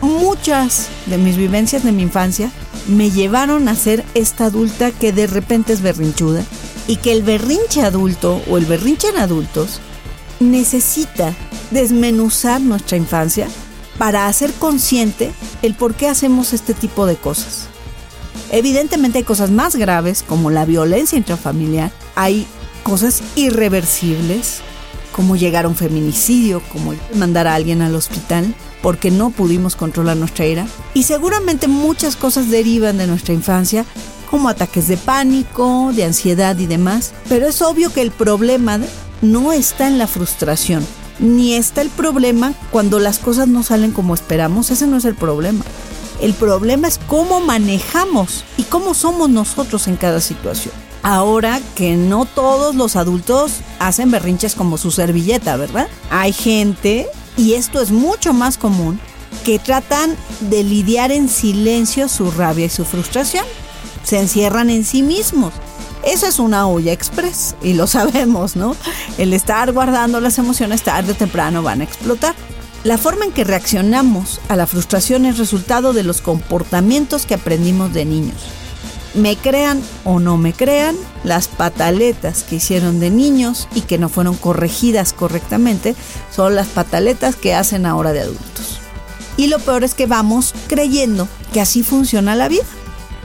muchas 0.00 0.88
de 1.06 1.18
mis 1.18 1.36
vivencias 1.36 1.84
de 1.84 1.92
mi 1.92 2.02
infancia 2.02 2.50
me 2.86 3.10
llevaron 3.10 3.68
a 3.68 3.74
ser 3.74 4.04
esta 4.14 4.46
adulta 4.46 4.90
que 4.90 5.12
de 5.12 5.26
repente 5.26 5.72
es 5.72 5.82
berrinchuda 5.82 6.44
y 6.86 6.96
que 6.96 7.12
el 7.12 7.22
berrinche 7.22 7.82
adulto 7.82 8.40
o 8.48 8.56
el 8.56 8.64
berrinche 8.64 9.08
en 9.08 9.18
adultos 9.18 9.80
necesita 10.40 11.34
desmenuzar 11.70 12.60
nuestra 12.60 12.96
infancia 12.96 13.48
para 13.98 14.26
hacer 14.26 14.52
consciente 14.54 15.32
el 15.62 15.74
por 15.74 15.94
qué 15.94 16.08
hacemos 16.08 16.52
este 16.52 16.72
tipo 16.72 17.06
de 17.06 17.16
cosas. 17.16 17.67
Evidentemente 18.50 19.18
hay 19.18 19.24
cosas 19.24 19.50
más 19.50 19.76
graves 19.76 20.24
como 20.26 20.50
la 20.50 20.64
violencia 20.64 21.18
intrafamiliar, 21.18 21.90
hay 22.14 22.46
cosas 22.82 23.22
irreversibles 23.36 24.60
como 25.12 25.36
llegar 25.36 25.64
a 25.64 25.68
un 25.68 25.76
feminicidio, 25.76 26.62
como 26.72 26.94
mandar 27.14 27.46
a 27.46 27.54
alguien 27.54 27.82
al 27.82 27.94
hospital 27.94 28.54
porque 28.82 29.10
no 29.10 29.30
pudimos 29.30 29.76
controlar 29.76 30.16
nuestra 30.16 30.46
ira. 30.46 30.66
Y 30.94 31.02
seguramente 31.04 31.68
muchas 31.68 32.16
cosas 32.16 32.50
derivan 32.50 32.98
de 32.98 33.06
nuestra 33.06 33.34
infancia, 33.34 33.84
como 34.30 34.48
ataques 34.48 34.88
de 34.88 34.96
pánico, 34.96 35.92
de 35.94 36.04
ansiedad 36.04 36.56
y 36.58 36.66
demás. 36.66 37.12
Pero 37.28 37.46
es 37.46 37.62
obvio 37.62 37.92
que 37.92 38.02
el 38.02 38.10
problema 38.10 38.78
no 39.22 39.52
está 39.52 39.88
en 39.88 39.98
la 39.98 40.06
frustración, 40.06 40.86
ni 41.18 41.54
está 41.54 41.80
el 41.80 41.90
problema 41.90 42.54
cuando 42.70 42.98
las 42.98 43.18
cosas 43.18 43.48
no 43.48 43.62
salen 43.62 43.92
como 43.92 44.14
esperamos. 44.14 44.70
Ese 44.70 44.86
no 44.86 44.96
es 44.96 45.04
el 45.04 45.14
problema. 45.14 45.64
El 46.20 46.34
problema 46.34 46.88
es 46.88 46.98
cómo 47.06 47.40
manejamos 47.40 48.44
y 48.56 48.64
cómo 48.64 48.94
somos 48.94 49.30
nosotros 49.30 49.86
en 49.86 49.96
cada 49.96 50.20
situación. 50.20 50.74
Ahora 51.02 51.60
que 51.76 51.94
no 51.96 52.24
todos 52.24 52.74
los 52.74 52.96
adultos 52.96 53.52
hacen 53.78 54.10
berrinches 54.10 54.54
como 54.54 54.78
su 54.78 54.90
servilleta, 54.90 55.56
¿verdad? 55.56 55.88
Hay 56.10 56.32
gente, 56.32 57.06
y 57.36 57.54
esto 57.54 57.80
es 57.80 57.92
mucho 57.92 58.32
más 58.32 58.58
común, 58.58 58.98
que 59.44 59.60
tratan 59.60 60.16
de 60.40 60.64
lidiar 60.64 61.12
en 61.12 61.28
silencio 61.28 62.08
su 62.08 62.30
rabia 62.32 62.66
y 62.66 62.70
su 62.70 62.84
frustración. 62.84 63.44
Se 64.02 64.18
encierran 64.18 64.70
en 64.70 64.84
sí 64.84 65.02
mismos. 65.02 65.52
Eso 66.04 66.26
es 66.26 66.38
una 66.38 66.66
olla 66.66 66.92
express 66.92 67.54
y 67.62 67.74
lo 67.74 67.86
sabemos, 67.86 68.56
¿no? 68.56 68.74
El 69.18 69.32
estar 69.32 69.72
guardando 69.72 70.20
las 70.20 70.38
emociones 70.38 70.82
tarde 70.82 71.12
o 71.12 71.14
temprano 71.14 71.62
van 71.62 71.80
a 71.80 71.84
explotar. 71.84 72.34
La 72.88 72.96
forma 72.96 73.26
en 73.26 73.32
que 73.32 73.44
reaccionamos 73.44 74.40
a 74.48 74.56
la 74.56 74.66
frustración 74.66 75.26
es 75.26 75.36
resultado 75.36 75.92
de 75.92 76.02
los 76.02 76.22
comportamientos 76.22 77.26
que 77.26 77.34
aprendimos 77.34 77.92
de 77.92 78.06
niños. 78.06 78.38
Me 79.12 79.36
crean 79.36 79.82
o 80.04 80.20
no 80.20 80.38
me 80.38 80.54
crean, 80.54 80.96
las 81.22 81.48
pataletas 81.48 82.44
que 82.44 82.56
hicieron 82.56 82.98
de 82.98 83.10
niños 83.10 83.68
y 83.74 83.82
que 83.82 83.98
no 83.98 84.08
fueron 84.08 84.36
corregidas 84.36 85.12
correctamente 85.12 85.94
son 86.34 86.54
las 86.54 86.68
pataletas 86.68 87.36
que 87.36 87.54
hacen 87.54 87.84
ahora 87.84 88.14
de 88.14 88.20
adultos. 88.20 88.80
Y 89.36 89.48
lo 89.48 89.58
peor 89.58 89.84
es 89.84 89.92
que 89.92 90.06
vamos 90.06 90.54
creyendo 90.66 91.28
que 91.52 91.60
así 91.60 91.82
funciona 91.82 92.36
la 92.36 92.48
vida. 92.48 92.64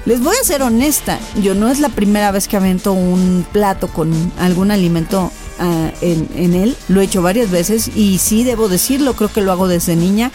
Les 0.05 0.21
voy 0.21 0.35
a 0.35 0.45
ser 0.45 0.61
honesta, 0.61 1.19
yo 1.41 1.55
no 1.55 1.69
es 1.69 1.79
la 1.79 1.87
primera 1.87 2.31
vez 2.31 2.49
que 2.49 2.57
avento 2.57 2.91
un 2.91 3.45
plato 3.53 3.87
con 3.87 4.11
algún 4.37 4.71
alimento 4.71 5.31
Ah, 5.59 5.91
en, 6.01 6.53
él. 6.55 6.75
Lo 6.87 7.01
he 7.01 7.05
hecho 7.05 7.21
varias 7.21 7.51
veces 7.51 7.89
y 7.95 8.17
sí, 8.17 8.43
debo 8.43 8.69
decirlo, 8.69 9.15
creo 9.15 9.31
que 9.31 9.41
lo 9.41 9.51
hago 9.51 9.67
desde 9.67 9.95
niña 9.95 10.31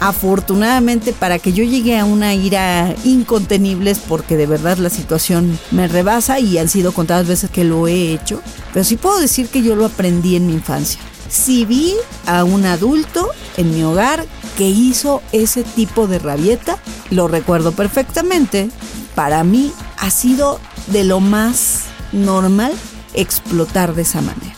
afortunadamente 0.00 1.12
para 1.12 1.38
que 1.38 1.52
yo 1.52 1.62
llegue 1.62 1.96
a 1.96 2.04
una 2.04 2.34
ira 2.34 2.92
incontenible 3.04 3.94
porque 4.08 4.36
de 4.36 4.46
verdad 4.46 4.78
la 4.78 4.90
situación 4.90 5.56
me 5.70 5.86
rebasa 5.86 6.40
y 6.40 6.58
han 6.58 6.68
sido 6.68 6.90
contadas 6.92 7.28
veces 7.28 7.50
que 7.50 7.62
lo 7.62 7.86
he 7.86 8.12
hecho, 8.12 8.42
pero 8.72 8.84
sí 8.84 8.96
puedo 8.96 9.20
decir 9.20 9.48
que 9.48 9.62
yo 9.62 9.76
lo 9.76 9.86
aprendí 9.86 10.34
en 10.34 10.46
mi 10.46 10.54
infancia. 10.54 11.00
Si 11.28 11.64
vi 11.64 11.94
a 12.26 12.42
un 12.42 12.66
adulto 12.66 13.28
en 13.56 13.70
mi 13.70 13.84
hogar 13.84 14.26
que 14.58 14.68
hizo 14.68 15.22
ese 15.30 15.62
tipo 15.62 16.08
de 16.08 16.18
rabieta, 16.18 16.78
lo 17.10 17.28
recuerdo 17.28 17.70
perfectamente. 17.72 18.70
Para 19.14 19.44
mí 19.44 19.72
ha 19.98 20.10
sido 20.10 20.58
de 20.88 21.04
lo 21.04 21.20
más 21.20 21.82
normal 22.12 22.72
explotar 23.14 23.94
de 23.94 24.02
esa 24.02 24.20
manera. 24.20 24.56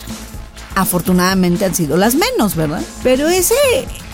Afortunadamente 0.75 1.65
han 1.65 1.75
sido 1.75 1.97
las 1.97 2.15
menos, 2.15 2.57
¿verdad? 2.57 2.83
Pero 3.03 3.29
ese 3.29 3.55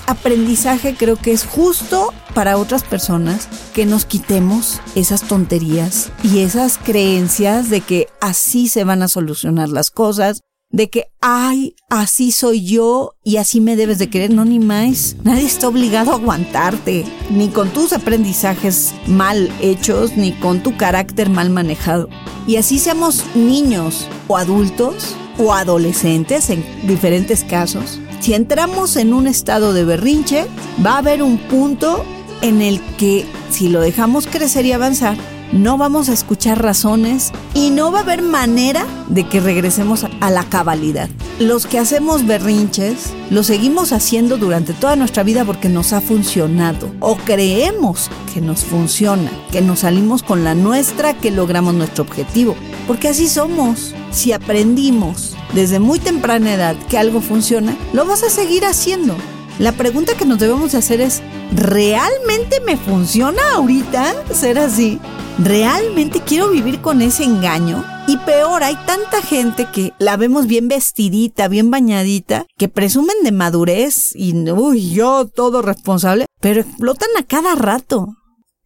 aprendizaje 0.07 0.95
creo 0.97 1.17
que 1.17 1.33
es 1.33 1.45
justo 1.45 2.13
para 2.35 2.57
otras 2.59 2.83
personas 2.83 3.49
que 3.75 3.87
nos 3.87 4.05
quitemos 4.05 4.81
esas 4.95 5.23
tonterías 5.23 6.11
y 6.23 6.41
esas 6.41 6.79
creencias 6.79 7.71
de 7.71 7.81
que 7.81 8.09
así 8.21 8.69
se 8.69 8.85
van 8.85 9.03
a 9.03 9.09
solucionar 9.09 9.69
las 9.69 9.91
cosas, 9.91 10.43
de 10.71 10.89
que, 10.89 11.07
ay, 11.21 11.75
así 11.89 12.33
soy 12.33 12.65
yo 12.65 13.15
y 13.25 13.37
así 13.37 13.61
me 13.61 13.77
debes 13.77 13.99
de 13.99 14.09
querer, 14.09 14.33
no 14.33 14.45
ni 14.45 14.59
más. 14.59 15.17
Nadie 15.25 15.47
está 15.47 15.69
obligado 15.69 16.13
a 16.13 16.15
aguantarte, 16.15 17.05
ni 17.31 17.49
con 17.49 17.71
tus 17.71 17.93
aprendizajes 17.93 18.95
mal 19.07 19.51
hechos, 19.61 20.17
ni 20.17 20.33
con 20.33 20.63
tu 20.63 20.77
carácter 20.77 21.29
mal 21.29 21.51
manejado. 21.51 22.09
Y 22.47 22.57
así 22.57 22.79
seamos 22.79 23.25
niños 23.35 24.09
o 24.29 24.37
adultos, 24.37 25.17
o 25.39 25.55
adolescentes 25.55 26.51
en 26.51 26.65
diferentes 26.87 27.45
casos, 27.45 27.99
si 28.21 28.35
entramos 28.35 28.97
en 28.97 29.15
un 29.15 29.27
estado 29.27 29.73
de 29.73 29.85
berrinche, 29.85 30.47
va 30.85 30.93
a 30.93 30.99
haber 30.99 31.23
un 31.23 31.39
punto 31.39 32.05
en 32.43 32.61
el 32.61 32.81
que 32.97 33.25
si 33.51 33.69
lo 33.69 33.81
dejamos 33.81 34.27
crecer 34.27 34.67
y 34.67 34.73
avanzar, 34.73 35.17
no 35.53 35.79
vamos 35.79 36.09
a 36.09 36.13
escuchar 36.13 36.63
razones 36.63 37.33
y 37.55 37.71
no 37.71 37.91
va 37.91 38.01
a 38.01 38.03
haber 38.03 38.23
manera 38.23 38.87
de 39.09 39.29
que 39.29 39.41
regresemos 39.41 40.07
a 40.21 40.31
la 40.31 40.45
cabalidad. 40.45 41.09
Los 41.39 41.67
que 41.67 41.79
hacemos 41.79 42.27
berrinches, 42.27 43.13
lo 43.31 43.43
seguimos 43.43 43.93
haciendo 43.93 44.37
durante 44.37 44.73
toda 44.73 44.97
nuestra 44.97 45.23
vida 45.23 45.45
porque 45.45 45.69
nos 45.69 45.93
ha 45.93 46.01
funcionado 46.01 46.93
o 47.01 47.17
creemos 47.17 48.11
que 48.33 48.41
nos 48.41 48.63
funciona, 48.65 49.31
que 49.51 49.61
nos 49.61 49.81
salimos 49.81 50.23
con 50.23 50.45
la 50.45 50.55
nuestra, 50.55 51.15
que 51.15 51.31
logramos 51.31 51.75
nuestro 51.75 52.05
objetivo, 52.05 52.55
porque 52.87 53.09
así 53.09 53.29
somos. 53.29 53.95
Si 54.13 54.33
aprendimos 54.33 55.37
desde 55.55 55.79
muy 55.79 55.99
temprana 55.99 56.55
edad 56.55 56.77
que 56.89 56.99
algo 56.99 57.21
funciona, 57.21 57.77
lo 57.93 58.07
vas 58.07 58.23
a 58.23 58.31
seguir 58.31 58.65
haciendo. 58.65 59.17
La 59.59 59.73
pregunta 59.73 60.15
que 60.15 60.25
nos 60.25 60.39
debemos 60.39 60.75
hacer 60.75 61.01
es, 61.01 61.23
¿realmente 61.53 62.61
me 62.65 62.77
funciona 62.77 63.43
ahorita 63.55 64.15
ser 64.33 64.59
así? 64.59 64.99
¿Realmente 65.43 66.21
quiero 66.21 66.51
vivir 66.51 66.83
con 66.83 67.01
ese 67.01 67.25
engaño? 67.25 67.83
Y 68.07 68.19
peor, 68.19 68.63
hay 68.63 68.77
tanta 68.85 69.23
gente 69.23 69.69
que 69.73 69.95
la 69.99 70.19
vemos 70.19 70.47
bien 70.47 70.69
vestidita, 70.69 71.49
bien 71.49 71.71
bañadita, 71.71 72.45
que 72.59 72.69
presumen 72.69 73.17
de 73.25 73.33
madurez 73.33 74.15
y, 74.15 74.35
uy, 74.51 74.91
yo 74.91 75.27
todo 75.29 75.63
responsable, 75.63 76.27
pero 76.43 76.61
explotan 76.61 77.09
a 77.19 77.23
cada 77.23 77.55
rato. 77.55 78.09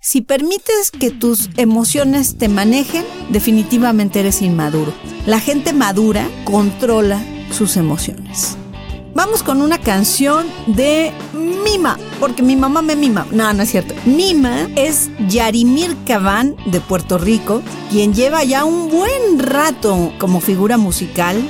Si 0.01 0.21
permites 0.21 0.91
que 0.91 1.13
tus 1.13 1.49
emociones 1.57 2.39
te 2.39 2.49
manejen, 2.49 3.05
definitivamente 3.31 4.19
eres 4.19 4.43
inmaduro. 4.43 4.93
La 5.27 5.39
gente 5.39 5.73
madura 5.73 6.29
controla 6.45 7.25
sus 7.53 7.77
emociones. 7.77 8.59
Vamos 9.15 9.45
con 9.45 9.63
una 9.63 9.79
canción 9.79 10.47
de 10.67 11.13
Mima, 11.33 11.97
porque 12.19 12.43
mi 12.43 12.57
mamá 12.57 12.83
me 12.83 12.97
mima. 12.97 13.27
No, 13.31 13.53
no 13.53 13.63
es 13.63 13.71
cierto. 13.71 13.95
Mima 14.05 14.69
es 14.75 15.09
Yarimir 15.29 15.97
Cabán 16.05 16.57
de 16.67 16.81
Puerto 16.81 17.17
Rico, 17.17 17.63
quien 17.91 18.13
lleva 18.13 18.43
ya 18.43 18.65
un 18.65 18.91
buen 18.91 19.39
rato 19.39 20.13
como 20.19 20.41
figura 20.41 20.79
musical. 20.79 21.41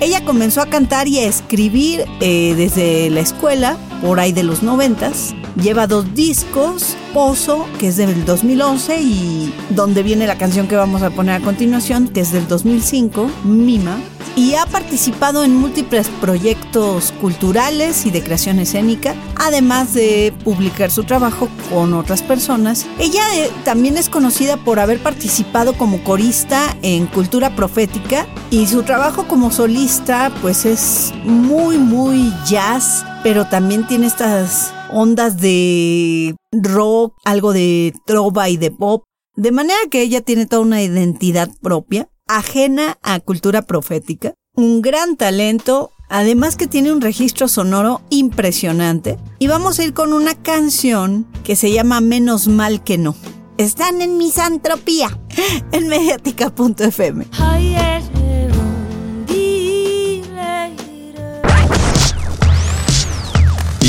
Ella 0.00 0.24
comenzó 0.24 0.62
a 0.62 0.66
cantar 0.66 1.06
y 1.06 1.20
a 1.20 1.24
escribir 1.28 2.04
eh, 2.20 2.54
desde 2.56 3.08
la 3.08 3.20
escuela, 3.20 3.76
por 4.02 4.20
ahí 4.20 4.32
de 4.32 4.42
los 4.42 4.62
noventas. 4.62 5.34
Lleva 5.56 5.86
dos 5.86 6.12
discos, 6.14 6.96
Pozo, 7.14 7.66
que 7.78 7.88
es 7.88 7.96
del 7.96 8.24
2011, 8.24 9.00
y 9.00 9.54
donde 9.70 10.02
viene 10.02 10.26
la 10.26 10.36
canción 10.36 10.68
que 10.68 10.76
vamos 10.76 11.02
a 11.02 11.10
poner 11.10 11.40
a 11.40 11.44
continuación, 11.44 12.08
que 12.08 12.20
es 12.20 12.32
del 12.32 12.48
2005, 12.48 13.30
Mima 13.44 13.96
y 14.36 14.54
ha 14.54 14.66
participado 14.66 15.44
en 15.44 15.54
múltiples 15.54 16.08
proyectos 16.20 17.12
culturales 17.20 18.06
y 18.06 18.10
de 18.10 18.22
creación 18.22 18.58
escénica, 18.58 19.14
además 19.36 19.94
de 19.94 20.32
publicar 20.44 20.90
su 20.90 21.04
trabajo 21.04 21.48
con 21.70 21.94
otras 21.94 22.22
personas. 22.22 22.86
Ella 22.98 23.22
eh, 23.34 23.50
también 23.64 23.96
es 23.96 24.08
conocida 24.08 24.56
por 24.56 24.80
haber 24.80 25.02
participado 25.02 25.74
como 25.74 26.02
corista 26.02 26.76
en 26.82 27.06
Cultura 27.06 27.54
Profética 27.54 28.26
y 28.50 28.66
su 28.66 28.82
trabajo 28.82 29.26
como 29.28 29.50
solista 29.50 30.32
pues 30.40 30.64
es 30.64 31.12
muy 31.24 31.78
muy 31.78 32.32
jazz, 32.46 33.04
pero 33.22 33.46
también 33.46 33.86
tiene 33.86 34.06
estas 34.06 34.72
ondas 34.90 35.40
de 35.40 36.34
rock, 36.52 37.14
algo 37.24 37.52
de 37.52 37.94
trova 38.06 38.48
y 38.48 38.56
de 38.56 38.70
pop. 38.70 39.04
De 39.36 39.52
manera 39.52 39.78
que 39.90 40.02
ella 40.02 40.20
tiene 40.20 40.46
toda 40.46 40.62
una 40.62 40.82
identidad 40.82 41.50
propia 41.60 42.08
ajena 42.26 42.98
a 43.02 43.20
cultura 43.20 43.62
profética, 43.62 44.34
un 44.54 44.82
gran 44.82 45.16
talento, 45.16 45.90
además 46.08 46.56
que 46.56 46.66
tiene 46.66 46.92
un 46.92 47.00
registro 47.00 47.48
sonoro 47.48 48.02
impresionante. 48.10 49.18
Y 49.38 49.46
vamos 49.46 49.78
a 49.78 49.84
ir 49.84 49.94
con 49.94 50.12
una 50.12 50.34
canción 50.34 51.26
que 51.44 51.56
se 51.56 51.72
llama 51.72 52.00
Menos 52.00 52.48
mal 52.48 52.82
que 52.82 52.98
no. 52.98 53.14
Están 53.58 54.02
en 54.02 54.16
misantropía. 54.18 55.18
en 55.72 55.88
mediática.fm. 55.88 57.26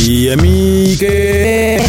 ¿Y 0.05 0.29
a 0.29 0.35
mí 0.35 0.97
qué? 0.99 1.81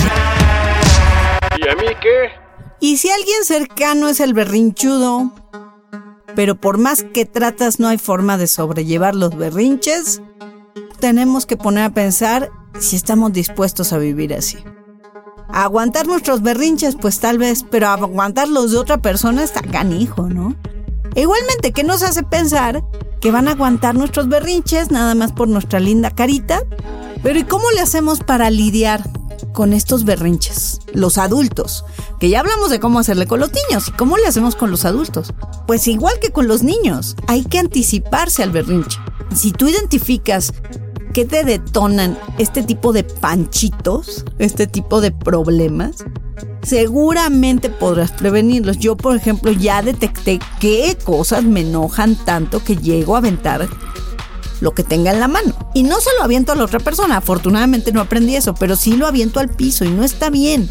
¿Y 1.59 1.69
a 1.69 1.75
mí 1.75 1.87
qué? 2.01 2.31
Y 2.79 2.99
si 2.99 3.11
alguien 3.11 3.45
cercano 3.45 4.09
es 4.09 4.21
el 4.21 4.35
berrinchudo, 4.35 5.33
pero 6.37 6.55
por 6.55 6.79
más 6.79 7.03
que 7.03 7.25
tratas 7.25 7.81
no 7.81 7.89
hay 7.89 7.99
forma 7.99 8.39
de 8.39 8.47
sobrellevar 8.47 9.17
los 9.17 9.37
berrinches, 9.37 10.23
tenemos 11.01 11.45
que 11.45 11.57
poner 11.57 11.83
a 11.83 11.91
pensar 11.91 12.51
si 12.79 12.95
estamos 12.95 13.33
dispuestos 13.33 13.93
a 13.93 13.99
vivir 13.99 14.33
así. 14.33 14.59
aguantar 15.49 16.07
nuestros 16.07 16.41
berrinches, 16.41 16.95
pues 16.95 17.19
tal 17.19 17.39
vez, 17.39 17.65
pero 17.69 17.89
aguantar 17.89 18.47
los 18.47 18.71
de 18.71 18.79
otra 18.79 18.99
persona 18.99 19.43
está 19.43 19.61
canijo, 19.61 20.29
¿no? 20.29 20.55
igualmente, 21.17 21.73
¿qué 21.73 21.83
nos 21.83 22.05
hace 22.05 22.23
pensar 22.23 22.85
que 23.21 23.33
van 23.33 23.49
a 23.49 23.53
aguantar 23.53 23.97
nuestros 23.97 24.29
berrinches 24.29 24.93
nada 24.93 25.17
más 25.17 25.33
por 25.33 25.49
nuestra 25.49 25.81
linda 25.81 26.13
carita? 26.13 26.63
Pero 27.25 27.39
¿y 27.39 27.45
cómo 27.45 27.71
le 27.71 27.81
hacemos 27.81 28.21
para 28.21 28.51
lidiar 28.51 29.03
con 29.55 29.73
estos 29.73 30.05
berrinches? 30.05 30.81
Los 30.93 31.17
adultos, 31.17 31.87
que 32.21 32.29
ya 32.29 32.41
hablamos 32.41 32.69
de 32.69 32.81
cómo 32.81 32.99
hacerle 32.99 33.27
con 33.27 33.41
los 33.41 33.51
niños 33.51 33.91
cómo 33.97 34.19
le 34.19 34.27
hacemos 34.27 34.55
con 34.55 34.71
los 34.71 34.85
adultos. 34.85 35.33
Pues 35.67 35.89
igual 35.89 36.19
que 36.21 36.33
con 36.33 36.47
los 36.47 36.63
niños, 36.63 37.17
hay 37.27 37.45
que 37.45 37.59
anticiparse 37.59 38.43
al 38.43 38.51
berrinche. 38.51 38.99
Si 39.35 39.53
tú 39.53 39.69
identificas 39.69 40.53
que 41.15 41.25
te 41.25 41.45
detonan 41.45 42.19
este 42.37 42.63
tipo 42.63 42.93
de 42.93 43.05
panchitos, 43.05 44.27
este 44.39 44.67
tipo 44.67 45.01
de 45.01 45.11
problemas, 45.11 46.05
seguramente 46.63 47.71
podrás 47.71 48.13
prevenirlos. 48.13 48.79
Yo, 48.79 48.99
por 48.99 49.17
ejemplo, 49.17 49.51
ya 49.51 49.81
detecté 49.81 50.41
qué 50.61 50.99
cosas 51.03 51.43
me 51.43 51.63
enojan 51.63 52.17
tanto 52.17 52.63
que 52.63 52.77
llego 52.77 53.15
a 53.15 53.19
aventar 53.19 53.67
lo 54.61 54.73
que 54.73 54.83
tenga 54.83 55.13
en 55.13 55.21
la 55.21 55.29
mano. 55.29 55.55
Y 55.75 55.83
no 55.83 56.01
se 56.01 56.11
lo 56.19 56.25
aviento 56.25 56.53
a 56.53 56.55
la 56.55 56.65
otra 56.65 56.81
persona, 56.81 57.17
afortunadamente 57.17 57.93
no 57.93 58.01
aprendí 58.01 58.37
eso, 58.37 58.55
pero 58.55 58.77
sí 58.77 58.97
lo 58.97 59.07
aviento 59.07 59.41
al 59.41 59.49
piso 59.49 59.85
y 59.85 59.91
no 59.91 60.05
está 60.05 60.31
bien. 60.31 60.69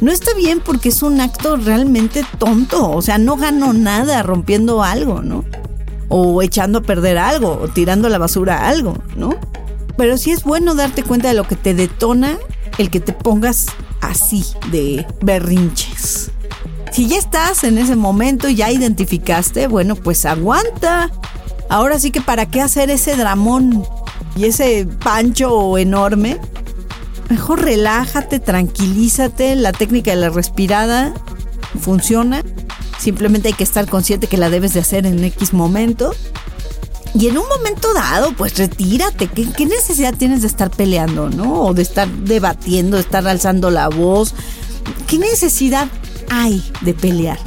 No 0.00 0.10
está 0.10 0.34
bien 0.34 0.60
porque 0.60 0.88
es 0.88 1.02
un 1.02 1.20
acto 1.20 1.56
realmente 1.56 2.24
tonto, 2.38 2.90
o 2.90 3.00
sea, 3.00 3.18
no 3.18 3.36
gano 3.36 3.72
nada 3.72 4.22
rompiendo 4.22 4.82
algo, 4.82 5.22
¿no? 5.22 5.44
O 6.08 6.42
echando 6.42 6.80
a 6.80 6.82
perder 6.82 7.16
algo, 7.16 7.58
o 7.62 7.68
tirando 7.68 8.08
a 8.08 8.10
la 8.10 8.18
basura 8.18 8.68
algo, 8.68 8.98
¿no? 9.16 9.38
Pero 9.96 10.18
sí 10.18 10.32
es 10.32 10.42
bueno 10.42 10.74
darte 10.74 11.02
cuenta 11.04 11.28
de 11.28 11.34
lo 11.34 11.46
que 11.46 11.56
te 11.56 11.74
detona 11.74 12.38
el 12.78 12.90
que 12.90 13.00
te 13.00 13.12
pongas 13.12 13.66
así 14.00 14.44
de 14.70 15.06
berrinches. 15.22 16.30
Si 16.90 17.08
ya 17.08 17.16
estás 17.16 17.64
en 17.64 17.78
ese 17.78 17.96
momento, 17.96 18.48
ya 18.48 18.70
identificaste, 18.70 19.66
bueno, 19.66 19.96
pues 19.96 20.24
aguanta. 20.26 21.10
Ahora 21.68 21.98
sí 21.98 22.10
que 22.10 22.20
para 22.20 22.46
qué 22.46 22.60
hacer 22.60 22.90
ese 22.90 23.16
dramón 23.16 23.84
y 24.36 24.44
ese 24.44 24.86
pancho 25.02 25.78
enorme. 25.78 26.38
Mejor 27.28 27.62
relájate, 27.62 28.38
tranquilízate. 28.38 29.56
La 29.56 29.72
técnica 29.72 30.10
de 30.10 30.16
la 30.16 30.30
respirada 30.30 31.14
funciona. 31.80 32.42
Simplemente 32.98 33.48
hay 33.48 33.54
que 33.54 33.64
estar 33.64 33.88
consciente 33.88 34.26
que 34.26 34.36
la 34.36 34.50
debes 34.50 34.74
de 34.74 34.80
hacer 34.80 35.06
en 35.06 35.22
X 35.24 35.52
momento. 35.52 36.14
Y 37.14 37.28
en 37.28 37.38
un 37.38 37.46
momento 37.48 37.94
dado, 37.94 38.32
pues 38.32 38.58
retírate. 38.58 39.28
¿Qué, 39.28 39.48
¿Qué, 39.50 39.66
necesidad 39.66 40.14
tienes 40.14 40.42
de 40.42 40.48
estar 40.48 40.70
peleando, 40.70 41.30
no? 41.30 41.62
O 41.62 41.74
de 41.74 41.82
estar 41.82 42.08
debatiendo, 42.08 42.96
de 42.96 43.02
estar 43.02 43.26
alzando 43.26 43.70
la 43.70 43.88
voz. 43.88 44.34
¿Qué 45.06 45.18
necesidad 45.18 45.88
hay 46.28 46.62
de 46.80 46.92
pelear? 46.92 47.38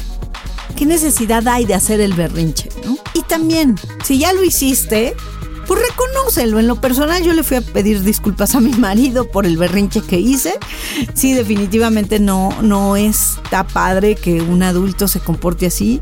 ¿Qué 0.77 0.85
necesidad 0.85 1.47
hay 1.47 1.65
de 1.65 1.73
hacer 1.73 1.99
el 2.01 2.13
berrinche? 2.13 2.69
¿no? 2.85 2.97
Y 3.15 3.23
también, 3.23 3.75
si 4.03 4.19
ya 4.19 4.31
lo 4.31 4.43
hiciste, 4.43 5.15
pues 5.65 5.81
reconócelo. 5.81 6.59
En 6.59 6.67
lo 6.67 6.79
personal 6.79 7.23
yo 7.23 7.33
le 7.33 7.41
fui 7.41 7.57
a 7.57 7.61
pedir 7.61 8.03
disculpas 8.03 8.53
a 8.53 8.59
mi 8.59 8.71
marido 8.73 9.27
por 9.31 9.47
el 9.47 9.57
berrinche 9.57 10.01
que 10.01 10.19
hice. 10.19 10.53
Sí, 11.15 11.33
definitivamente 11.33 12.19
no, 12.19 12.61
no 12.61 12.95
está 12.95 13.65
padre 13.65 14.13
que 14.13 14.39
un 14.39 14.61
adulto 14.61 15.07
se 15.07 15.19
comporte 15.19 15.65
así. 15.65 15.99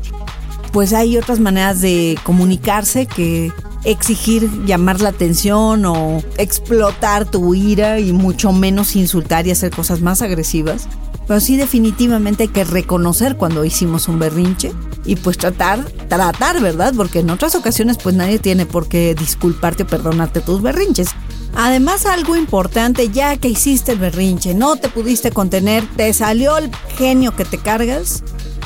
Pues 0.72 0.92
hay 0.92 1.16
otras 1.16 1.40
maneras 1.40 1.80
de 1.80 2.18
comunicarse 2.22 3.06
que 3.06 3.52
exigir 3.84 4.66
llamar 4.66 5.00
la 5.00 5.08
atención 5.08 5.86
o 5.86 6.22
explotar 6.36 7.24
tu 7.24 7.54
ira 7.54 7.98
y 7.98 8.12
mucho 8.12 8.52
menos 8.52 8.94
insultar 8.94 9.46
y 9.46 9.52
hacer 9.52 9.70
cosas 9.70 10.02
más 10.02 10.20
agresivas. 10.20 10.86
Pero 11.26 11.40
sí 11.40 11.56
definitivamente 11.56 12.44
hay 12.44 12.48
que 12.48 12.64
reconocer 12.64 13.36
cuando 13.36 13.64
hicimos 13.64 14.08
un 14.08 14.18
berrinche 14.18 14.72
y 15.04 15.16
pues 15.16 15.38
tratar, 15.38 15.84
tratar, 16.08 16.60
¿verdad? 16.60 16.94
Porque 16.96 17.20
en 17.20 17.30
otras 17.30 17.54
ocasiones 17.54 17.98
pues 18.00 18.14
nadie 18.14 18.38
tiene 18.38 18.66
por 18.66 18.88
qué 18.88 19.14
disculparte 19.14 19.82
o 19.82 19.86
perdonarte 19.86 20.40
tus 20.40 20.62
berrinches. 20.62 21.08
Además 21.54 22.06
algo 22.06 22.36
importante, 22.36 23.08
ya 23.08 23.36
que 23.38 23.48
hiciste 23.48 23.92
el 23.92 23.98
berrinche, 23.98 24.54
no 24.54 24.76
te 24.76 24.88
pudiste 24.88 25.30
contener, 25.30 25.88
te 25.96 26.12
salió 26.12 26.58
el 26.58 26.70
genio 26.98 27.34
que 27.34 27.46
te 27.46 27.58
cargas, 27.58 28.22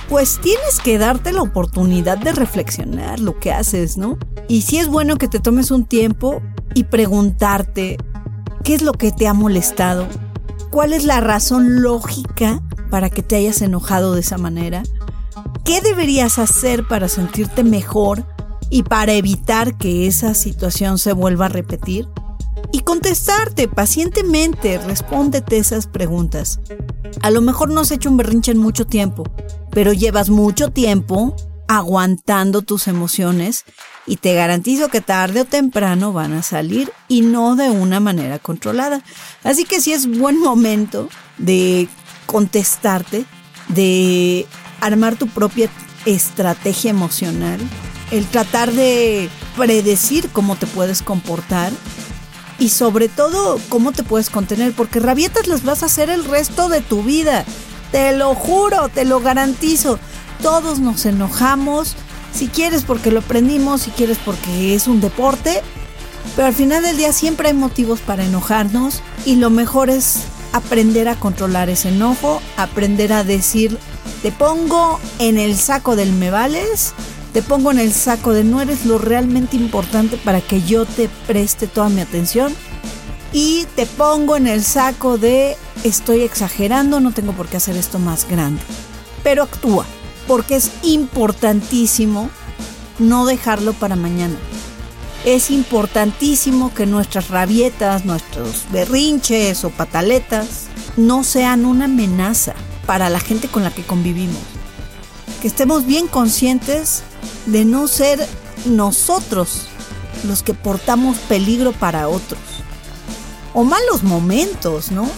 pues 0.08 0.40
tienes 0.42 0.80
que 0.82 0.98
darte 0.98 1.32
la 1.32 1.42
oportunidad 1.42 2.18
de 2.18 2.32
reflexionar 2.32 3.20
lo 3.20 3.38
que 3.38 3.52
haces, 3.52 3.96
¿no? 3.96 4.18
Y 4.48 4.62
sí 4.62 4.78
es 4.78 4.88
bueno 4.88 5.16
que 5.16 5.28
te 5.28 5.38
tomes 5.38 5.70
un 5.70 5.84
tiempo 5.84 6.42
y 6.74 6.84
preguntarte 6.84 7.96
qué 8.64 8.74
es 8.74 8.82
lo 8.82 8.92
que 8.92 9.12
te 9.12 9.28
ha 9.28 9.34
molestado, 9.34 10.08
cuál 10.70 10.92
es 10.92 11.04
la 11.04 11.20
razón 11.20 11.82
lógica 11.82 12.62
para 12.90 13.10
que 13.10 13.22
te 13.22 13.36
hayas 13.36 13.62
enojado 13.62 14.14
de 14.14 14.20
esa 14.20 14.38
manera, 14.38 14.82
qué 15.64 15.80
deberías 15.80 16.38
hacer 16.38 16.86
para 16.86 17.08
sentirte 17.08 17.64
mejor 17.64 18.24
y 18.70 18.84
para 18.84 19.12
evitar 19.12 19.76
que 19.76 20.06
esa 20.06 20.34
situación 20.34 20.98
se 20.98 21.12
vuelva 21.12 21.46
a 21.46 21.50
repetir. 21.50 22.08
Y 22.72 22.80
contestarte 22.80 23.66
pacientemente, 23.66 24.78
respóndete 24.78 25.58
esas 25.58 25.86
preguntas. 25.86 26.60
A 27.22 27.30
lo 27.30 27.40
mejor 27.40 27.70
no 27.70 27.80
has 27.80 27.90
hecho 27.90 28.10
un 28.10 28.16
berrinche 28.16 28.52
en 28.52 28.58
mucho 28.58 28.86
tiempo, 28.86 29.24
pero 29.70 29.92
llevas 29.92 30.30
mucho 30.30 30.70
tiempo 30.70 31.34
aguantando 31.70 32.62
tus 32.62 32.88
emociones 32.88 33.64
y 34.04 34.16
te 34.16 34.34
garantizo 34.34 34.88
que 34.88 35.00
tarde 35.00 35.42
o 35.42 35.44
temprano 35.44 36.12
van 36.12 36.32
a 36.32 36.42
salir 36.42 36.92
y 37.06 37.20
no 37.20 37.54
de 37.54 37.70
una 37.70 38.00
manera 38.00 38.40
controlada. 38.40 39.04
Así 39.44 39.64
que 39.64 39.80
sí 39.80 39.92
es 39.92 40.18
buen 40.18 40.40
momento 40.40 41.08
de 41.38 41.86
contestarte, 42.26 43.24
de 43.68 44.46
armar 44.80 45.14
tu 45.14 45.28
propia 45.28 45.70
estrategia 46.06 46.90
emocional, 46.90 47.60
el 48.10 48.26
tratar 48.26 48.72
de 48.72 49.30
predecir 49.56 50.28
cómo 50.30 50.56
te 50.56 50.66
puedes 50.66 51.02
comportar 51.02 51.70
y 52.58 52.70
sobre 52.70 53.08
todo 53.08 53.60
cómo 53.68 53.92
te 53.92 54.02
puedes 54.02 54.28
contener, 54.28 54.72
porque 54.72 54.98
rabietas 54.98 55.46
las 55.46 55.62
vas 55.62 55.84
a 55.84 55.86
hacer 55.86 56.10
el 56.10 56.24
resto 56.24 56.68
de 56.68 56.80
tu 56.80 57.04
vida. 57.04 57.44
Te 57.92 58.16
lo 58.16 58.34
juro, 58.34 58.88
te 58.88 59.04
lo 59.04 59.20
garantizo. 59.20 60.00
Todos 60.42 60.78
nos 60.78 61.04
enojamos, 61.06 61.96
si 62.32 62.48
quieres 62.48 62.84
porque 62.84 63.10
lo 63.10 63.20
aprendimos, 63.20 63.82
si 63.82 63.90
quieres 63.90 64.18
porque 64.18 64.74
es 64.74 64.86
un 64.86 65.00
deporte, 65.00 65.62
pero 66.36 66.48
al 66.48 66.54
final 66.54 66.82
del 66.82 66.96
día 66.96 67.12
siempre 67.12 67.48
hay 67.48 67.54
motivos 67.54 68.00
para 68.00 68.24
enojarnos 68.24 69.02
y 69.26 69.36
lo 69.36 69.50
mejor 69.50 69.90
es 69.90 70.20
aprender 70.52 71.08
a 71.08 71.16
controlar 71.16 71.68
ese 71.68 71.90
enojo, 71.90 72.40
aprender 72.56 73.12
a 73.12 73.24
decir, 73.24 73.78
te 74.22 74.32
pongo 74.32 74.98
en 75.18 75.38
el 75.38 75.56
saco 75.56 75.96
del 75.96 76.12
me 76.12 76.30
vales, 76.30 76.92
te 77.32 77.42
pongo 77.42 77.70
en 77.70 77.78
el 77.78 77.92
saco 77.92 78.32
de 78.32 78.44
no 78.44 78.60
eres 78.60 78.86
lo 78.86 78.98
realmente 78.98 79.56
importante 79.56 80.16
para 80.16 80.40
que 80.40 80.62
yo 80.62 80.84
te 80.86 81.08
preste 81.26 81.66
toda 81.66 81.88
mi 81.88 82.00
atención 82.00 82.54
y 83.32 83.66
te 83.76 83.86
pongo 83.86 84.36
en 84.36 84.46
el 84.46 84.64
saco 84.64 85.18
de 85.18 85.56
estoy 85.84 86.22
exagerando, 86.22 87.00
no 87.00 87.12
tengo 87.12 87.32
por 87.32 87.46
qué 87.46 87.58
hacer 87.58 87.76
esto 87.76 87.98
más 87.98 88.28
grande. 88.28 88.60
Pero 89.22 89.44
actúa, 89.44 89.86
porque 90.30 90.54
es 90.54 90.70
importantísimo 90.84 92.30
no 93.00 93.26
dejarlo 93.26 93.72
para 93.72 93.96
mañana. 93.96 94.36
Es 95.24 95.50
importantísimo 95.50 96.72
que 96.72 96.86
nuestras 96.86 97.30
rabietas, 97.30 98.04
nuestros 98.04 98.64
berrinches 98.70 99.64
o 99.64 99.70
pataletas 99.70 100.68
no 100.96 101.24
sean 101.24 101.64
una 101.64 101.86
amenaza 101.86 102.54
para 102.86 103.10
la 103.10 103.18
gente 103.18 103.48
con 103.48 103.64
la 103.64 103.72
que 103.72 103.82
convivimos. 103.82 104.38
Que 105.42 105.48
estemos 105.48 105.84
bien 105.84 106.06
conscientes 106.06 107.02
de 107.46 107.64
no 107.64 107.88
ser 107.88 108.24
nosotros 108.66 109.66
los 110.22 110.44
que 110.44 110.54
portamos 110.54 111.18
peligro 111.18 111.72
para 111.72 112.06
otros. 112.06 112.38
O 113.52 113.64
malos 113.64 114.04
momentos, 114.04 114.92
¿no? 114.92 115.08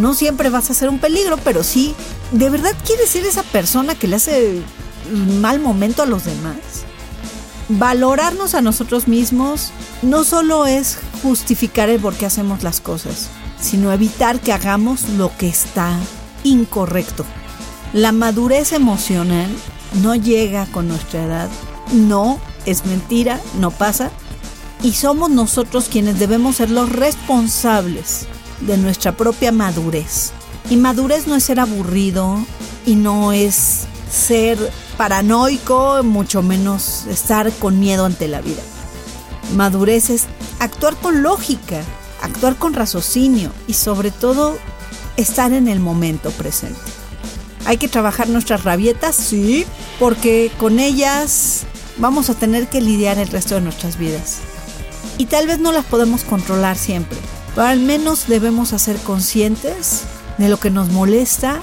No 0.00 0.14
siempre 0.14 0.48
vas 0.48 0.70
a 0.70 0.74
ser 0.74 0.88
un 0.88 0.98
peligro, 0.98 1.36
pero 1.44 1.62
sí, 1.62 1.94
¿de 2.32 2.48
verdad 2.48 2.74
quieres 2.86 3.10
ser 3.10 3.26
esa 3.26 3.42
persona 3.42 3.94
que 3.94 4.08
le 4.08 4.16
hace 4.16 4.62
mal 5.12 5.60
momento 5.60 6.02
a 6.02 6.06
los 6.06 6.24
demás? 6.24 6.56
Valorarnos 7.68 8.54
a 8.54 8.62
nosotros 8.62 9.08
mismos 9.08 9.72
no 10.00 10.24
solo 10.24 10.64
es 10.64 10.96
justificar 11.22 11.90
el 11.90 12.00
por 12.00 12.14
qué 12.14 12.24
hacemos 12.24 12.62
las 12.62 12.80
cosas, 12.80 13.28
sino 13.60 13.92
evitar 13.92 14.40
que 14.40 14.54
hagamos 14.54 15.06
lo 15.10 15.36
que 15.36 15.48
está 15.48 15.94
incorrecto. 16.44 17.26
La 17.92 18.10
madurez 18.10 18.72
emocional 18.72 19.50
no 20.02 20.14
llega 20.14 20.64
con 20.72 20.88
nuestra 20.88 21.24
edad, 21.24 21.50
no 21.92 22.40
es 22.64 22.86
mentira, 22.86 23.38
no 23.58 23.70
pasa, 23.70 24.10
y 24.82 24.92
somos 24.92 25.28
nosotros 25.28 25.88
quienes 25.90 26.18
debemos 26.18 26.56
ser 26.56 26.70
los 26.70 26.88
responsables 26.88 28.28
de 28.60 28.76
nuestra 28.76 29.16
propia 29.16 29.52
madurez. 29.52 30.32
Y 30.68 30.76
madurez 30.76 31.26
no 31.26 31.36
es 31.36 31.44
ser 31.44 31.60
aburrido 31.60 32.44
y 32.86 32.94
no 32.94 33.32
es 33.32 33.86
ser 34.10 34.58
paranoico, 34.96 36.02
mucho 36.02 36.42
menos 36.42 37.06
estar 37.08 37.50
con 37.52 37.80
miedo 37.80 38.04
ante 38.04 38.28
la 38.28 38.40
vida. 38.40 38.62
Madurez 39.56 40.10
es 40.10 40.26
actuar 40.58 40.96
con 40.96 41.22
lógica, 41.22 41.80
actuar 42.22 42.56
con 42.56 42.74
raciocinio 42.74 43.52
y 43.66 43.74
sobre 43.74 44.10
todo 44.10 44.56
estar 45.16 45.52
en 45.52 45.68
el 45.68 45.80
momento 45.80 46.30
presente. 46.30 46.80
Hay 47.66 47.76
que 47.76 47.88
trabajar 47.88 48.28
nuestras 48.28 48.64
rabietas, 48.64 49.16
sí, 49.16 49.66
porque 49.98 50.50
con 50.58 50.80
ellas 50.80 51.64
vamos 51.98 52.30
a 52.30 52.34
tener 52.34 52.68
que 52.68 52.80
lidiar 52.80 53.18
el 53.18 53.28
resto 53.28 53.54
de 53.56 53.60
nuestras 53.60 53.98
vidas. 53.98 54.38
Y 55.18 55.26
tal 55.26 55.46
vez 55.46 55.58
no 55.58 55.70
las 55.72 55.84
podemos 55.84 56.24
controlar 56.24 56.78
siempre, 56.78 57.18
pero 57.54 57.66
al 57.66 57.80
menos 57.80 58.26
debemos 58.28 58.70
ser 58.70 58.96
conscientes 58.98 60.02
de 60.38 60.48
lo 60.48 60.58
que 60.58 60.70
nos 60.70 60.90
molesta 60.90 61.60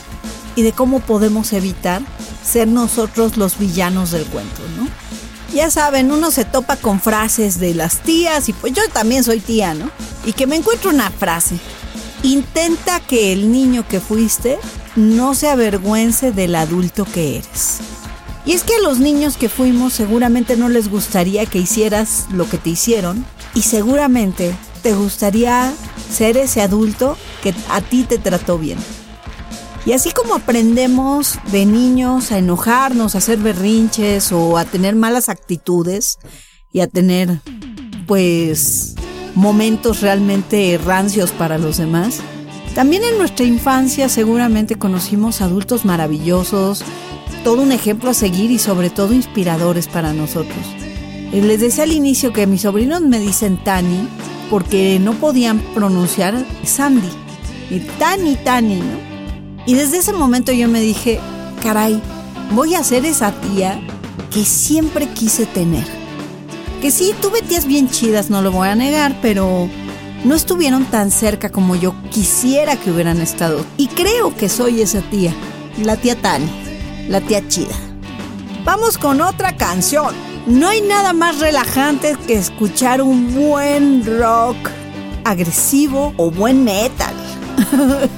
y 0.55 0.61
de 0.61 0.71
cómo 0.71 0.99
podemos 0.99 1.53
evitar 1.53 2.01
ser 2.43 2.67
nosotros 2.67 3.37
los 3.37 3.57
villanos 3.57 4.11
del 4.11 4.25
cuento, 4.25 4.61
¿no? 4.77 4.87
Ya 5.53 5.71
saben, 5.71 6.11
uno 6.11 6.31
se 6.31 6.45
topa 6.45 6.75
con 6.75 6.99
frases 6.99 7.59
de 7.59 7.73
las 7.73 7.99
tías 7.99 8.49
y 8.49 8.53
pues 8.53 8.73
yo 8.73 8.81
también 8.91 9.23
soy 9.23 9.39
tía, 9.39 9.73
¿no? 9.73 9.89
Y 10.25 10.33
que 10.33 10.47
me 10.47 10.55
encuentro 10.55 10.89
una 10.89 11.09
frase. 11.09 11.57
Intenta 12.23 12.99
que 12.99 13.31
el 13.31 13.51
niño 13.51 13.87
que 13.87 13.99
fuiste 13.99 14.57
no 14.95 15.35
se 15.35 15.49
avergüence 15.49 16.31
del 16.31 16.55
adulto 16.55 17.05
que 17.05 17.37
eres. 17.37 17.77
Y 18.45 18.53
es 18.53 18.63
que 18.63 18.75
a 18.75 18.79
los 18.79 18.99
niños 18.99 19.37
que 19.37 19.49
fuimos 19.49 19.93
seguramente 19.93 20.57
no 20.57 20.69
les 20.69 20.89
gustaría 20.89 21.45
que 21.45 21.59
hicieras 21.59 22.25
lo 22.31 22.49
que 22.49 22.57
te 22.57 22.71
hicieron 22.71 23.25
y 23.53 23.61
seguramente 23.61 24.55
te 24.77 24.93
gustaría 24.93 25.73
ser 26.11 26.37
ese 26.37 26.61
adulto 26.61 27.17
que 27.43 27.53
a 27.69 27.81
ti 27.81 28.03
te 28.03 28.17
trató 28.17 28.57
bien. 28.57 28.77
Y 29.85 29.93
así 29.93 30.11
como 30.11 30.35
aprendemos 30.35 31.39
de 31.51 31.65
niños 31.65 32.31
a 32.31 32.37
enojarnos, 32.37 33.15
a 33.15 33.19
hacer 33.19 33.37
berrinches 33.39 34.31
o 34.31 34.57
a 34.57 34.65
tener 34.65 34.95
malas 34.95 35.29
actitudes 35.29 36.19
y 36.73 36.81
a 36.81 36.87
tener 36.87 37.39
pues 38.05 38.95
momentos 39.33 40.01
realmente 40.01 40.77
rancios 40.83 41.31
para 41.31 41.57
los 41.57 41.77
demás, 41.77 42.19
también 42.75 43.03
en 43.05 43.17
nuestra 43.17 43.45
infancia 43.45 44.09
seguramente 44.09 44.75
conocimos 44.75 45.41
adultos 45.41 45.85
maravillosos, 45.85 46.83
todo 47.43 47.61
un 47.61 47.71
ejemplo 47.71 48.09
a 48.09 48.13
seguir 48.13 48.51
y 48.51 48.59
sobre 48.59 48.89
todo 48.89 49.13
inspiradores 49.13 49.87
para 49.87 50.11
nosotros. 50.11 50.65
Les 51.31 51.61
decía 51.61 51.85
al 51.85 51.91
inicio 51.91 52.33
que 52.33 52.45
mis 52.45 52.61
sobrinos 52.61 53.01
me 53.01 53.19
dicen 53.19 53.57
Tani 53.63 54.07
porque 54.49 54.99
no 54.99 55.13
podían 55.13 55.59
pronunciar 55.73 56.45
Sandy. 56.63 57.09
Y 57.69 57.79
Tani, 57.99 58.35
Tani, 58.35 58.75
¿no? 58.75 59.07
Y 59.65 59.73
desde 59.73 59.97
ese 59.97 60.13
momento 60.13 60.51
yo 60.51 60.67
me 60.69 60.79
dije, 60.79 61.19
caray, 61.61 62.01
voy 62.53 62.75
a 62.75 62.83
ser 62.83 63.05
esa 63.05 63.33
tía 63.41 63.79
que 64.31 64.45
siempre 64.45 65.09
quise 65.09 65.45
tener. 65.45 65.85
Que 66.81 66.91
sí, 66.91 67.13
tuve 67.21 67.41
tías 67.41 67.65
bien 67.65 67.89
chidas, 67.89 68.29
no 68.29 68.41
lo 68.41 68.51
voy 68.51 68.69
a 68.69 68.75
negar, 68.75 69.17
pero 69.21 69.67
no 70.23 70.35
estuvieron 70.35 70.85
tan 70.85 71.11
cerca 71.11 71.49
como 71.49 71.75
yo 71.75 71.93
quisiera 72.11 72.75
que 72.77 72.91
hubieran 72.91 73.19
estado. 73.19 73.65
Y 73.77 73.87
creo 73.87 74.35
que 74.35 74.47
soy 74.47 74.81
esa 74.81 75.01
tía, 75.01 75.33
la 75.83 75.97
tía 75.97 76.15
Tani, 76.15 76.49
la 77.09 77.19
tía 77.21 77.47
chida. 77.47 77.75
Vamos 78.63 78.97
con 78.97 79.21
otra 79.21 79.55
canción. 79.57 80.13
No 80.47 80.69
hay 80.69 80.79
nada 80.79 81.11
más 81.11 81.39
relajante 81.39 82.15
que 82.25 82.35
escuchar 82.35 83.01
un 83.01 83.35
buen 83.35 84.05
rock 84.05 84.55
agresivo 85.25 86.13
o 86.15 86.31
buen 86.31 86.63
metal. 86.63 87.13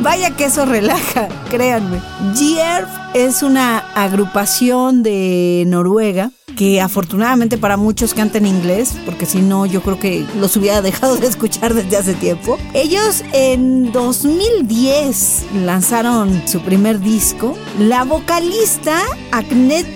Vaya 0.00 0.30
que 0.36 0.44
eso 0.44 0.66
relaja, 0.66 1.28
créanme. 1.50 2.00
Jerv 2.36 2.86
es 3.14 3.42
una 3.42 3.78
agrupación 3.96 5.02
de 5.02 5.64
Noruega 5.66 6.30
que 6.56 6.80
afortunadamente 6.80 7.58
para 7.58 7.76
muchos 7.76 8.14
cantan 8.14 8.46
inglés, 8.46 8.94
porque 9.04 9.26
si 9.26 9.40
no 9.40 9.66
yo 9.66 9.82
creo 9.82 9.98
que 9.98 10.24
los 10.38 10.56
hubiera 10.56 10.80
dejado 10.80 11.16
de 11.16 11.26
escuchar 11.26 11.74
desde 11.74 11.96
hace 11.96 12.14
tiempo. 12.14 12.56
Ellos 12.72 13.24
en 13.32 13.90
2010 13.90 15.46
lanzaron 15.64 16.40
su 16.46 16.60
primer 16.60 17.00
disco. 17.00 17.56
La 17.80 18.04
vocalista 18.04 19.02
Agnet 19.32 19.88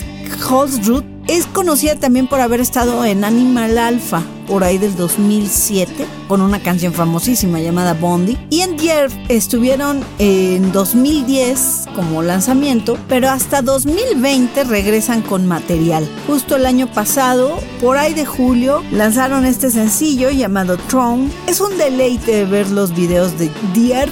Holsrud 0.50 1.04
es 1.28 1.46
conocida 1.46 1.94
también 1.94 2.26
por 2.26 2.40
haber 2.40 2.60
estado 2.60 3.04
en 3.04 3.22
Animal 3.22 3.78
Alpha, 3.78 4.22
por 4.48 4.64
ahí 4.64 4.78
del 4.78 4.96
2007 4.96 6.06
con 6.26 6.40
una 6.42 6.60
canción 6.60 6.92
famosísima 6.92 7.60
llamada 7.60 7.94
Bondi. 7.94 8.38
Y 8.50 8.62
en 8.62 8.76
The 8.76 9.08
estuvieron 9.28 10.00
en 10.18 10.72
2010 10.72 11.86
como 11.94 12.22
lanzamiento, 12.22 12.98
pero 13.08 13.30
hasta 13.30 13.62
2020 13.62 14.64
regresan 14.64 15.22
con 15.22 15.46
material. 15.46 16.08
Justo 16.26 16.56
el 16.56 16.66
año 16.66 16.90
pasado, 16.92 17.58
por 17.80 17.98
ahí 17.98 18.14
de 18.14 18.24
julio, 18.26 18.82
lanzaron 18.90 19.44
este 19.44 19.70
sencillo 19.70 20.30
llamado 20.30 20.76
Throne. 20.76 21.28
Es 21.46 21.60
un 21.60 21.76
deleite 21.76 22.44
ver 22.44 22.70
los 22.70 22.94
videos 22.94 23.38
de 23.38 23.48
The 23.74 24.08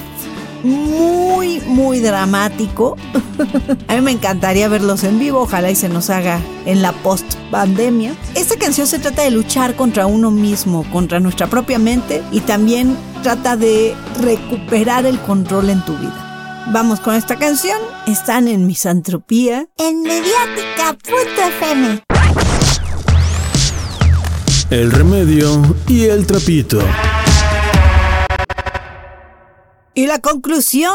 muy, 0.67 1.61
muy 1.61 1.99
dramático. 1.99 2.97
A 3.87 3.95
mí 3.95 4.01
me 4.01 4.11
encantaría 4.11 4.67
verlos 4.67 5.03
en 5.03 5.19
vivo, 5.19 5.41
ojalá 5.41 5.71
y 5.71 5.75
se 5.75 5.89
nos 5.89 6.09
haga 6.09 6.39
en 6.65 6.81
la 6.81 6.91
post 6.91 7.35
pandemia. 7.49 8.13
Esta 8.35 8.57
canción 8.57 8.87
se 8.87 8.99
trata 8.99 9.23
de 9.23 9.31
luchar 9.31 9.75
contra 9.75 10.05
uno 10.05 10.29
mismo, 10.29 10.83
contra 10.91 11.19
nuestra 11.19 11.47
propia 11.47 11.79
mente 11.79 12.21
y 12.31 12.41
también 12.41 12.97
trata 13.23 13.55
de 13.55 13.95
recuperar 14.21 15.05
el 15.05 15.19
control 15.19 15.69
en 15.69 15.83
tu 15.85 15.97
vida. 15.97 16.65
Vamos 16.73 16.99
con 16.99 17.15
esta 17.15 17.37
canción. 17.37 17.79
Están 18.05 18.49
en 18.49 18.67
Misantropía. 18.67 19.67
En 19.77 20.03
mediática.fm. 20.03 22.03
El 24.69 24.91
remedio 24.91 25.75
y 25.87 26.05
el 26.05 26.27
trapito. 26.27 26.79
Y 29.97 30.05
la 30.05 30.19
conclusión 30.19 30.93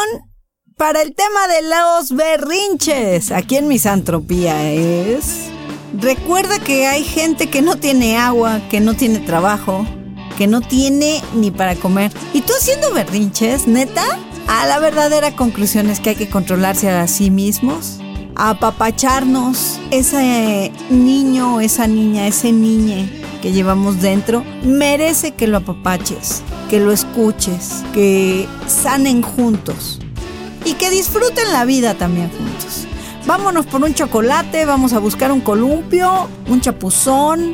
para 0.76 1.02
el 1.02 1.12
tema 1.12 1.48
de 1.48 1.62
los 1.68 2.12
berrinches 2.12 3.32
aquí 3.32 3.56
en 3.56 3.66
Misantropía 3.66 4.70
es... 4.70 5.48
Recuerda 5.92 6.60
que 6.60 6.86
hay 6.86 7.02
gente 7.02 7.50
que 7.50 7.62
no 7.62 7.74
tiene 7.74 8.16
agua, 8.16 8.60
que 8.70 8.78
no 8.78 8.94
tiene 8.94 9.18
trabajo, 9.18 9.84
que 10.38 10.46
no 10.46 10.60
tiene 10.60 11.20
ni 11.34 11.50
para 11.50 11.74
comer. 11.74 12.12
¿Y 12.32 12.42
tú 12.42 12.52
haciendo 12.56 12.92
berrinches, 12.92 13.66
neta? 13.66 14.04
A 14.46 14.66
la 14.66 14.78
verdadera 14.78 15.34
conclusión 15.34 15.90
es 15.90 15.98
que 15.98 16.10
hay 16.10 16.16
que 16.16 16.30
controlarse 16.30 16.88
a 16.88 17.08
sí 17.08 17.32
mismos, 17.32 17.98
apapacharnos, 18.36 19.80
ese 19.90 20.70
niño, 20.90 21.60
esa 21.60 21.88
niña, 21.88 22.28
ese 22.28 22.52
niñe 22.52 23.21
que 23.42 23.52
llevamos 23.52 24.00
dentro, 24.00 24.42
merece 24.64 25.32
que 25.32 25.46
lo 25.46 25.58
apapaches 25.58 26.42
que 26.72 26.80
lo 26.80 26.90
escuches, 26.90 27.84
que 27.92 28.48
sanen 28.66 29.20
juntos 29.20 30.00
y 30.64 30.72
que 30.72 30.88
disfruten 30.88 31.52
la 31.52 31.66
vida 31.66 31.92
también 31.92 32.30
juntos. 32.30 32.86
Vámonos 33.26 33.66
por 33.66 33.82
un 33.84 33.92
chocolate, 33.92 34.64
vamos 34.64 34.94
a 34.94 34.98
buscar 34.98 35.32
un 35.32 35.42
columpio, 35.42 36.30
un 36.48 36.62
chapuzón 36.62 37.52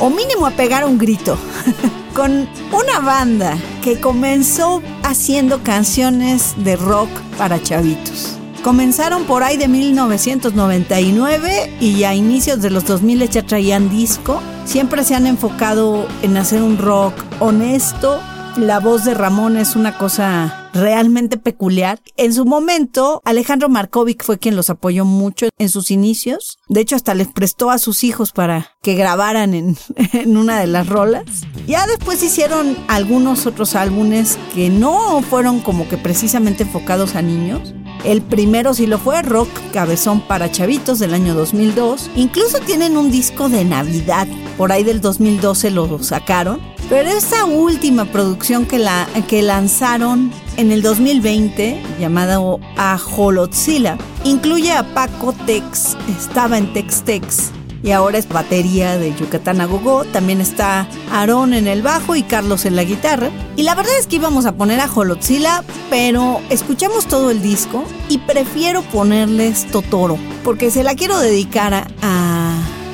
o 0.00 0.10
mínimo 0.10 0.48
a 0.48 0.50
pegar 0.50 0.84
un 0.84 0.98
grito. 0.98 1.38
Con 2.16 2.48
una 2.72 2.98
banda 2.98 3.56
que 3.84 4.00
comenzó 4.00 4.82
haciendo 5.04 5.62
canciones 5.62 6.54
de 6.56 6.74
rock 6.74 7.08
para 7.38 7.62
chavitos. 7.62 8.36
Comenzaron 8.66 9.24
por 9.26 9.44
ahí 9.44 9.56
de 9.56 9.68
1999 9.68 11.76
y 11.80 12.02
a 12.02 12.16
inicios 12.16 12.60
de 12.60 12.70
los 12.70 12.84
2000 12.84 13.30
ya 13.30 13.46
traían 13.46 13.88
disco. 13.88 14.42
Siempre 14.64 15.04
se 15.04 15.14
han 15.14 15.28
enfocado 15.28 16.08
en 16.22 16.36
hacer 16.36 16.64
un 16.64 16.76
rock 16.76 17.14
honesto, 17.38 18.20
la 18.56 18.80
voz 18.80 19.04
de 19.04 19.14
Ramón 19.14 19.56
es 19.56 19.76
una 19.76 19.98
cosa 19.98 20.70
realmente 20.72 21.36
peculiar. 21.36 22.00
En 22.16 22.32
su 22.32 22.44
momento, 22.44 23.20
Alejandro 23.24 23.68
Markovic 23.68 24.24
fue 24.24 24.38
quien 24.38 24.56
los 24.56 24.70
apoyó 24.70 25.04
mucho 25.04 25.48
en 25.58 25.68
sus 25.68 25.90
inicios. 25.90 26.58
De 26.68 26.80
hecho, 26.80 26.96
hasta 26.96 27.14
les 27.14 27.28
prestó 27.28 27.70
a 27.70 27.78
sus 27.78 28.02
hijos 28.02 28.32
para 28.32 28.72
que 28.82 28.94
grabaran 28.94 29.54
en, 29.54 29.76
en 30.12 30.36
una 30.36 30.58
de 30.58 30.66
las 30.66 30.88
rolas. 30.88 31.24
Ya 31.66 31.86
después 31.86 32.22
hicieron 32.22 32.76
algunos 32.88 33.46
otros 33.46 33.74
álbumes 33.74 34.38
que 34.54 34.70
no 34.70 35.22
fueron 35.22 35.60
como 35.60 35.88
que 35.88 35.98
precisamente 35.98 36.64
enfocados 36.64 37.14
a 37.14 37.22
niños. 37.22 37.74
El 38.04 38.22
primero 38.22 38.74
sí 38.74 38.86
lo 38.86 38.98
fue, 38.98 39.22
Rock 39.22 39.48
Cabezón 39.72 40.20
para 40.20 40.50
Chavitos 40.50 40.98
del 40.98 41.14
año 41.14 41.34
2002. 41.34 42.10
Incluso 42.16 42.60
tienen 42.60 42.96
un 42.96 43.10
disco 43.10 43.48
de 43.48 43.64
Navidad, 43.64 44.28
por 44.56 44.72
ahí 44.72 44.84
del 44.84 45.00
2012 45.00 45.70
lo 45.70 46.02
sacaron. 46.02 46.60
Pero 46.88 47.10
esa 47.10 47.44
última 47.46 48.04
producción 48.04 48.64
que, 48.64 48.78
la, 48.78 49.08
que 49.26 49.42
lanzaron 49.42 50.30
en 50.56 50.70
el 50.70 50.82
2020, 50.82 51.82
llamada 51.98 52.38
Ajolotzila, 52.76 53.98
incluye 54.22 54.72
a 54.72 54.94
Paco 54.94 55.34
Tex, 55.46 55.96
estaba 56.16 56.58
en 56.58 56.72
Tex 56.72 57.02
Tex 57.02 57.52
y 57.86 57.92
ahora 57.92 58.18
es 58.18 58.28
batería 58.28 58.98
de 58.98 59.14
Yucatán 59.14 59.60
a 59.60 59.66
Gogo. 59.66 60.04
También 60.06 60.40
está 60.40 60.88
Aarón 61.12 61.54
en 61.54 61.68
el 61.68 61.82
bajo 61.82 62.16
y 62.16 62.24
Carlos 62.24 62.64
en 62.64 62.74
la 62.74 62.82
guitarra. 62.82 63.30
Y 63.54 63.62
la 63.62 63.76
verdad 63.76 63.96
es 63.96 64.08
que 64.08 64.16
íbamos 64.16 64.44
a 64.44 64.56
poner 64.56 64.80
a 64.80 64.88
Jolotzila, 64.88 65.62
pero 65.88 66.40
escuchamos 66.50 67.06
todo 67.06 67.30
el 67.30 67.40
disco 67.40 67.84
y 68.08 68.18
prefiero 68.18 68.82
ponerles 68.82 69.70
Totoro, 69.70 70.18
porque 70.42 70.72
se 70.72 70.82
la 70.82 70.96
quiero 70.96 71.16
dedicar 71.20 71.74
a 72.02 72.45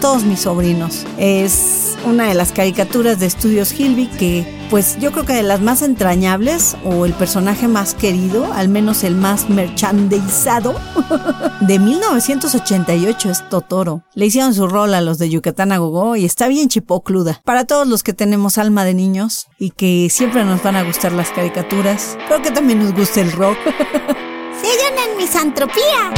todos 0.02 0.24
mis 0.24 0.40
sobrinos. 0.40 1.06
Es 1.16 1.96
una 2.04 2.26
de 2.26 2.34
las 2.34 2.50
caricaturas 2.50 3.20
de 3.20 3.26
Estudios 3.26 3.72
Hilby 3.78 4.08
que 4.08 4.66
pues 4.68 4.98
yo 4.98 5.12
creo 5.12 5.24
que 5.24 5.34
de 5.34 5.44
las 5.44 5.60
más 5.60 5.80
entrañables 5.80 6.76
o 6.84 7.06
el 7.06 7.12
personaje 7.12 7.68
más 7.68 7.94
querido, 7.94 8.52
al 8.52 8.68
menos 8.68 9.04
el 9.04 9.14
más 9.14 9.48
merchandizado, 9.48 10.74
de 11.60 11.78
1988 11.78 13.30
es 13.30 13.48
Totoro. 13.48 14.02
Le 14.14 14.26
hicieron 14.26 14.54
su 14.54 14.66
rol 14.66 14.92
a 14.94 15.00
los 15.00 15.18
de 15.18 15.30
Yucatán 15.30 15.70
a 15.70 15.78
Gogo 15.78 16.16
y 16.16 16.24
está 16.24 16.48
bien 16.48 16.68
chipocluda. 16.68 17.40
Para 17.44 17.64
todos 17.64 17.86
los 17.86 18.02
que 18.02 18.12
tenemos 18.12 18.58
alma 18.58 18.84
de 18.84 18.94
niños 18.94 19.46
y 19.56 19.70
que 19.70 20.08
siempre 20.10 20.44
nos 20.44 20.64
van 20.64 20.74
a 20.74 20.82
gustar 20.82 21.12
las 21.12 21.30
caricaturas, 21.30 22.18
creo 22.26 22.42
que 22.42 22.50
también 22.50 22.80
nos 22.80 22.92
gusta 22.92 23.20
el 23.20 23.30
rock. 23.30 23.56
Sigan 24.60 25.10
en 25.10 25.16
misantropía. 25.16 26.12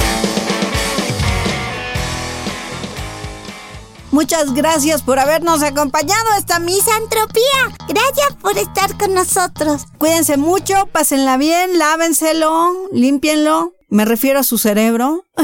Muchas 4.15 4.55
gracias 4.55 5.03
por 5.03 5.19
habernos 5.19 5.65
acompañado 5.65 6.31
a 6.31 6.39
esta 6.39 6.61
misantropía. 6.61 7.77
Gracias 7.89 8.37
por 8.41 8.57
estar 8.57 8.97
con 8.97 9.13
nosotros. 9.13 9.87
Cuídense 9.99 10.37
mucho, 10.37 10.87
pásenla 10.93 11.37
bien, 11.37 11.81
lávenselo, 11.81 12.71
límpienlo. 12.93 13.75
Me 13.89 14.05
refiero 14.05 14.39
a 14.39 14.45
su 14.45 14.57
cerebro. 14.57 15.25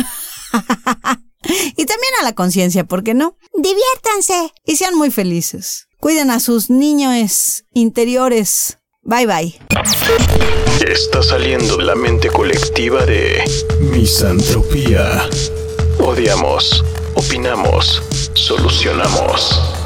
y 1.42 1.84
también 1.84 2.12
a 2.20 2.22
la 2.22 2.32
conciencia, 2.36 2.84
¿por 2.84 3.02
qué 3.02 3.12
no? 3.12 3.36
Diviértanse. 3.54 4.52
Y 4.64 4.76
sean 4.76 4.94
muy 4.94 5.10
felices. 5.10 5.88
Cuiden 5.98 6.30
a 6.30 6.38
sus 6.38 6.70
niños 6.70 7.64
interiores. 7.72 8.78
Bye 9.02 9.26
bye. 9.26 9.60
Está 10.86 11.24
saliendo 11.24 11.80
la 11.80 11.96
mente 11.96 12.28
colectiva 12.28 13.04
de 13.04 13.42
misantropía. 13.80 15.28
Odiamos, 15.98 16.84
opinamos, 17.16 18.00
solucionamos. 18.34 19.79